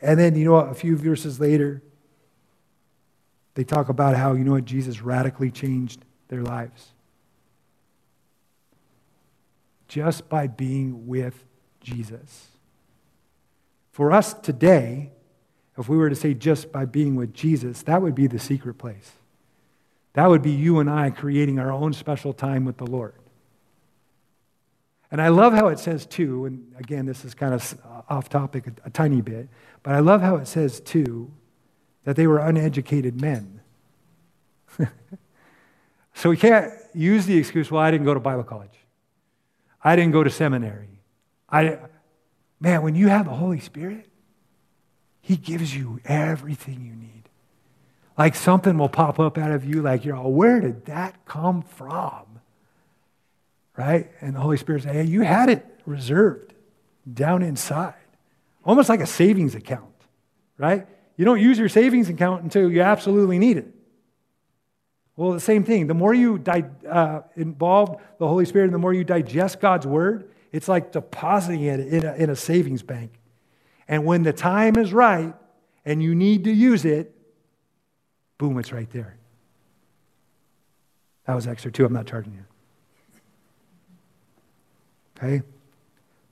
And 0.00 0.18
then, 0.18 0.34
you 0.34 0.44
know, 0.44 0.56
a 0.56 0.74
few 0.74 0.96
verses 0.96 1.38
later, 1.38 1.82
they 3.54 3.64
talk 3.64 3.88
about 3.88 4.16
how, 4.16 4.32
you 4.32 4.44
know 4.44 4.52
what, 4.52 4.64
Jesus 4.64 5.02
radically 5.02 5.50
changed 5.50 6.04
their 6.28 6.42
lives. 6.42 6.88
Just 9.88 10.28
by 10.28 10.46
being 10.46 11.06
with 11.06 11.44
Jesus. 11.80 12.48
For 13.92 14.10
us 14.10 14.32
today, 14.32 15.12
if 15.76 15.88
we 15.88 15.96
were 15.96 16.08
to 16.08 16.16
say 16.16 16.34
just 16.34 16.72
by 16.72 16.86
being 16.86 17.14
with 17.14 17.34
Jesus, 17.34 17.82
that 17.82 18.00
would 18.00 18.14
be 18.14 18.26
the 18.26 18.38
secret 18.38 18.74
place. 18.74 19.12
That 20.14 20.28
would 20.28 20.42
be 20.42 20.50
you 20.50 20.78
and 20.80 20.90
I 20.90 21.10
creating 21.10 21.58
our 21.58 21.70
own 21.70 21.92
special 21.92 22.32
time 22.32 22.64
with 22.64 22.78
the 22.78 22.86
Lord. 22.86 23.14
And 25.12 25.20
I 25.20 25.28
love 25.28 25.52
how 25.52 25.68
it 25.68 25.78
says, 25.78 26.06
too, 26.06 26.46
and 26.46 26.74
again, 26.78 27.04
this 27.04 27.22
is 27.22 27.34
kind 27.34 27.52
of 27.52 27.78
off 28.08 28.30
topic 28.30 28.66
a, 28.66 28.72
a 28.86 28.90
tiny 28.90 29.20
bit, 29.20 29.46
but 29.82 29.94
I 29.94 29.98
love 29.98 30.22
how 30.22 30.36
it 30.36 30.48
says, 30.48 30.80
too, 30.80 31.30
that 32.04 32.16
they 32.16 32.26
were 32.26 32.38
uneducated 32.38 33.20
men. 33.20 33.60
so 36.14 36.30
we 36.30 36.38
can't 36.38 36.72
use 36.94 37.26
the 37.26 37.36
excuse, 37.36 37.70
well, 37.70 37.82
I 37.82 37.90
didn't 37.90 38.06
go 38.06 38.14
to 38.14 38.20
Bible 38.20 38.42
college. 38.42 38.70
I 39.84 39.96
didn't 39.96 40.12
go 40.12 40.24
to 40.24 40.30
seminary. 40.30 40.88
I, 41.50 41.78
man, 42.58 42.80
when 42.80 42.94
you 42.94 43.08
have 43.08 43.26
the 43.26 43.32
Holy 43.32 43.60
Spirit, 43.60 44.08
He 45.20 45.36
gives 45.36 45.76
you 45.76 46.00
everything 46.06 46.86
you 46.86 46.94
need. 46.94 47.28
Like 48.16 48.34
something 48.34 48.78
will 48.78 48.88
pop 48.88 49.20
up 49.20 49.36
out 49.36 49.50
of 49.50 49.62
you, 49.66 49.82
like 49.82 50.06
you're 50.06 50.16
all, 50.16 50.32
where 50.32 50.58
did 50.58 50.86
that 50.86 51.26
come 51.26 51.60
from? 51.60 52.31
Right? 53.76 54.10
And 54.20 54.34
the 54.34 54.40
Holy 54.40 54.56
Spirit 54.56 54.82
says, 54.82 54.92
hey, 54.92 55.04
you 55.04 55.22
had 55.22 55.48
it 55.48 55.66
reserved 55.86 56.54
down 57.12 57.42
inside, 57.42 57.94
almost 58.64 58.88
like 58.88 59.00
a 59.00 59.06
savings 59.06 59.54
account, 59.54 59.94
right? 60.58 60.86
You 61.16 61.24
don't 61.24 61.40
use 61.40 61.58
your 61.58 61.68
savings 61.68 62.08
account 62.08 62.42
until 62.42 62.70
you 62.70 62.82
absolutely 62.82 63.38
need 63.38 63.56
it. 63.56 63.74
Well, 65.16 65.32
the 65.32 65.40
same 65.40 65.62
thing. 65.62 65.86
The 65.86 65.94
more 65.94 66.14
you 66.14 66.38
di- 66.38 66.64
uh, 66.88 67.20
involve 67.36 68.00
the 68.18 68.26
Holy 68.26 68.44
Spirit 68.46 68.66
and 68.66 68.74
the 68.74 68.78
more 68.78 68.94
you 68.94 69.04
digest 69.04 69.60
God's 69.60 69.86
word, 69.86 70.30
it's 70.52 70.68
like 70.68 70.92
depositing 70.92 71.62
it 71.62 71.80
in 71.80 72.04
a, 72.04 72.14
in 72.14 72.30
a 72.30 72.36
savings 72.36 72.82
bank. 72.82 73.12
And 73.88 74.04
when 74.04 74.22
the 74.22 74.32
time 74.32 74.76
is 74.76 74.92
right 74.92 75.34
and 75.84 76.02
you 76.02 76.14
need 76.14 76.44
to 76.44 76.52
use 76.52 76.84
it, 76.84 77.14
boom, 78.38 78.58
it's 78.58 78.72
right 78.72 78.90
there. 78.90 79.16
That 81.26 81.34
was 81.34 81.46
extra 81.46 81.70
too. 81.70 81.84
I'm 81.84 81.92
not 81.92 82.06
charging 82.06 82.34
you. 82.34 82.44
Okay? 85.22 85.42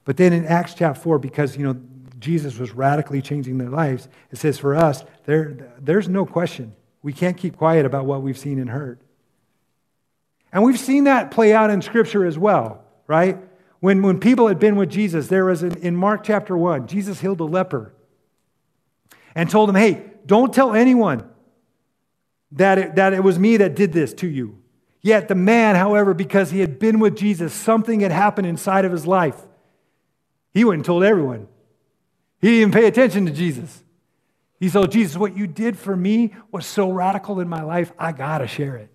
But 0.04 0.16
then 0.16 0.32
in 0.32 0.46
Acts 0.46 0.74
chapter 0.74 1.00
4, 1.00 1.18
because, 1.18 1.56
you 1.56 1.64
know, 1.64 1.80
Jesus 2.18 2.58
was 2.58 2.72
radically 2.72 3.22
changing 3.22 3.58
their 3.58 3.68
lives, 3.68 4.08
it 4.30 4.38
says 4.38 4.58
for 4.58 4.74
us, 4.74 5.04
there, 5.24 5.72
there's 5.78 6.08
no 6.08 6.26
question. 6.26 6.74
We 7.02 7.12
can't 7.12 7.36
keep 7.36 7.56
quiet 7.56 7.86
about 7.86 8.06
what 8.06 8.22
we've 8.22 8.38
seen 8.38 8.58
and 8.58 8.70
heard. 8.70 9.00
And 10.52 10.64
we've 10.64 10.78
seen 10.78 11.04
that 11.04 11.30
play 11.30 11.54
out 11.54 11.70
in 11.70 11.80
Scripture 11.80 12.24
as 12.26 12.36
well, 12.38 12.84
right? 13.06 13.38
When, 13.78 14.02
when 14.02 14.18
people 14.18 14.48
had 14.48 14.58
been 14.58 14.76
with 14.76 14.90
Jesus, 14.90 15.28
there 15.28 15.44
was 15.44 15.62
an, 15.62 15.76
in 15.78 15.96
Mark 15.96 16.24
chapter 16.24 16.56
1, 16.56 16.86
Jesus 16.86 17.20
healed 17.20 17.40
a 17.40 17.44
leper 17.44 17.94
and 19.34 19.48
told 19.48 19.70
him, 19.70 19.76
hey, 19.76 20.04
don't 20.26 20.52
tell 20.52 20.74
anyone 20.74 21.28
that 22.52 22.78
it, 22.78 22.94
that 22.96 23.12
it 23.12 23.22
was 23.22 23.38
me 23.38 23.58
that 23.58 23.76
did 23.76 23.92
this 23.92 24.12
to 24.14 24.26
you. 24.26 24.59
Yet 25.02 25.28
the 25.28 25.34
man, 25.34 25.76
however, 25.76 26.12
because 26.12 26.50
he 26.50 26.60
had 26.60 26.78
been 26.78 27.00
with 27.00 27.16
Jesus, 27.16 27.54
something 27.54 28.00
had 28.00 28.12
happened 28.12 28.46
inside 28.46 28.84
of 28.84 28.92
his 28.92 29.06
life. 29.06 29.40
He 30.52 30.64
went 30.64 30.78
and 30.78 30.84
told 30.84 31.04
everyone. 31.04 31.48
He 32.40 32.48
didn't 32.48 32.60
even 32.60 32.72
pay 32.72 32.86
attention 32.86 33.26
to 33.26 33.32
Jesus. 33.32 33.82
He 34.58 34.68
said, 34.68 34.80
oh, 34.80 34.86
Jesus, 34.86 35.16
what 35.16 35.36
you 35.36 35.46
did 35.46 35.78
for 35.78 35.96
me 35.96 36.34
was 36.50 36.66
so 36.66 36.90
radical 36.90 37.40
in 37.40 37.48
my 37.48 37.62
life, 37.62 37.92
I 37.98 38.12
got 38.12 38.38
to 38.38 38.46
share 38.46 38.76
it. 38.76 38.90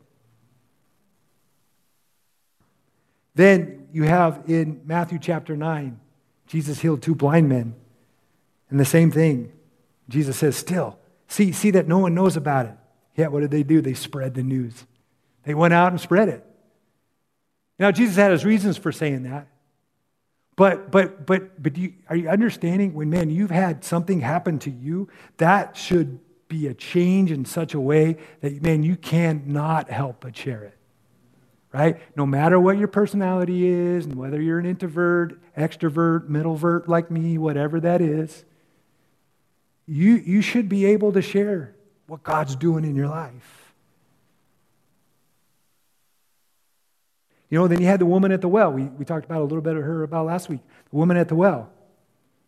Then 3.34 3.88
you 3.92 4.04
have 4.04 4.44
in 4.48 4.82
Matthew 4.86 5.18
chapter 5.20 5.58
9, 5.58 6.00
Jesus 6.48 6.80
healed 6.80 7.02
two 7.02 7.16
blind 7.16 7.50
men. 7.50 7.76
And 8.70 8.80
the 8.80 8.86
same 8.86 9.12
thing, 9.12 9.52
Jesus 10.08 10.38
says, 10.38 10.56
still, 10.56 11.00
see, 11.28 11.52
see 11.52 11.72
that 11.72 11.88
no 11.88 11.98
one 11.98 12.14
knows 12.14 12.38
about 12.38 12.68
it. 12.68 12.76
Yet 13.16 13.32
what 13.32 13.42
did 13.42 13.52
they 13.52 13.64
do? 13.64 13.82
They 13.82 13.94
spread 13.94 14.36
the 14.36 14.44
news. 14.44 14.86
They 15.46 15.54
went 15.54 15.74
out 15.74 15.92
and 15.92 16.02
spread 16.02 16.30
it. 16.30 16.46
Now, 17.80 17.92
Jesus 17.92 18.16
had 18.16 18.32
his 18.32 18.46
reasons 18.46 18.78
for 18.78 18.92
saying 18.92 19.24
that. 19.24 19.48
But, 20.56 20.92
but, 20.92 21.26
but, 21.26 21.62
but 21.62 21.78
you, 21.78 21.94
are 22.10 22.16
you 22.16 22.30
understanding 22.30 22.94
when, 22.94 23.10
man, 23.10 23.30
you've 23.30 23.52
had 23.52 23.84
something 23.84 24.22
happen 24.22 24.60
to 24.60 24.72
you, 24.72 25.10
that 25.38 25.76
should 25.76 26.20
be 26.48 26.68
a 26.68 26.74
change 26.74 27.32
in 27.32 27.44
such 27.44 27.74
a 27.74 27.80
way 27.80 28.18
that, 28.42 28.62
man, 28.62 28.82
you 28.82 28.96
cannot 28.96 29.90
help 29.90 30.22
but 30.22 30.36
share 30.36 30.64
it. 30.64 30.78
Right? 31.74 32.00
No 32.16 32.26
matter 32.26 32.58
what 32.58 32.78
your 32.78 32.88
personality 32.88 33.68
is, 33.68 34.06
and 34.06 34.16
whether 34.16 34.42
you're 34.42 34.60
an 34.60 34.66
introvert, 34.66 35.42
extrovert, 35.58 36.30
middlevert 36.30 36.88
like 36.88 37.12
me, 37.12 37.38
whatever 37.38 37.82
that 37.82 38.00
is, 38.00 38.46
you, 39.86 40.14
you 40.14 40.42
should 40.42 40.70
be 40.70 40.86
able 40.86 41.12
to 41.12 41.22
share 41.22 41.76
what 42.08 42.24
God's 42.24 42.56
doing 42.56 42.86
in 42.86 42.96
your 42.96 43.10
life. 43.10 43.65
You 47.50 47.60
know, 47.60 47.68
then 47.68 47.80
you 47.80 47.88
had 47.88 48.00
the 48.00 48.06
woman 48.06 48.32
at 48.32 48.42
the 48.42 48.48
well. 48.48 48.72
We, 48.72 48.84
we 48.84 49.06
talked 49.06 49.26
about 49.26 49.42
a 49.42 49.44
little 49.44 49.62
bit 49.62 49.76
of 49.76 49.84
her 49.84 50.04
about 50.04 50.26
last 50.26 50.50
week. 50.50 50.62
The 50.90 50.96
woman 50.96 51.18
at 51.18 51.28
the 51.28 51.36
well. 51.36 51.70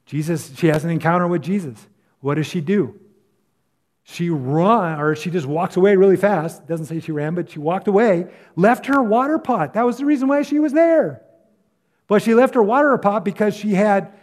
Jesus, 0.05 0.55
she 0.57 0.67
has 0.67 0.83
an 0.83 0.89
encounter 0.89 1.27
with 1.27 1.41
Jesus. 1.41 1.87
What 2.21 2.35
does 2.35 2.47
she 2.47 2.61
do? 2.61 2.99
She 4.03 4.29
run, 4.29 4.99
or 4.99 5.15
she 5.15 5.29
just 5.29 5.45
walks 5.45 5.75
away 5.75 5.97
really 5.97 6.15
fast. 6.15 6.65
Doesn't 6.65 6.85
say 6.85 7.01
she 7.01 7.11
ran, 7.11 7.35
but 7.35 7.49
she 7.51 7.59
walked 7.59 7.89
away, 7.89 8.27
left 8.55 8.85
her 8.85 9.03
water 9.03 9.37
pot. 9.37 9.73
That 9.73 9.85
was 9.85 9.97
the 9.97 10.05
reason 10.05 10.29
why 10.29 10.43
she 10.43 10.59
was 10.59 10.71
there. 10.71 11.21
But 12.07 12.21
she 12.21 12.33
left 12.33 12.55
her 12.55 12.63
water 12.63 12.97
pot 12.97 13.25
because 13.25 13.53
she 13.53 13.73
had 13.73 14.13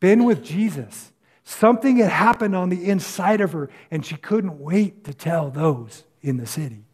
been 0.00 0.24
with 0.24 0.42
Jesus. 0.42 1.12
Something 1.44 1.98
had 1.98 2.10
happened 2.10 2.56
on 2.56 2.70
the 2.70 2.88
inside 2.88 3.42
of 3.42 3.52
her, 3.52 3.68
and 3.90 4.04
she 4.04 4.16
couldn't 4.16 4.58
wait 4.58 5.04
to 5.04 5.12
tell 5.12 5.50
those 5.50 6.04
in 6.22 6.38
the 6.38 6.46
city. 6.46 6.86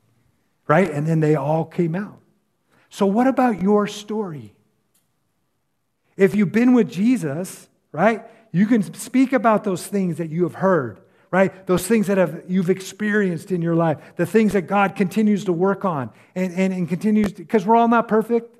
Right? 0.66 0.90
And 0.90 1.06
then 1.06 1.20
they 1.20 1.36
all 1.36 1.64
came 1.64 1.94
out. 1.94 2.20
So, 2.94 3.06
what 3.06 3.26
about 3.26 3.60
your 3.60 3.88
story? 3.88 4.54
If 6.16 6.36
you've 6.36 6.52
been 6.52 6.74
with 6.74 6.88
Jesus, 6.88 7.68
right, 7.90 8.24
You 8.54 8.66
can 8.66 8.94
speak 8.94 9.32
about 9.32 9.64
those 9.64 9.84
things 9.84 10.18
that 10.18 10.30
you 10.30 10.44
have 10.44 10.54
heard, 10.54 11.00
right? 11.32 11.66
Those 11.66 11.84
things 11.88 12.06
that 12.06 12.18
have, 12.18 12.44
you've 12.46 12.70
experienced 12.70 13.50
in 13.50 13.62
your 13.62 13.74
life, 13.74 13.98
the 14.14 14.26
things 14.26 14.52
that 14.52 14.68
God 14.68 14.94
continues 14.94 15.46
to 15.46 15.52
work 15.52 15.84
on 15.84 16.10
and, 16.36 16.54
and, 16.54 16.72
and 16.72 16.88
continues, 16.88 17.32
because 17.32 17.66
we're 17.66 17.74
all 17.74 17.88
not 17.88 18.06
perfect. 18.06 18.56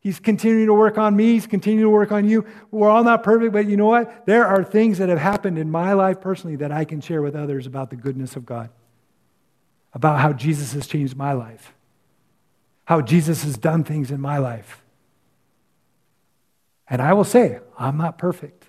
He's 0.00 0.20
continuing 0.20 0.66
to 0.66 0.74
work 0.74 0.98
on 0.98 1.16
me. 1.16 1.32
He's 1.32 1.46
continuing 1.46 1.86
to 1.86 1.90
work 1.90 2.12
on 2.12 2.28
you. 2.28 2.44
We're 2.70 2.90
all 2.90 3.02
not 3.02 3.22
perfect, 3.22 3.54
but 3.54 3.66
you 3.66 3.78
know 3.78 3.86
what? 3.86 4.26
There 4.26 4.44
are 4.44 4.62
things 4.62 4.98
that 4.98 5.08
have 5.08 5.16
happened 5.16 5.56
in 5.56 5.70
my 5.70 5.94
life 5.94 6.20
personally 6.20 6.56
that 6.56 6.70
I 6.70 6.84
can 6.84 7.00
share 7.00 7.22
with 7.22 7.34
others 7.34 7.66
about 7.66 7.88
the 7.88 7.96
goodness 7.96 8.36
of 8.36 8.44
God, 8.44 8.68
about 9.94 10.20
how 10.20 10.34
Jesus 10.34 10.74
has 10.74 10.86
changed 10.86 11.16
my 11.16 11.32
life, 11.32 11.72
how 12.84 13.00
Jesus 13.00 13.44
has 13.44 13.56
done 13.56 13.84
things 13.84 14.10
in 14.10 14.20
my 14.20 14.38
life. 14.38 14.82
And 16.88 17.00
I 17.00 17.12
will 17.14 17.24
say, 17.24 17.60
I'm 17.78 17.96
not 17.96 18.18
perfect. 18.18 18.66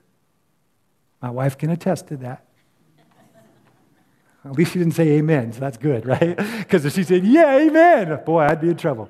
My 1.21 1.29
wife 1.29 1.57
can 1.57 1.69
attest 1.69 2.07
to 2.07 2.17
that. 2.17 2.45
At 4.45 4.51
least 4.51 4.73
she 4.73 4.79
didn't 4.79 4.93
say 4.93 5.09
amen, 5.13 5.53
so 5.53 5.59
that's 5.59 5.77
good, 5.77 6.05
right? 6.07 6.37
Because 6.37 6.85
if 6.85 6.93
she 6.93 7.03
said, 7.03 7.25
yeah, 7.25 7.57
amen, 7.57 8.21
boy, 8.25 8.41
I'd 8.41 8.61
be 8.61 8.69
in 8.69 8.77
trouble. 8.77 9.09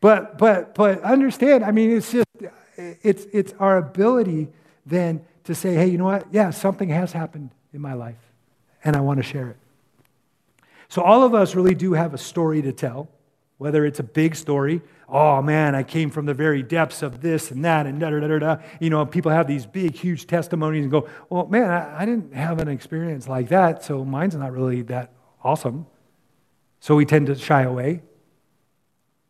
But, 0.00 0.38
but, 0.38 0.74
but 0.74 1.02
understand, 1.02 1.64
I 1.64 1.72
mean, 1.72 1.90
it's 1.90 2.12
just, 2.12 2.28
it's, 2.76 3.26
it's 3.32 3.52
our 3.58 3.76
ability 3.78 4.48
then 4.86 5.24
to 5.44 5.54
say, 5.54 5.74
hey, 5.74 5.88
you 5.88 5.98
know 5.98 6.04
what? 6.04 6.32
Yeah, 6.32 6.50
something 6.50 6.88
has 6.90 7.12
happened 7.12 7.50
in 7.72 7.80
my 7.80 7.94
life, 7.94 8.20
and 8.84 8.94
I 8.94 9.00
want 9.00 9.18
to 9.18 9.24
share 9.24 9.48
it. 9.48 9.56
So 10.88 11.02
all 11.02 11.24
of 11.24 11.34
us 11.34 11.54
really 11.54 11.74
do 11.74 11.92
have 11.94 12.14
a 12.14 12.18
story 12.18 12.62
to 12.62 12.72
tell, 12.72 13.08
whether 13.58 13.84
it's 13.84 14.00
a 14.00 14.04
big 14.04 14.34
story. 14.34 14.80
Oh 15.08 15.42
man, 15.42 15.74
I 15.74 15.82
came 15.82 16.10
from 16.10 16.26
the 16.26 16.34
very 16.34 16.62
depths 16.62 17.02
of 17.02 17.20
this 17.20 17.50
and 17.50 17.64
that 17.64 17.86
and 17.86 18.00
da 18.00 18.10
da 18.10 18.20
da 18.20 18.38
da. 18.38 18.56
You 18.80 18.90
know, 18.90 19.04
people 19.04 19.32
have 19.32 19.46
these 19.46 19.66
big, 19.66 19.94
huge 19.94 20.26
testimonies 20.26 20.84
and 20.84 20.90
go, 20.90 21.08
well, 21.28 21.46
man, 21.46 21.70
I, 21.70 22.02
I 22.02 22.06
didn't 22.06 22.34
have 22.34 22.60
an 22.60 22.68
experience 22.68 23.28
like 23.28 23.48
that, 23.48 23.84
so 23.84 24.04
mine's 24.04 24.34
not 24.34 24.52
really 24.52 24.82
that 24.82 25.12
awesome. 25.42 25.86
So 26.80 26.94
we 26.94 27.04
tend 27.04 27.26
to 27.26 27.34
shy 27.34 27.62
away. 27.62 28.02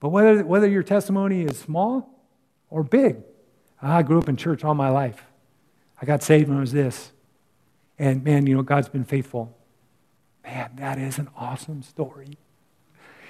But 0.01 0.11
whether, 0.11 0.45
whether 0.45 0.69
your 0.69 0.83
testimony 0.83 1.43
is 1.43 1.59
small 1.59 2.23
or 2.71 2.85
big, 2.85 3.17
ah, 3.83 3.97
I 3.97 4.03
grew 4.03 4.19
up 4.19 4.29
in 4.29 4.37
church 4.37 4.63
all 4.63 4.75
my 4.75 4.91
life. 4.91 5.25
I 6.01 6.07
got 6.07 6.23
saved 6.23 6.49
when 6.49 6.59
I 6.59 6.61
was 6.61 6.73
this. 6.73 7.13
And 7.99 8.23
man, 8.23 8.47
you 8.47 8.55
know, 8.55 8.63
God's 8.63 8.89
been 8.89 9.05
faithful. 9.05 9.57
Man, 10.45 10.73
that 10.77 10.99
is 10.99 11.19
an 11.19 11.29
awesome 11.37 11.83
story. 11.83 12.39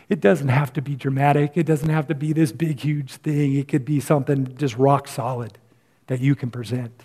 It 0.09 0.21
doesn't 0.21 0.49
have 0.49 0.73
to 0.73 0.83
be 0.83 0.95
dramatic. 0.95 1.57
It 1.57 1.65
doesn't 1.65 1.91
have 1.91 2.07
to 2.09 2.15
be 2.15 2.33
this 2.33 2.51
big, 2.51 2.81
huge 2.81 3.17
thing. 3.17 3.55
It 3.55 3.69
could 3.69 3.85
be 3.85 4.01
something 4.01 4.57
just 4.57 4.77
rock 4.77 5.07
solid 5.07 5.59
that 6.07 6.21
you 6.21 6.35
can 6.35 6.51
present. 6.51 7.03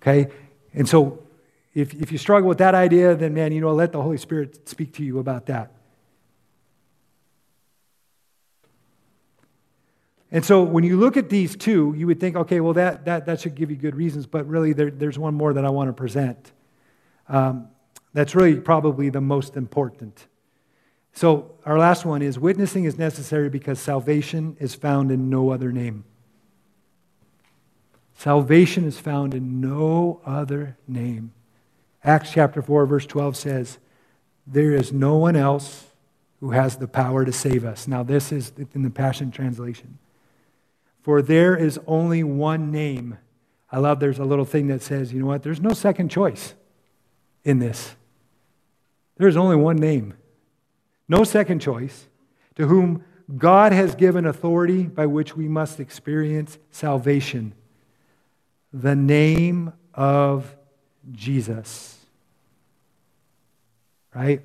Okay? 0.00 0.30
And 0.72 0.88
so 0.88 1.26
if, 1.74 1.92
if 1.94 2.12
you 2.12 2.18
struggle 2.18 2.48
with 2.48 2.58
that 2.58 2.74
idea, 2.74 3.16
then 3.16 3.34
man, 3.34 3.52
you 3.52 3.60
know, 3.60 3.74
let 3.74 3.92
the 3.92 4.00
Holy 4.00 4.18
Spirit 4.18 4.68
speak 4.68 4.94
to 4.94 5.04
you 5.04 5.18
about 5.18 5.46
that. 5.46 5.72
And 10.30 10.44
so 10.44 10.62
when 10.62 10.84
you 10.84 10.96
look 10.96 11.16
at 11.16 11.28
these 11.28 11.56
two, 11.56 11.94
you 11.96 12.06
would 12.06 12.20
think, 12.20 12.36
okay, 12.36 12.60
well, 12.60 12.72
that, 12.74 13.04
that, 13.04 13.26
that 13.26 13.40
should 13.40 13.54
give 13.54 13.70
you 13.70 13.76
good 13.76 13.96
reasons, 13.96 14.26
but 14.26 14.46
really 14.46 14.72
there, 14.72 14.90
there's 14.90 15.18
one 15.18 15.34
more 15.34 15.52
that 15.52 15.64
I 15.64 15.70
want 15.70 15.88
to 15.88 15.92
present. 15.92 16.52
Um, 17.28 17.68
that's 18.12 18.34
really 18.34 18.56
probably 18.60 19.08
the 19.08 19.20
most 19.20 19.56
important. 19.56 20.26
So 21.16 21.52
our 21.64 21.78
last 21.78 22.04
one 22.04 22.20
is 22.20 22.38
witnessing 22.38 22.84
is 22.84 22.98
necessary 22.98 23.48
because 23.48 23.80
salvation 23.80 24.54
is 24.60 24.74
found 24.74 25.10
in 25.10 25.30
no 25.30 25.48
other 25.48 25.72
name. 25.72 26.04
Salvation 28.18 28.84
is 28.84 28.98
found 28.98 29.32
in 29.32 29.58
no 29.58 30.20
other 30.26 30.76
name. 30.86 31.32
Acts 32.04 32.32
chapter 32.32 32.60
4, 32.60 32.84
verse 32.84 33.06
12 33.06 33.34
says, 33.34 33.78
There 34.46 34.72
is 34.72 34.92
no 34.92 35.16
one 35.16 35.36
else 35.36 35.86
who 36.40 36.50
has 36.50 36.76
the 36.76 36.86
power 36.86 37.24
to 37.24 37.32
save 37.32 37.64
us. 37.64 37.88
Now, 37.88 38.02
this 38.02 38.30
is 38.30 38.52
in 38.74 38.82
the 38.82 38.90
Passion 38.90 39.30
Translation. 39.30 39.98
For 41.00 41.22
there 41.22 41.56
is 41.56 41.80
only 41.86 42.24
one 42.24 42.70
name. 42.70 43.16
I 43.72 43.78
love 43.78 44.00
there's 44.00 44.18
a 44.18 44.24
little 44.24 44.44
thing 44.44 44.66
that 44.66 44.82
says, 44.82 45.14
you 45.14 45.20
know 45.20 45.26
what? 45.26 45.42
There's 45.42 45.62
no 45.62 45.72
second 45.72 46.10
choice 46.10 46.52
in 47.42 47.58
this. 47.58 47.96
There's 49.16 49.38
only 49.38 49.56
one 49.56 49.76
name. 49.76 50.12
No 51.08 51.24
second 51.24 51.60
choice. 51.60 52.06
To 52.56 52.66
whom 52.66 53.04
God 53.36 53.72
has 53.72 53.94
given 53.94 54.26
authority 54.26 54.84
by 54.84 55.06
which 55.06 55.36
we 55.36 55.48
must 55.48 55.80
experience 55.80 56.58
salvation. 56.70 57.54
The 58.72 58.94
name 58.94 59.72
of 59.94 60.54
Jesus. 61.12 61.98
Right? 64.14 64.42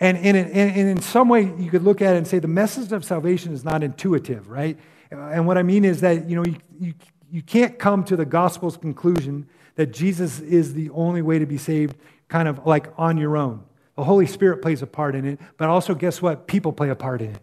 And 0.00 0.16
in, 0.18 0.36
in, 0.36 0.88
in 0.88 1.00
some 1.00 1.28
way, 1.28 1.52
you 1.58 1.70
could 1.70 1.82
look 1.82 2.00
at 2.00 2.14
it 2.14 2.18
and 2.18 2.26
say 2.26 2.38
the 2.38 2.46
message 2.48 2.92
of 2.92 3.04
salvation 3.04 3.52
is 3.52 3.64
not 3.64 3.82
intuitive, 3.82 4.48
right? 4.48 4.78
And 5.10 5.46
what 5.46 5.58
I 5.58 5.62
mean 5.62 5.84
is 5.84 6.02
that, 6.02 6.28
you 6.28 6.36
know, 6.36 6.44
you, 6.44 6.56
you, 6.78 6.94
you 7.30 7.42
can't 7.42 7.78
come 7.78 8.04
to 8.04 8.16
the 8.16 8.24
gospel's 8.24 8.76
conclusion 8.76 9.48
that 9.74 9.86
Jesus 9.86 10.38
is 10.40 10.74
the 10.74 10.90
only 10.90 11.22
way 11.22 11.38
to 11.38 11.46
be 11.46 11.58
saved 11.58 11.96
kind 12.28 12.46
of 12.46 12.66
like 12.66 12.92
on 12.96 13.16
your 13.16 13.36
own. 13.36 13.64
The 13.98 14.04
Holy 14.04 14.26
Spirit 14.26 14.62
plays 14.62 14.80
a 14.80 14.86
part 14.86 15.16
in 15.16 15.24
it, 15.24 15.40
but 15.56 15.68
also, 15.68 15.92
guess 15.92 16.22
what? 16.22 16.46
People 16.46 16.72
play 16.72 16.88
a 16.88 16.94
part 16.94 17.20
in 17.20 17.34
it. 17.34 17.42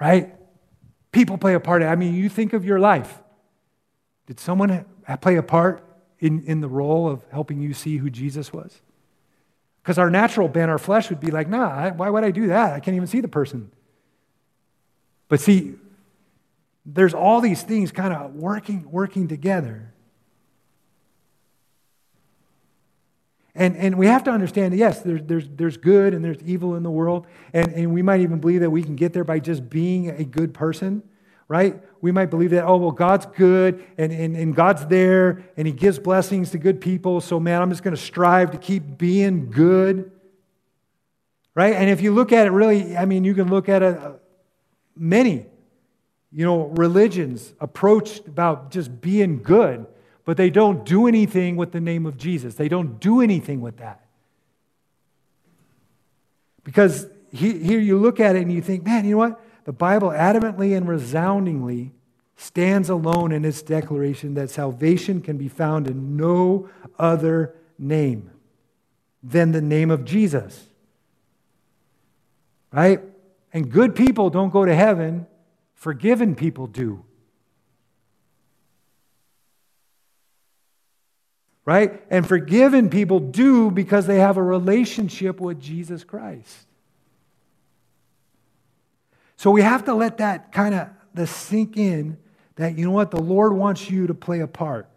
Right? 0.00 0.32
People 1.10 1.38
play 1.38 1.54
a 1.54 1.60
part. 1.60 1.82
I 1.82 1.96
mean, 1.96 2.14
you 2.14 2.28
think 2.28 2.52
of 2.52 2.64
your 2.64 2.78
life. 2.78 3.20
Did 4.28 4.38
someone 4.38 4.84
play 5.20 5.34
a 5.34 5.42
part 5.42 5.84
in, 6.20 6.44
in 6.44 6.60
the 6.60 6.68
role 6.68 7.08
of 7.08 7.24
helping 7.32 7.60
you 7.60 7.74
see 7.74 7.96
who 7.96 8.10
Jesus 8.10 8.52
was? 8.52 8.80
Because 9.82 9.98
our 9.98 10.08
natural 10.08 10.46
bent, 10.46 10.70
our 10.70 10.78
flesh 10.78 11.10
would 11.10 11.18
be 11.18 11.32
like, 11.32 11.48
nah, 11.48 11.90
why 11.90 12.08
would 12.08 12.22
I 12.22 12.30
do 12.30 12.46
that? 12.46 12.74
I 12.74 12.78
can't 12.78 12.94
even 12.94 13.08
see 13.08 13.20
the 13.20 13.26
person. 13.26 13.72
But 15.26 15.40
see, 15.40 15.74
there's 16.86 17.12
all 17.12 17.40
these 17.40 17.64
things 17.64 17.90
kind 17.90 18.14
of 18.14 18.36
working, 18.36 18.88
working 18.88 19.26
together. 19.26 19.91
And, 23.54 23.76
and 23.76 23.98
we 23.98 24.06
have 24.06 24.24
to 24.24 24.30
understand, 24.30 24.74
yes, 24.74 25.02
there's, 25.02 25.22
there's, 25.24 25.48
there's 25.48 25.76
good 25.76 26.14
and 26.14 26.24
there's 26.24 26.42
evil 26.42 26.74
in 26.74 26.82
the 26.82 26.90
world. 26.90 27.26
And, 27.52 27.72
and 27.72 27.92
we 27.92 28.00
might 28.00 28.20
even 28.20 28.40
believe 28.40 28.60
that 28.60 28.70
we 28.70 28.82
can 28.82 28.96
get 28.96 29.12
there 29.12 29.24
by 29.24 29.40
just 29.40 29.68
being 29.68 30.08
a 30.08 30.24
good 30.24 30.54
person 30.54 31.02
right? 31.52 31.82
We 32.00 32.12
might 32.12 32.30
believe 32.30 32.48
that, 32.52 32.64
oh, 32.64 32.78
well, 32.78 32.92
God's 32.92 33.26
good 33.26 33.84
and, 33.98 34.10
and, 34.10 34.34
and 34.34 34.56
God's 34.56 34.86
there 34.86 35.44
and 35.54 35.66
He 35.66 35.72
gives 35.74 35.98
blessings 35.98 36.50
to 36.52 36.58
good 36.58 36.80
people. 36.80 37.20
So, 37.20 37.38
man, 37.38 37.60
I'm 37.60 37.68
just 37.68 37.82
going 37.82 37.94
to 37.94 38.00
strive 38.00 38.52
to 38.52 38.56
keep 38.56 38.96
being 38.96 39.50
good, 39.50 40.10
right? 41.54 41.74
And 41.74 41.90
if 41.90 42.00
you 42.00 42.14
look 42.14 42.32
at 42.32 42.46
it 42.46 42.52
really, 42.52 42.96
I 42.96 43.04
mean, 43.04 43.24
you 43.24 43.34
can 43.34 43.50
look 43.50 43.68
at 43.68 43.82
uh, 43.82 44.12
many, 44.96 45.44
you 46.32 46.46
know, 46.46 46.68
religions 46.68 47.52
approached 47.60 48.26
about 48.26 48.70
just 48.70 49.02
being 49.02 49.42
good, 49.42 49.84
but 50.24 50.36
they 50.36 50.50
don't 50.50 50.84
do 50.84 51.06
anything 51.06 51.56
with 51.56 51.72
the 51.72 51.80
name 51.80 52.06
of 52.06 52.16
Jesus. 52.16 52.54
They 52.54 52.68
don't 52.68 53.00
do 53.00 53.20
anything 53.20 53.60
with 53.60 53.78
that. 53.78 54.04
Because 56.64 57.06
here 57.32 57.80
you 57.80 57.98
look 57.98 58.20
at 58.20 58.36
it 58.36 58.42
and 58.42 58.52
you 58.52 58.62
think, 58.62 58.84
man, 58.84 59.04
you 59.04 59.12
know 59.12 59.18
what? 59.18 59.40
the 59.64 59.72
Bible 59.72 60.08
adamantly 60.08 60.76
and 60.76 60.88
resoundingly 60.88 61.92
stands 62.36 62.88
alone 62.88 63.32
in 63.32 63.44
its 63.44 63.62
declaration 63.62 64.34
that 64.34 64.50
salvation 64.50 65.20
can 65.20 65.36
be 65.36 65.48
found 65.48 65.86
in 65.86 66.16
no 66.16 66.68
other 66.98 67.54
name 67.78 68.30
than 69.22 69.52
the 69.52 69.60
name 69.60 69.90
of 69.90 70.04
Jesus. 70.04 70.66
Right? 72.72 73.00
And 73.52 73.70
good 73.70 73.94
people 73.94 74.30
don't 74.30 74.50
go 74.50 74.64
to 74.64 74.74
heaven, 74.74 75.26
forgiven 75.74 76.34
people 76.34 76.66
do. 76.66 77.04
Right? 81.64 82.02
And 82.10 82.26
forgiven 82.26 82.90
people 82.90 83.20
do 83.20 83.70
because 83.70 84.06
they 84.06 84.18
have 84.18 84.36
a 84.36 84.42
relationship 84.42 85.40
with 85.40 85.60
Jesus 85.60 86.02
Christ. 86.02 86.66
So 89.36 89.50
we 89.50 89.62
have 89.62 89.84
to 89.84 89.94
let 89.94 90.18
that 90.18 90.52
kind 90.52 90.74
of 90.74 90.88
the 91.14 91.26
sink 91.26 91.76
in 91.76 92.16
that 92.56 92.76
you 92.76 92.84
know 92.84 92.90
what 92.92 93.10
the 93.10 93.20
Lord 93.20 93.52
wants 93.52 93.90
you 93.90 94.06
to 94.06 94.14
play 94.14 94.40
a 94.40 94.46
part. 94.46 94.88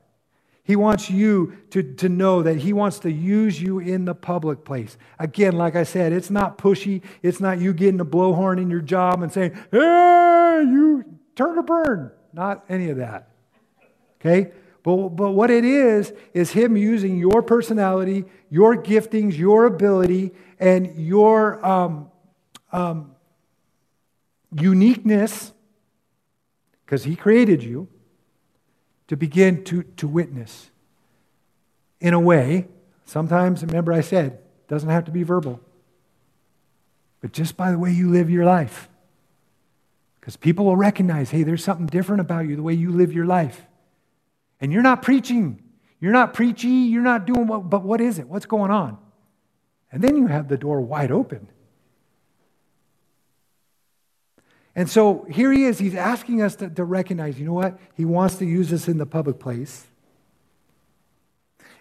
He 0.63 0.76
wants 0.76 1.11
you 1.11 1.57
to, 1.70 1.84
to 1.95 2.09
know 2.09 2.41
that 2.41 2.57
He 2.57 2.74
wants 2.74 2.99
to 2.99 3.11
use 3.11 3.61
you 3.61 3.80
in 3.80 4.05
the 4.05 4.16
public 4.16 4.66
place. 4.66 4.97
Again, 5.20 5.53
like 5.53 5.76
I 5.76 5.84
said, 5.84 6.11
it's 6.11 6.32
not 6.32 6.57
pushy. 6.57 7.03
It's 7.22 7.39
not 7.39 7.59
you 7.59 7.72
getting 7.72 7.99
a 7.99 8.05
blowhorn 8.05 8.59
in 8.59 8.72
your 8.72 8.82
job 8.82 9.22
and 9.22 9.32
saying, 9.32 9.53
hey, 9.72 10.63
you 10.66 11.05
turn 11.36 11.59
or 11.59 11.63
burn. 11.63 12.11
Not 12.34 12.66
any 12.68 12.89
of 12.89 12.97
that. 12.97 13.30
Okay? 14.20 14.51
But, 14.86 15.16
but 15.16 15.32
what 15.32 15.50
it 15.50 15.66
is, 15.66 16.14
is 16.36 16.52
Him 16.52 16.78
using 16.78 17.18
your 17.18 17.42
personality, 17.42 18.26
your 18.52 18.78
giftings, 18.78 19.36
your 19.36 19.66
ability, 19.66 20.32
and 20.60 20.96
your 20.96 21.66
um, 21.66 22.12
um, 22.72 23.16
uniqueness 24.52 25.52
because 26.86 27.04
He 27.04 27.16
created 27.16 27.64
you 27.64 27.88
to 29.08 29.18
begin 29.18 29.64
to, 29.64 29.82
to 29.98 30.08
witness 30.08 30.70
in 32.00 32.14
a 32.14 32.20
way. 32.20 32.68
Sometimes, 33.06 33.64
remember, 33.64 33.92
I 33.92 34.02
said, 34.02 34.34
it 34.34 34.68
doesn't 34.68 34.90
have 34.90 35.06
to 35.06 35.12
be 35.12 35.24
verbal, 35.24 35.60
but 37.22 37.32
just 37.32 37.58
by 37.58 37.72
the 37.72 37.80
way 37.80 37.92
you 37.92 38.12
live 38.12 38.30
your 38.30 38.46
life. 38.46 38.88
Because 40.20 40.38
people 40.38 40.66
will 40.66 40.78
recognize, 40.78 41.32
hey, 41.32 41.42
there's 41.42 41.64
something 41.64 41.88
different 41.88 42.22
about 42.22 42.48
you, 42.48 42.56
the 42.56 42.62
way 42.62 42.76
you 42.76 42.92
live 42.92 43.12
your 43.12 43.26
life. 43.26 43.66
And 44.62 44.72
you're 44.72 44.82
not 44.82 45.01
preaching. 45.01 45.62
You're 45.99 46.14
not 46.14 46.34
preachy. 46.34 46.68
You're 46.68 47.01
not 47.01 47.26
doing 47.26 47.47
what, 47.47 47.70
but 47.70 47.84
what 47.84 48.01
is 48.01 48.20
it? 48.20 48.28
What's 48.28 48.45
going 48.45 48.72
on? 48.72 48.97
And 49.91 50.03
then 50.03 50.18
you 50.18 50.28
have 50.28 50.47
the 50.47 50.58
door 50.58 50.82
wide 50.82 51.12
open. 51.12 51.47
And 54.76 54.89
so 54.89 55.26
here 55.30 55.51
he 55.51 55.64
is. 55.64 55.80
He's 55.80 55.95
asking 55.95 56.41
us 56.41 56.58
to, 56.58 56.70
to 56.70 56.84
recognize, 56.84 57.39
you 57.39 57.45
know 57.45 57.53
what? 57.53 57.80
He 57.95 58.03
wants 58.03 58.36
to 58.36 58.45
use 58.45 58.74
us 58.74 58.88
in 58.88 58.97
the 58.97 59.06
public 59.06 59.39
place. 59.39 59.88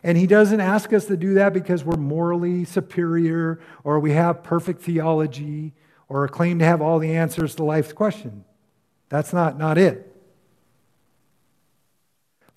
And 0.05 0.17
he 0.17 0.27
doesn't 0.27 0.61
ask 0.61 0.93
us 0.93 1.07
to 1.07 1.17
do 1.17 1.35
that 1.35 1.53
because 1.53 1.83
we're 1.83 1.97
morally 1.97 2.65
superior 2.65 3.59
or 3.83 3.99
we 3.99 4.13
have 4.13 4.45
perfect 4.45 4.83
theology 4.83 5.73
or 6.09 6.29
claim 6.29 6.59
to 6.61 6.65
have 6.65 6.81
all 6.81 6.99
the 6.99 7.17
answers 7.17 7.55
to 7.57 7.65
life's 7.65 7.93
question. 7.93 8.45
That's 9.09 9.33
not, 9.33 9.59
not 9.59 9.79
it. 9.79 10.14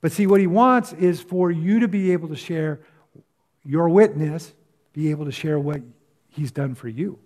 But 0.02 0.12
see, 0.12 0.28
what 0.28 0.40
he 0.40 0.48
wants 0.48 0.94
is 0.94 1.22
for 1.22 1.50
you 1.52 1.80
to 1.80 1.88
be 1.88 2.12
able 2.12 2.30
to 2.30 2.36
share 2.36 2.80
your 3.66 3.90
witness, 3.90 4.54
be 4.94 5.10
able 5.12 5.26
to 5.26 5.32
share 5.32 5.60
what 5.60 5.82
he's 6.30 6.52
done 6.52 6.76
for 6.76 6.88
you. 6.88 7.20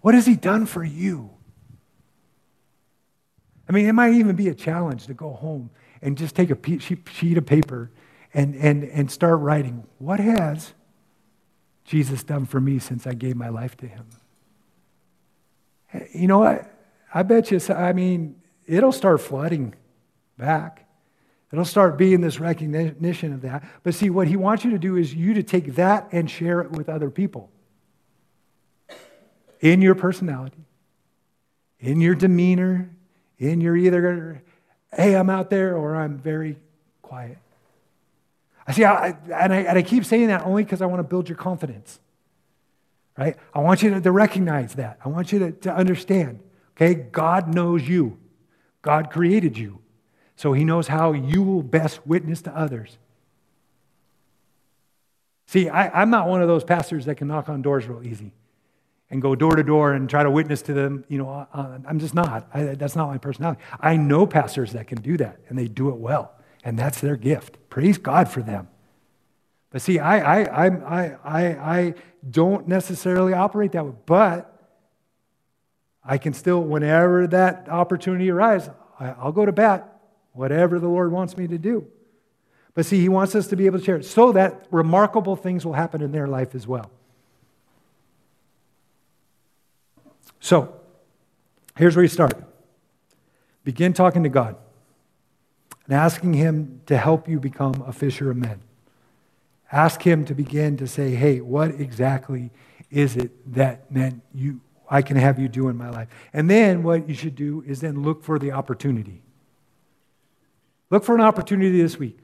What 0.00 0.14
has 0.14 0.26
he 0.26 0.36
done 0.36 0.66
for 0.66 0.84
you? 0.84 1.30
I 3.68 3.72
mean, 3.72 3.86
it 3.86 3.92
might 3.92 4.14
even 4.14 4.36
be 4.36 4.48
a 4.48 4.54
challenge 4.54 5.06
to 5.06 5.14
go 5.14 5.30
home 5.30 5.70
and 6.02 6.18
just 6.18 6.34
take 6.36 6.50
a 6.50 6.78
sheet 6.78 7.38
of 7.38 7.46
paper 7.46 7.90
and, 8.34 8.54
and, 8.56 8.84
and 8.84 9.10
start 9.10 9.40
writing, 9.40 9.84
What 9.98 10.20
has 10.20 10.74
Jesus 11.84 12.22
done 12.22 12.44
for 12.44 12.60
me 12.60 12.78
since 12.78 13.06
I 13.06 13.14
gave 13.14 13.36
my 13.36 13.48
life 13.48 13.76
to 13.78 13.86
him? 13.86 14.06
Eh, 15.92 16.06
you 16.12 16.26
know 16.26 16.40
what? 16.40 16.70
I 17.12 17.22
bet 17.22 17.50
you, 17.50 17.60
I 17.74 17.92
mean, 17.92 18.36
it'll 18.66 18.92
start 18.92 19.20
flooding 19.20 19.74
back. 20.36 20.83
It'll 21.54 21.64
start 21.64 21.96
being 21.96 22.20
this 22.20 22.40
recognition 22.40 23.32
of 23.32 23.42
that. 23.42 23.62
But 23.84 23.94
see, 23.94 24.10
what 24.10 24.26
he 24.26 24.34
wants 24.34 24.64
you 24.64 24.72
to 24.72 24.78
do 24.78 24.96
is 24.96 25.14
you 25.14 25.34
to 25.34 25.42
take 25.44 25.76
that 25.76 26.08
and 26.10 26.28
share 26.28 26.60
it 26.60 26.72
with 26.72 26.88
other 26.88 27.10
people 27.10 27.48
in 29.60 29.80
your 29.80 29.94
personality, 29.94 30.64
in 31.78 32.00
your 32.00 32.16
demeanor, 32.16 32.90
in 33.38 33.60
your 33.60 33.76
either, 33.76 34.42
hey, 34.96 35.14
I'm 35.14 35.30
out 35.30 35.48
there, 35.48 35.76
or 35.76 35.94
I'm 35.94 36.18
very 36.18 36.58
quiet. 37.02 37.38
I 38.66 38.72
see, 38.72 38.84
I, 38.84 39.16
and, 39.32 39.52
I, 39.52 39.58
and 39.58 39.78
I 39.78 39.82
keep 39.82 40.04
saying 40.04 40.26
that 40.26 40.42
only 40.42 40.64
because 40.64 40.82
I 40.82 40.86
want 40.86 40.98
to 40.98 41.04
build 41.04 41.28
your 41.28 41.38
confidence, 41.38 42.00
right? 43.16 43.36
I 43.54 43.60
want 43.60 43.80
you 43.80 43.90
to, 43.90 44.00
to 44.00 44.10
recognize 44.10 44.74
that. 44.74 44.98
I 45.04 45.08
want 45.08 45.30
you 45.30 45.38
to, 45.38 45.52
to 45.52 45.72
understand, 45.72 46.40
okay? 46.76 46.94
God 46.94 47.54
knows 47.54 47.88
you, 47.88 48.18
God 48.82 49.12
created 49.12 49.56
you, 49.56 49.78
so 50.36 50.52
He 50.52 50.64
knows 50.64 50.88
how 50.88 51.12
you 51.12 51.42
will 51.42 51.62
best 51.62 52.06
witness 52.06 52.42
to 52.42 52.56
others. 52.56 52.98
See, 55.46 55.68
I, 55.68 56.02
I'm 56.02 56.10
not 56.10 56.28
one 56.28 56.42
of 56.42 56.48
those 56.48 56.64
pastors 56.64 57.04
that 57.04 57.16
can 57.16 57.28
knock 57.28 57.48
on 57.48 57.62
doors 57.62 57.86
real 57.86 58.02
easy 58.02 58.32
and 59.10 59.22
go 59.22 59.34
door 59.34 59.54
to 59.54 59.62
door 59.62 59.92
and 59.92 60.08
try 60.08 60.22
to 60.22 60.30
witness 60.30 60.62
to 60.62 60.72
them. 60.72 61.04
You 61.08 61.18
know, 61.18 61.28
uh, 61.28 61.46
uh, 61.52 61.78
I'm 61.86 61.98
just 61.98 62.14
not. 62.14 62.48
I, 62.52 62.62
that's 62.74 62.96
not 62.96 63.08
my 63.08 63.18
personality. 63.18 63.60
I 63.78 63.96
know 63.96 64.26
pastors 64.26 64.72
that 64.72 64.86
can 64.86 65.00
do 65.00 65.16
that, 65.18 65.38
and 65.48 65.58
they 65.58 65.68
do 65.68 65.90
it 65.90 65.96
well, 65.96 66.32
and 66.64 66.78
that's 66.78 67.00
their 67.00 67.16
gift. 67.16 67.58
Praise 67.70 67.98
God 67.98 68.28
for 68.28 68.42
them. 68.42 68.68
But 69.70 69.82
see, 69.82 69.98
I, 69.98 70.42
I, 70.42 70.66
I, 70.66 71.16
I, 71.24 71.44
I 71.76 71.94
don't 72.28 72.68
necessarily 72.68 73.32
operate 73.32 73.72
that 73.72 73.84
way, 73.84 73.92
but 74.06 74.50
I 76.04 76.18
can 76.18 76.32
still, 76.32 76.62
whenever 76.62 77.26
that 77.26 77.68
opportunity 77.68 78.30
arises, 78.30 78.70
I'll 79.00 79.32
go 79.32 79.44
to 79.44 79.52
bat, 79.52 79.93
whatever 80.34 80.78
the 80.78 80.88
Lord 80.88 81.10
wants 81.10 81.36
me 81.36 81.46
to 81.46 81.56
do. 81.56 81.86
But 82.74 82.84
see, 82.84 83.00
He 83.00 83.08
wants 83.08 83.34
us 83.34 83.46
to 83.48 83.56
be 83.56 83.66
able 83.66 83.78
to 83.78 83.84
share 83.84 83.96
it 83.96 84.04
so 84.04 84.32
that 84.32 84.66
remarkable 84.70 85.36
things 85.36 85.64
will 85.64 85.72
happen 85.72 86.02
in 86.02 86.12
their 86.12 86.26
life 86.26 86.54
as 86.54 86.66
well. 86.66 86.90
So, 90.40 90.78
here's 91.76 91.96
where 91.96 92.02
you 92.02 92.08
start 92.08 92.34
begin 93.64 93.94
talking 93.94 94.24
to 94.24 94.28
God 94.28 94.56
and 95.86 95.94
asking 95.94 96.34
Him 96.34 96.82
to 96.86 96.98
help 96.98 97.28
you 97.28 97.40
become 97.40 97.82
a 97.86 97.92
fisher 97.92 98.30
of 98.30 98.36
men. 98.36 98.60
Ask 99.72 100.02
Him 100.02 100.24
to 100.26 100.34
begin 100.34 100.76
to 100.76 100.86
say, 100.86 101.14
hey, 101.14 101.40
what 101.40 101.70
exactly 101.80 102.50
is 102.90 103.16
it 103.16 103.54
that 103.54 103.90
meant 103.90 104.22
you, 104.34 104.60
I 104.88 105.02
can 105.02 105.16
have 105.16 105.38
you 105.38 105.48
do 105.48 105.68
in 105.68 105.76
my 105.76 105.90
life? 105.90 106.08
And 106.32 106.50
then 106.50 106.82
what 106.82 107.08
you 107.08 107.14
should 107.14 107.34
do 107.36 107.64
is 107.66 107.80
then 107.80 108.02
look 108.02 108.22
for 108.22 108.38
the 108.38 108.52
opportunity. 108.52 109.23
Look 110.90 111.04
for 111.04 111.14
an 111.14 111.20
opportunity 111.20 111.80
this 111.80 111.98
week. 111.98 112.18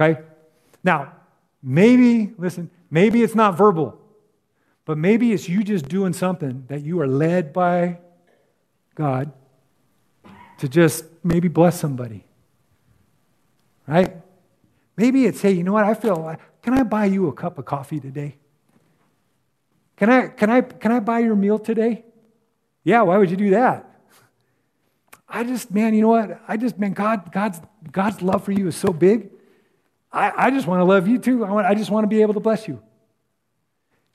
Okay? 0.00 0.20
Now, 0.82 1.12
maybe, 1.62 2.32
listen, 2.38 2.70
maybe 2.90 3.22
it's 3.22 3.34
not 3.34 3.56
verbal. 3.56 3.98
But 4.84 4.98
maybe 4.98 5.32
it's 5.32 5.48
you 5.48 5.62
just 5.62 5.88
doing 5.88 6.12
something 6.12 6.64
that 6.68 6.82
you 6.82 7.00
are 7.00 7.06
led 7.06 7.52
by 7.52 7.98
God 8.94 9.32
to 10.58 10.68
just 10.68 11.04
maybe 11.22 11.48
bless 11.48 11.78
somebody. 11.78 12.24
Right? 13.86 14.16
Maybe 14.96 15.26
it's, 15.26 15.40
hey, 15.40 15.52
you 15.52 15.62
know 15.62 15.72
what? 15.72 15.84
I 15.84 15.94
feel, 15.94 16.16
like, 16.16 16.40
can 16.62 16.74
I 16.74 16.82
buy 16.82 17.06
you 17.06 17.28
a 17.28 17.32
cup 17.32 17.58
of 17.58 17.64
coffee 17.64 18.00
today? 18.00 18.36
Can 19.96 20.10
I, 20.10 20.28
can 20.28 20.50
I, 20.50 20.60
can 20.62 20.92
I 20.92 21.00
buy 21.00 21.18
your 21.20 21.36
meal 21.36 21.58
today? 21.58 22.04
Yeah, 22.84 23.02
why 23.02 23.18
would 23.18 23.30
you 23.30 23.36
do 23.36 23.50
that? 23.50 23.89
I 25.30 25.44
just, 25.44 25.70
man, 25.70 25.94
you 25.94 26.02
know 26.02 26.08
what? 26.08 26.40
I 26.48 26.56
just, 26.56 26.78
man, 26.78 26.92
God, 26.92 27.30
God's, 27.32 27.60
God's 27.90 28.20
love 28.20 28.44
for 28.44 28.52
you 28.52 28.66
is 28.66 28.76
so 28.76 28.92
big. 28.92 29.30
I, 30.12 30.32
I 30.46 30.50
just 30.50 30.66
want 30.66 30.80
to 30.80 30.84
love 30.84 31.06
you 31.06 31.18
too. 31.18 31.44
I, 31.44 31.50
want, 31.50 31.66
I 31.66 31.74
just 31.74 31.90
want 31.90 32.04
to 32.04 32.08
be 32.08 32.20
able 32.20 32.34
to 32.34 32.40
bless 32.40 32.66
you. 32.66 32.82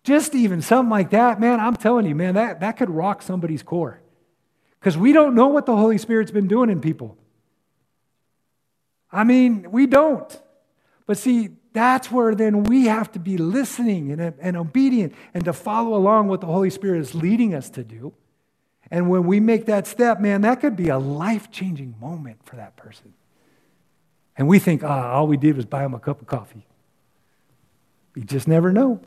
Just 0.04 0.36
even 0.36 0.62
something 0.62 0.90
like 0.90 1.12
that, 1.12 1.40
man, 1.40 1.60
I'm 1.60 1.76
telling 1.76 2.06
you, 2.06 2.14
man, 2.14 2.36
that, 2.36 2.60
that 2.60 2.78
could 2.78 2.90
rock 2.90 3.22
somebody's 3.22 3.64
core. 3.64 4.02
Because 4.80 4.98
we 4.98 5.14
don't 5.14 5.34
know 5.34 5.48
what 5.48 5.66
the 5.66 5.76
Holy 5.76 5.98
Spirit's 5.98 6.32
been 6.32 6.48
doing 6.48 6.70
in 6.70 6.82
people. 6.82 7.18
I 9.12 9.24
mean, 9.24 9.72
we 9.72 9.88
don't. 9.88 10.40
But 11.08 11.18
see, 11.18 11.50
that's 11.74 12.12
where 12.12 12.36
then 12.36 12.64
we 12.64 12.86
have 12.86 13.12
to 13.14 13.20
be 13.20 13.38
listening 13.38 14.12
and, 14.12 14.34
and 14.40 14.58
obedient 14.58 15.16
and 15.34 15.46
to 15.46 15.54
follow 15.54 15.96
along 15.96 16.28
what 16.28 16.42
the 16.42 16.48
Holy 16.48 16.70
Spirit 16.70 17.00
is 17.00 17.16
leading 17.16 17.56
us 17.56 17.70
to 17.72 17.84
do. 17.84 18.14
And 18.92 19.10
when 19.10 19.26
we 19.26 19.40
make 19.40 19.66
that 19.66 19.88
step, 19.88 20.20
man, 20.20 20.42
that 20.42 20.62
could 20.62 20.76
be 20.76 20.90
a 20.90 20.98
life 20.98 21.52
changing 21.52 21.96
moment 22.00 22.46
for 22.46 22.56
that 22.56 22.76
person. 22.76 23.14
And 24.38 24.48
we 24.48 24.60
think, 24.60 24.84
ah, 24.84 24.88
oh, 24.88 25.16
all 25.16 25.28
we 25.28 25.38
did 25.38 25.56
was 25.56 25.66
buy 25.66 25.82
them 25.82 25.94
a 25.94 26.00
cup 26.00 26.22
of 26.22 26.28
coffee. 26.28 26.66
You 28.16 28.24
just 28.24 28.48
never 28.48 28.72
know. 28.72 29.02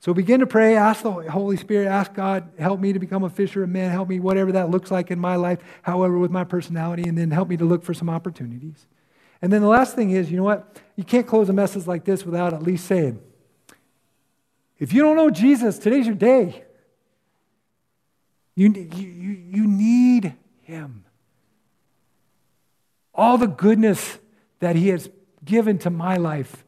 So 0.00 0.12
begin 0.12 0.40
to 0.40 0.46
pray, 0.46 0.76
ask 0.76 1.02
the 1.02 1.10
Holy 1.10 1.56
Spirit, 1.56 1.88
ask 1.88 2.12
God, 2.12 2.50
help 2.58 2.78
me 2.78 2.92
to 2.92 2.98
become 2.98 3.24
a 3.24 3.30
fisher 3.30 3.62
of 3.62 3.70
men, 3.70 3.90
help 3.90 4.08
me, 4.08 4.20
whatever 4.20 4.52
that 4.52 4.68
looks 4.68 4.90
like 4.90 5.10
in 5.10 5.18
my 5.18 5.36
life, 5.36 5.60
however, 5.82 6.18
with 6.18 6.30
my 6.30 6.44
personality, 6.44 7.04
and 7.04 7.16
then 7.16 7.30
help 7.30 7.48
me 7.48 7.56
to 7.56 7.64
look 7.64 7.82
for 7.82 7.94
some 7.94 8.10
opportunities. 8.10 8.86
And 9.40 9.52
then 9.52 9.62
the 9.62 9.68
last 9.68 9.94
thing 9.94 10.10
is, 10.10 10.30
you 10.30 10.36
know 10.36 10.42
what? 10.42 10.78
You 10.96 11.04
can't 11.04 11.26
close 11.26 11.48
a 11.48 11.54
message 11.54 11.86
like 11.86 12.04
this 12.04 12.24
without 12.24 12.52
at 12.52 12.62
least 12.62 12.86
saying, 12.86 13.20
if 14.78 14.92
you 14.92 15.00
don't 15.00 15.16
know 15.16 15.30
Jesus, 15.30 15.78
today's 15.78 16.06
your 16.06 16.16
day. 16.16 16.63
You, 18.56 18.72
you, 18.72 19.08
you 19.50 19.66
need 19.66 20.34
him. 20.62 21.04
All 23.14 23.38
the 23.38 23.46
goodness 23.46 24.18
that 24.60 24.76
he 24.76 24.88
has 24.88 25.08
given 25.44 25.78
to 25.78 25.90
my 25.90 26.16
life, 26.16 26.64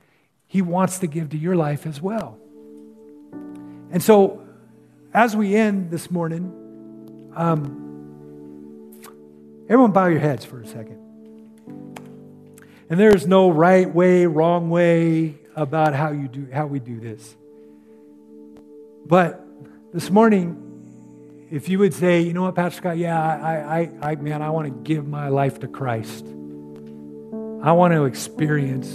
he 0.47 0.62
wants 0.62 0.99
to 1.01 1.07
give 1.07 1.30
to 1.30 1.39
your 1.39 1.57
life 1.57 1.87
as 1.87 2.01
well. 2.01 2.39
And 3.91 4.03
so, 4.03 4.43
as 5.14 5.37
we 5.37 5.55
end 5.55 5.91
this 5.91 6.11
morning, 6.11 7.32
um, 7.34 9.03
everyone 9.68 9.93
bow 9.93 10.07
your 10.07 10.20
heads 10.20 10.45
for 10.45 10.61
a 10.61 10.66
second. 10.66 11.03
And 12.89 13.01
there 13.01 13.14
is 13.14 13.26
no 13.26 13.51
right 13.51 13.93
way, 13.93 14.26
wrong 14.26 14.70
way 14.70 15.39
about 15.57 15.95
how 15.95 16.11
you 16.11 16.28
do 16.28 16.49
how 16.53 16.66
we 16.66 16.78
do 16.78 17.01
this. 17.01 17.34
But 19.07 19.45
this 19.93 20.11
morning, 20.11 20.66
if 21.51 21.68
you 21.68 21.78
would 21.78 21.94
say, 21.94 22.20
you 22.20 22.32
know 22.32 22.42
what, 22.42 22.55
Pastor 22.55 22.78
Scott, 22.78 22.99
yeah, 22.99 23.18
I, 23.20 23.80
I, 23.80 24.11
I 24.11 24.14
man, 24.16 24.42
I 24.42 24.51
want 24.51 24.66
to 24.66 24.82
give 24.82 25.07
my 25.07 25.28
life 25.28 25.61
to 25.61 25.68
Christ. 25.68 26.26
I 27.62 27.72
want 27.72 27.94
to 27.94 28.05
experience 28.05 28.88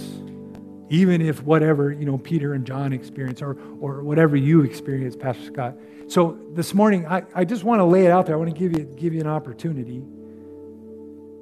even 0.90 1.22
if 1.22 1.42
whatever, 1.42 1.90
you 1.90 2.04
know, 2.04 2.18
Peter 2.18 2.52
and 2.52 2.66
John 2.66 2.92
experienced 2.92 3.40
or, 3.40 3.56
or 3.80 4.02
whatever 4.02 4.36
you 4.36 4.60
experienced, 4.60 5.18
Pastor 5.18 5.44
Scott. 5.44 5.74
So 6.06 6.38
this 6.52 6.74
morning, 6.74 7.06
I, 7.06 7.22
I 7.34 7.46
just 7.46 7.64
want 7.64 7.78
to 7.80 7.84
lay 7.84 8.04
it 8.04 8.10
out 8.10 8.26
there. 8.26 8.34
I 8.34 8.38
want 8.38 8.54
to 8.54 8.58
give 8.58 8.76
you, 8.76 8.84
give 8.84 9.14
you 9.14 9.20
an 9.22 9.26
opportunity. 9.26 10.04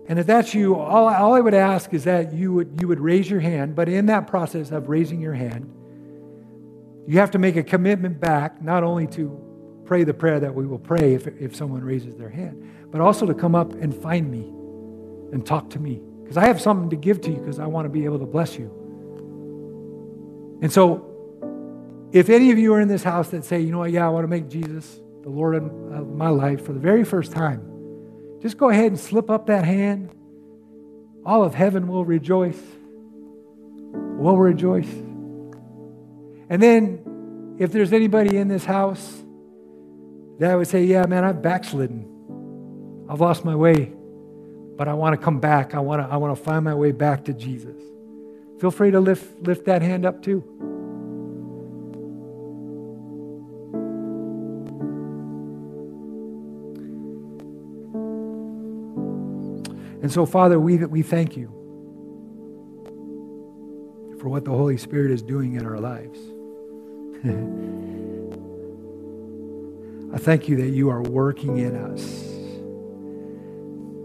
And 0.06 0.20
if 0.20 0.26
that's 0.26 0.54
you, 0.54 0.76
all, 0.76 1.08
all 1.08 1.34
I 1.34 1.40
would 1.40 1.54
ask 1.54 1.92
is 1.92 2.04
that 2.04 2.32
you 2.32 2.52
would, 2.52 2.78
you 2.80 2.86
would 2.86 3.00
raise 3.00 3.28
your 3.28 3.40
hand, 3.40 3.74
but 3.74 3.88
in 3.88 4.06
that 4.06 4.28
process 4.28 4.70
of 4.70 4.88
raising 4.88 5.20
your 5.20 5.34
hand, 5.34 5.68
you 7.08 7.18
have 7.18 7.32
to 7.32 7.38
make 7.38 7.56
a 7.56 7.64
commitment 7.64 8.20
back, 8.20 8.62
not 8.62 8.84
only 8.84 9.08
to 9.08 9.49
pray 9.90 10.04
the 10.04 10.14
prayer 10.14 10.38
that 10.38 10.54
we 10.54 10.64
will 10.64 10.78
pray 10.78 11.14
if, 11.14 11.26
if 11.26 11.56
someone 11.56 11.82
raises 11.82 12.14
their 12.14 12.28
hand, 12.28 12.64
but 12.92 13.00
also 13.00 13.26
to 13.26 13.34
come 13.34 13.56
up 13.56 13.72
and 13.72 13.92
find 13.92 14.30
me 14.30 14.42
and 15.32 15.44
talk 15.44 15.68
to 15.68 15.80
me. 15.80 16.00
Because 16.22 16.36
I 16.36 16.46
have 16.46 16.60
something 16.60 16.90
to 16.90 16.96
give 16.96 17.20
to 17.22 17.30
you 17.32 17.38
because 17.38 17.58
I 17.58 17.66
want 17.66 17.86
to 17.86 17.88
be 17.88 18.04
able 18.04 18.20
to 18.20 18.24
bless 18.24 18.56
you. 18.56 18.70
And 20.62 20.72
so, 20.72 22.08
if 22.12 22.28
any 22.28 22.52
of 22.52 22.58
you 22.58 22.72
are 22.74 22.80
in 22.80 22.86
this 22.86 23.02
house 23.02 23.30
that 23.30 23.44
say, 23.44 23.58
you 23.58 23.72
know 23.72 23.78
what, 23.78 23.90
yeah, 23.90 24.06
I 24.06 24.10
want 24.10 24.22
to 24.22 24.28
make 24.28 24.48
Jesus 24.48 25.00
the 25.24 25.28
Lord 25.28 25.56
of 25.56 26.08
my 26.08 26.28
life 26.28 26.64
for 26.64 26.72
the 26.72 26.78
very 26.78 27.02
first 27.02 27.32
time, 27.32 27.60
just 28.40 28.56
go 28.56 28.68
ahead 28.68 28.92
and 28.92 29.00
slip 29.00 29.28
up 29.28 29.48
that 29.48 29.64
hand. 29.64 30.10
All 31.26 31.42
of 31.42 31.52
heaven 31.52 31.88
will 31.88 32.04
rejoice. 32.04 32.62
Will 33.92 34.38
rejoice. 34.38 34.92
And 36.48 36.62
then, 36.62 37.56
if 37.58 37.72
there's 37.72 37.92
anybody 37.92 38.36
in 38.36 38.46
this 38.46 38.64
house 38.64 39.19
that 40.40 40.54
would 40.54 40.68
say, 40.68 40.84
yeah, 40.84 41.04
man, 41.04 41.22
I've 41.22 41.42
backslidden. 41.42 43.06
I've 43.10 43.20
lost 43.20 43.44
my 43.44 43.54
way, 43.54 43.92
but 44.76 44.88
I 44.88 44.94
want 44.94 45.18
to 45.18 45.22
come 45.22 45.38
back. 45.38 45.74
I 45.74 45.80
want 45.80 46.00
to, 46.00 46.10
I 46.10 46.16
want 46.16 46.34
to 46.34 46.42
find 46.42 46.64
my 46.64 46.74
way 46.74 46.92
back 46.92 47.26
to 47.26 47.34
Jesus. 47.34 47.76
Feel 48.58 48.70
free 48.70 48.90
to 48.90 49.00
lift, 49.00 49.42
lift 49.42 49.66
that 49.66 49.82
hand 49.82 50.06
up 50.06 50.22
too. 50.22 50.42
And 60.02 60.10
so, 60.10 60.24
Father, 60.24 60.58
we, 60.58 60.78
we 60.78 61.02
thank 61.02 61.36
you 61.36 61.48
for 64.18 64.30
what 64.30 64.46
the 64.46 64.52
Holy 64.52 64.78
Spirit 64.78 65.10
is 65.10 65.20
doing 65.20 65.54
in 65.56 65.66
our 65.66 65.78
lives. 65.78 66.18
I 70.12 70.18
thank 70.18 70.48
you 70.48 70.56
that 70.56 70.70
you 70.70 70.90
are 70.90 71.02
working 71.02 71.58
in 71.58 71.76
us. 71.76 72.26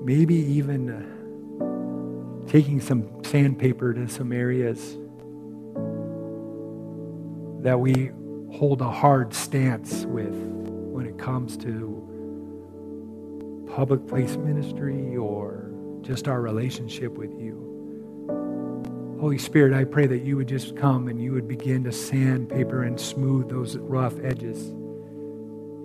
Maybe 0.05 0.35
even 0.35 0.91
uh, 0.91 2.47
taking 2.47 2.79
some 2.79 3.23
sandpaper 3.23 3.91
to 3.91 4.07
some 4.07 4.31
areas 4.31 4.97
that 7.63 7.79
we 7.79 8.11
hold 8.55 8.81
a 8.81 8.91
hard 8.91 9.33
stance 9.33 10.05
with 10.05 10.35
when 10.35 11.07
it 11.07 11.17
comes 11.17 11.57
to 11.57 12.03
public 13.73 14.05
place 14.05 14.37
ministry 14.37 15.17
or 15.17 15.71
just 16.01 16.27
our 16.27 16.39
relationship 16.39 17.13
with 17.13 17.31
you. 17.31 17.63
Holy 19.19 19.39
Spirit, 19.39 19.73
I 19.73 19.85
pray 19.85 20.05
that 20.05 20.19
you 20.19 20.37
would 20.37 20.47
just 20.47 20.77
come 20.77 21.07
and 21.07 21.19
you 21.19 21.31
would 21.31 21.47
begin 21.47 21.83
to 21.85 21.91
sandpaper 21.91 22.83
and 22.83 22.99
smooth 22.99 23.49
those 23.49 23.75
rough 23.77 24.13
edges 24.23 24.71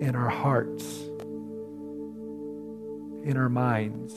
in 0.01 0.15
our 0.15 0.29
hearts, 0.29 0.83
in 3.23 3.37
our 3.37 3.49
minds, 3.49 4.15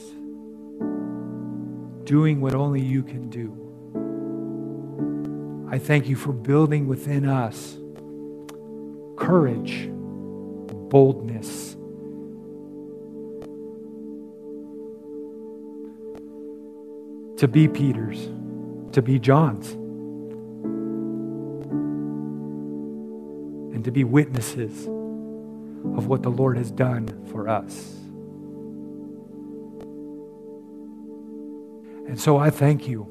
doing 2.05 2.41
what 2.41 2.55
only 2.55 2.81
you 2.81 3.03
can 3.03 3.29
do. 3.29 3.61
I 5.71 5.77
thank 5.77 6.07
you 6.07 6.15
for 6.15 6.33
building 6.33 6.87
within 6.87 7.27
us 7.27 7.77
courage, 9.15 9.87
boldness. 10.89 11.73
To 17.37 17.47
be 17.47 17.67
Peter's, 17.67 18.25
to 18.93 19.03
be 19.03 19.19
John's, 19.19 19.71
and 23.75 23.85
to 23.85 23.91
be 23.91 24.03
witnesses 24.03 24.87
of 25.97 26.07
what 26.07 26.21
the 26.23 26.29
Lord 26.29 26.57
has 26.57 26.71
done 26.71 27.25
for 27.31 27.47
us. 27.47 27.93
And 32.07 32.19
so 32.19 32.37
I 32.37 32.49
thank 32.49 32.87
you 32.87 33.03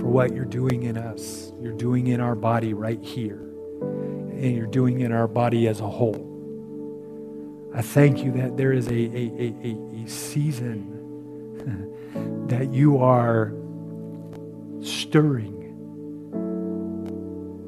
for 0.00 0.06
what 0.06 0.34
you're 0.34 0.44
doing 0.44 0.82
in 0.84 0.96
us. 0.98 1.52
You're 1.60 1.72
doing 1.72 2.08
in 2.08 2.20
our 2.20 2.34
body 2.34 2.74
right 2.74 3.02
here, 3.02 3.40
and 3.80 4.56
you're 4.56 4.66
doing 4.66 5.00
in 5.00 5.12
our 5.12 5.28
body 5.28 5.68
as 5.68 5.80
a 5.80 5.88
whole. 5.88 6.32
I 7.74 7.82
thank 7.82 8.24
you 8.24 8.32
that 8.32 8.56
there 8.56 8.72
is 8.72 8.88
a, 8.88 8.92
a, 8.92 9.54
a, 9.62 10.04
a 10.04 10.08
season 10.08 10.92
that 12.48 12.72
you 12.72 12.98
are 12.98 13.52
stirring 14.80 15.54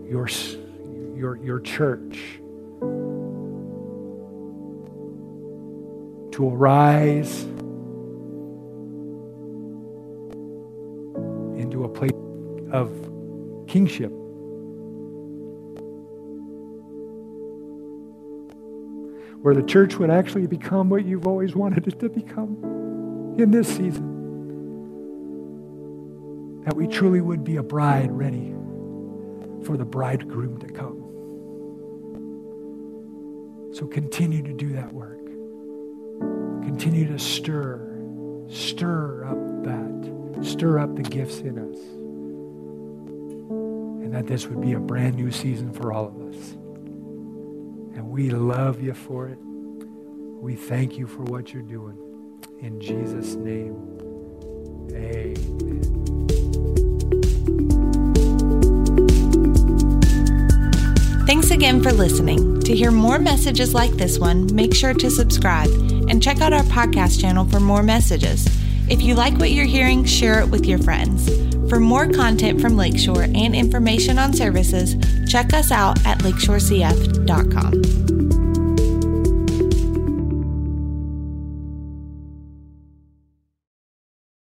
your, 0.09 0.29
your, 1.17 1.37
your 1.37 1.61
church 1.61 2.41
to 6.39 6.49
arise 6.49 7.43
into 11.61 11.83
a 11.83 11.89
place 11.89 12.13
of 12.71 12.93
kingship. 13.67 14.13
Where 19.43 19.53
the 19.53 19.65
church 19.65 19.97
would 19.97 20.11
actually 20.11 20.47
become 20.47 20.89
what 20.91 21.05
you've 21.05 21.27
always 21.27 21.57
wanted 21.57 21.89
it 21.89 21.99
to 21.99 22.09
become 22.09 23.35
in 23.37 23.51
this 23.51 23.67
season. 23.67 24.07
That 26.67 26.77
we 26.77 26.87
truly 26.87 27.21
would 27.21 27.43
be 27.43 27.57
a 27.57 27.65
bride 27.65 28.13
ready 28.13 28.55
for 29.65 29.77
the 29.77 29.85
bridegroom 29.85 30.59
to 30.59 30.69
come. 30.69 31.03
So 33.75 33.89
continue 33.89 34.45
to 34.45 34.53
do 34.53 34.75
that 34.75 34.93
work. 34.93 35.28
Continue 36.79 37.09
to 37.09 37.19
stir, 37.19 37.81
stir 38.49 39.25
up 39.25 39.65
that, 39.65 40.45
stir 40.45 40.79
up 40.79 40.95
the 40.95 41.03
gifts 41.03 41.41
in 41.41 41.59
us. 41.59 41.77
And 44.05 44.15
that 44.15 44.29
this 44.29 44.47
would 44.47 44.61
be 44.61 44.75
a 44.75 44.79
brand 44.79 45.17
new 45.17 45.33
season 45.33 45.73
for 45.73 45.93
all 45.93 46.07
of 46.07 46.15
us. 46.29 46.53
And 47.97 48.09
we 48.09 48.31
love 48.31 48.81
you 48.81 48.95
for 48.95 49.27
it. 49.27 49.41
We 49.41 50.55
thank 50.55 50.97
you 50.97 51.09
for 51.09 51.25
what 51.25 51.53
you're 51.53 51.65
doing. 51.65 51.99
In 52.61 52.81
Jesus' 52.81 53.35
name, 53.35 53.75
amen. 54.93 55.35
Thanks 61.27 61.51
again 61.51 61.83
for 61.83 61.91
listening. 61.91 62.61
To 62.61 62.77
hear 62.77 62.93
more 62.93 63.19
messages 63.19 63.75
like 63.75 63.91
this 63.95 64.21
one, 64.21 64.55
make 64.55 64.77
sure 64.77 64.95
to 64.95 65.11
subscribe 65.11 65.88
and 66.11 66.23
check 66.23 66.41
out 66.41 66.53
our 66.53 66.63
podcast 66.65 67.21
channel 67.21 67.45
for 67.45 67.61
more 67.61 67.83
messages. 67.83 68.47
If 68.89 69.03
you 69.03 69.15
like 69.15 69.39
what 69.39 69.51
you're 69.51 69.67
hearing, 69.67 70.05
share 70.05 70.41
it 70.41 70.49
with 70.49 70.67
your 70.67 70.79
friends. 70.79 71.29
For 71.69 71.79
more 71.79 72.09
content 72.09 72.61
from 72.61 72.77
Lakeshore 72.77 73.25
and 73.25 73.55
information 73.55 74.19
on 74.19 74.33
services, 74.33 74.97
check 75.31 75.53
us 75.53 75.71
out 75.71 76.05
at 76.07 76.19
lakeshorecf.com. 76.21 78.08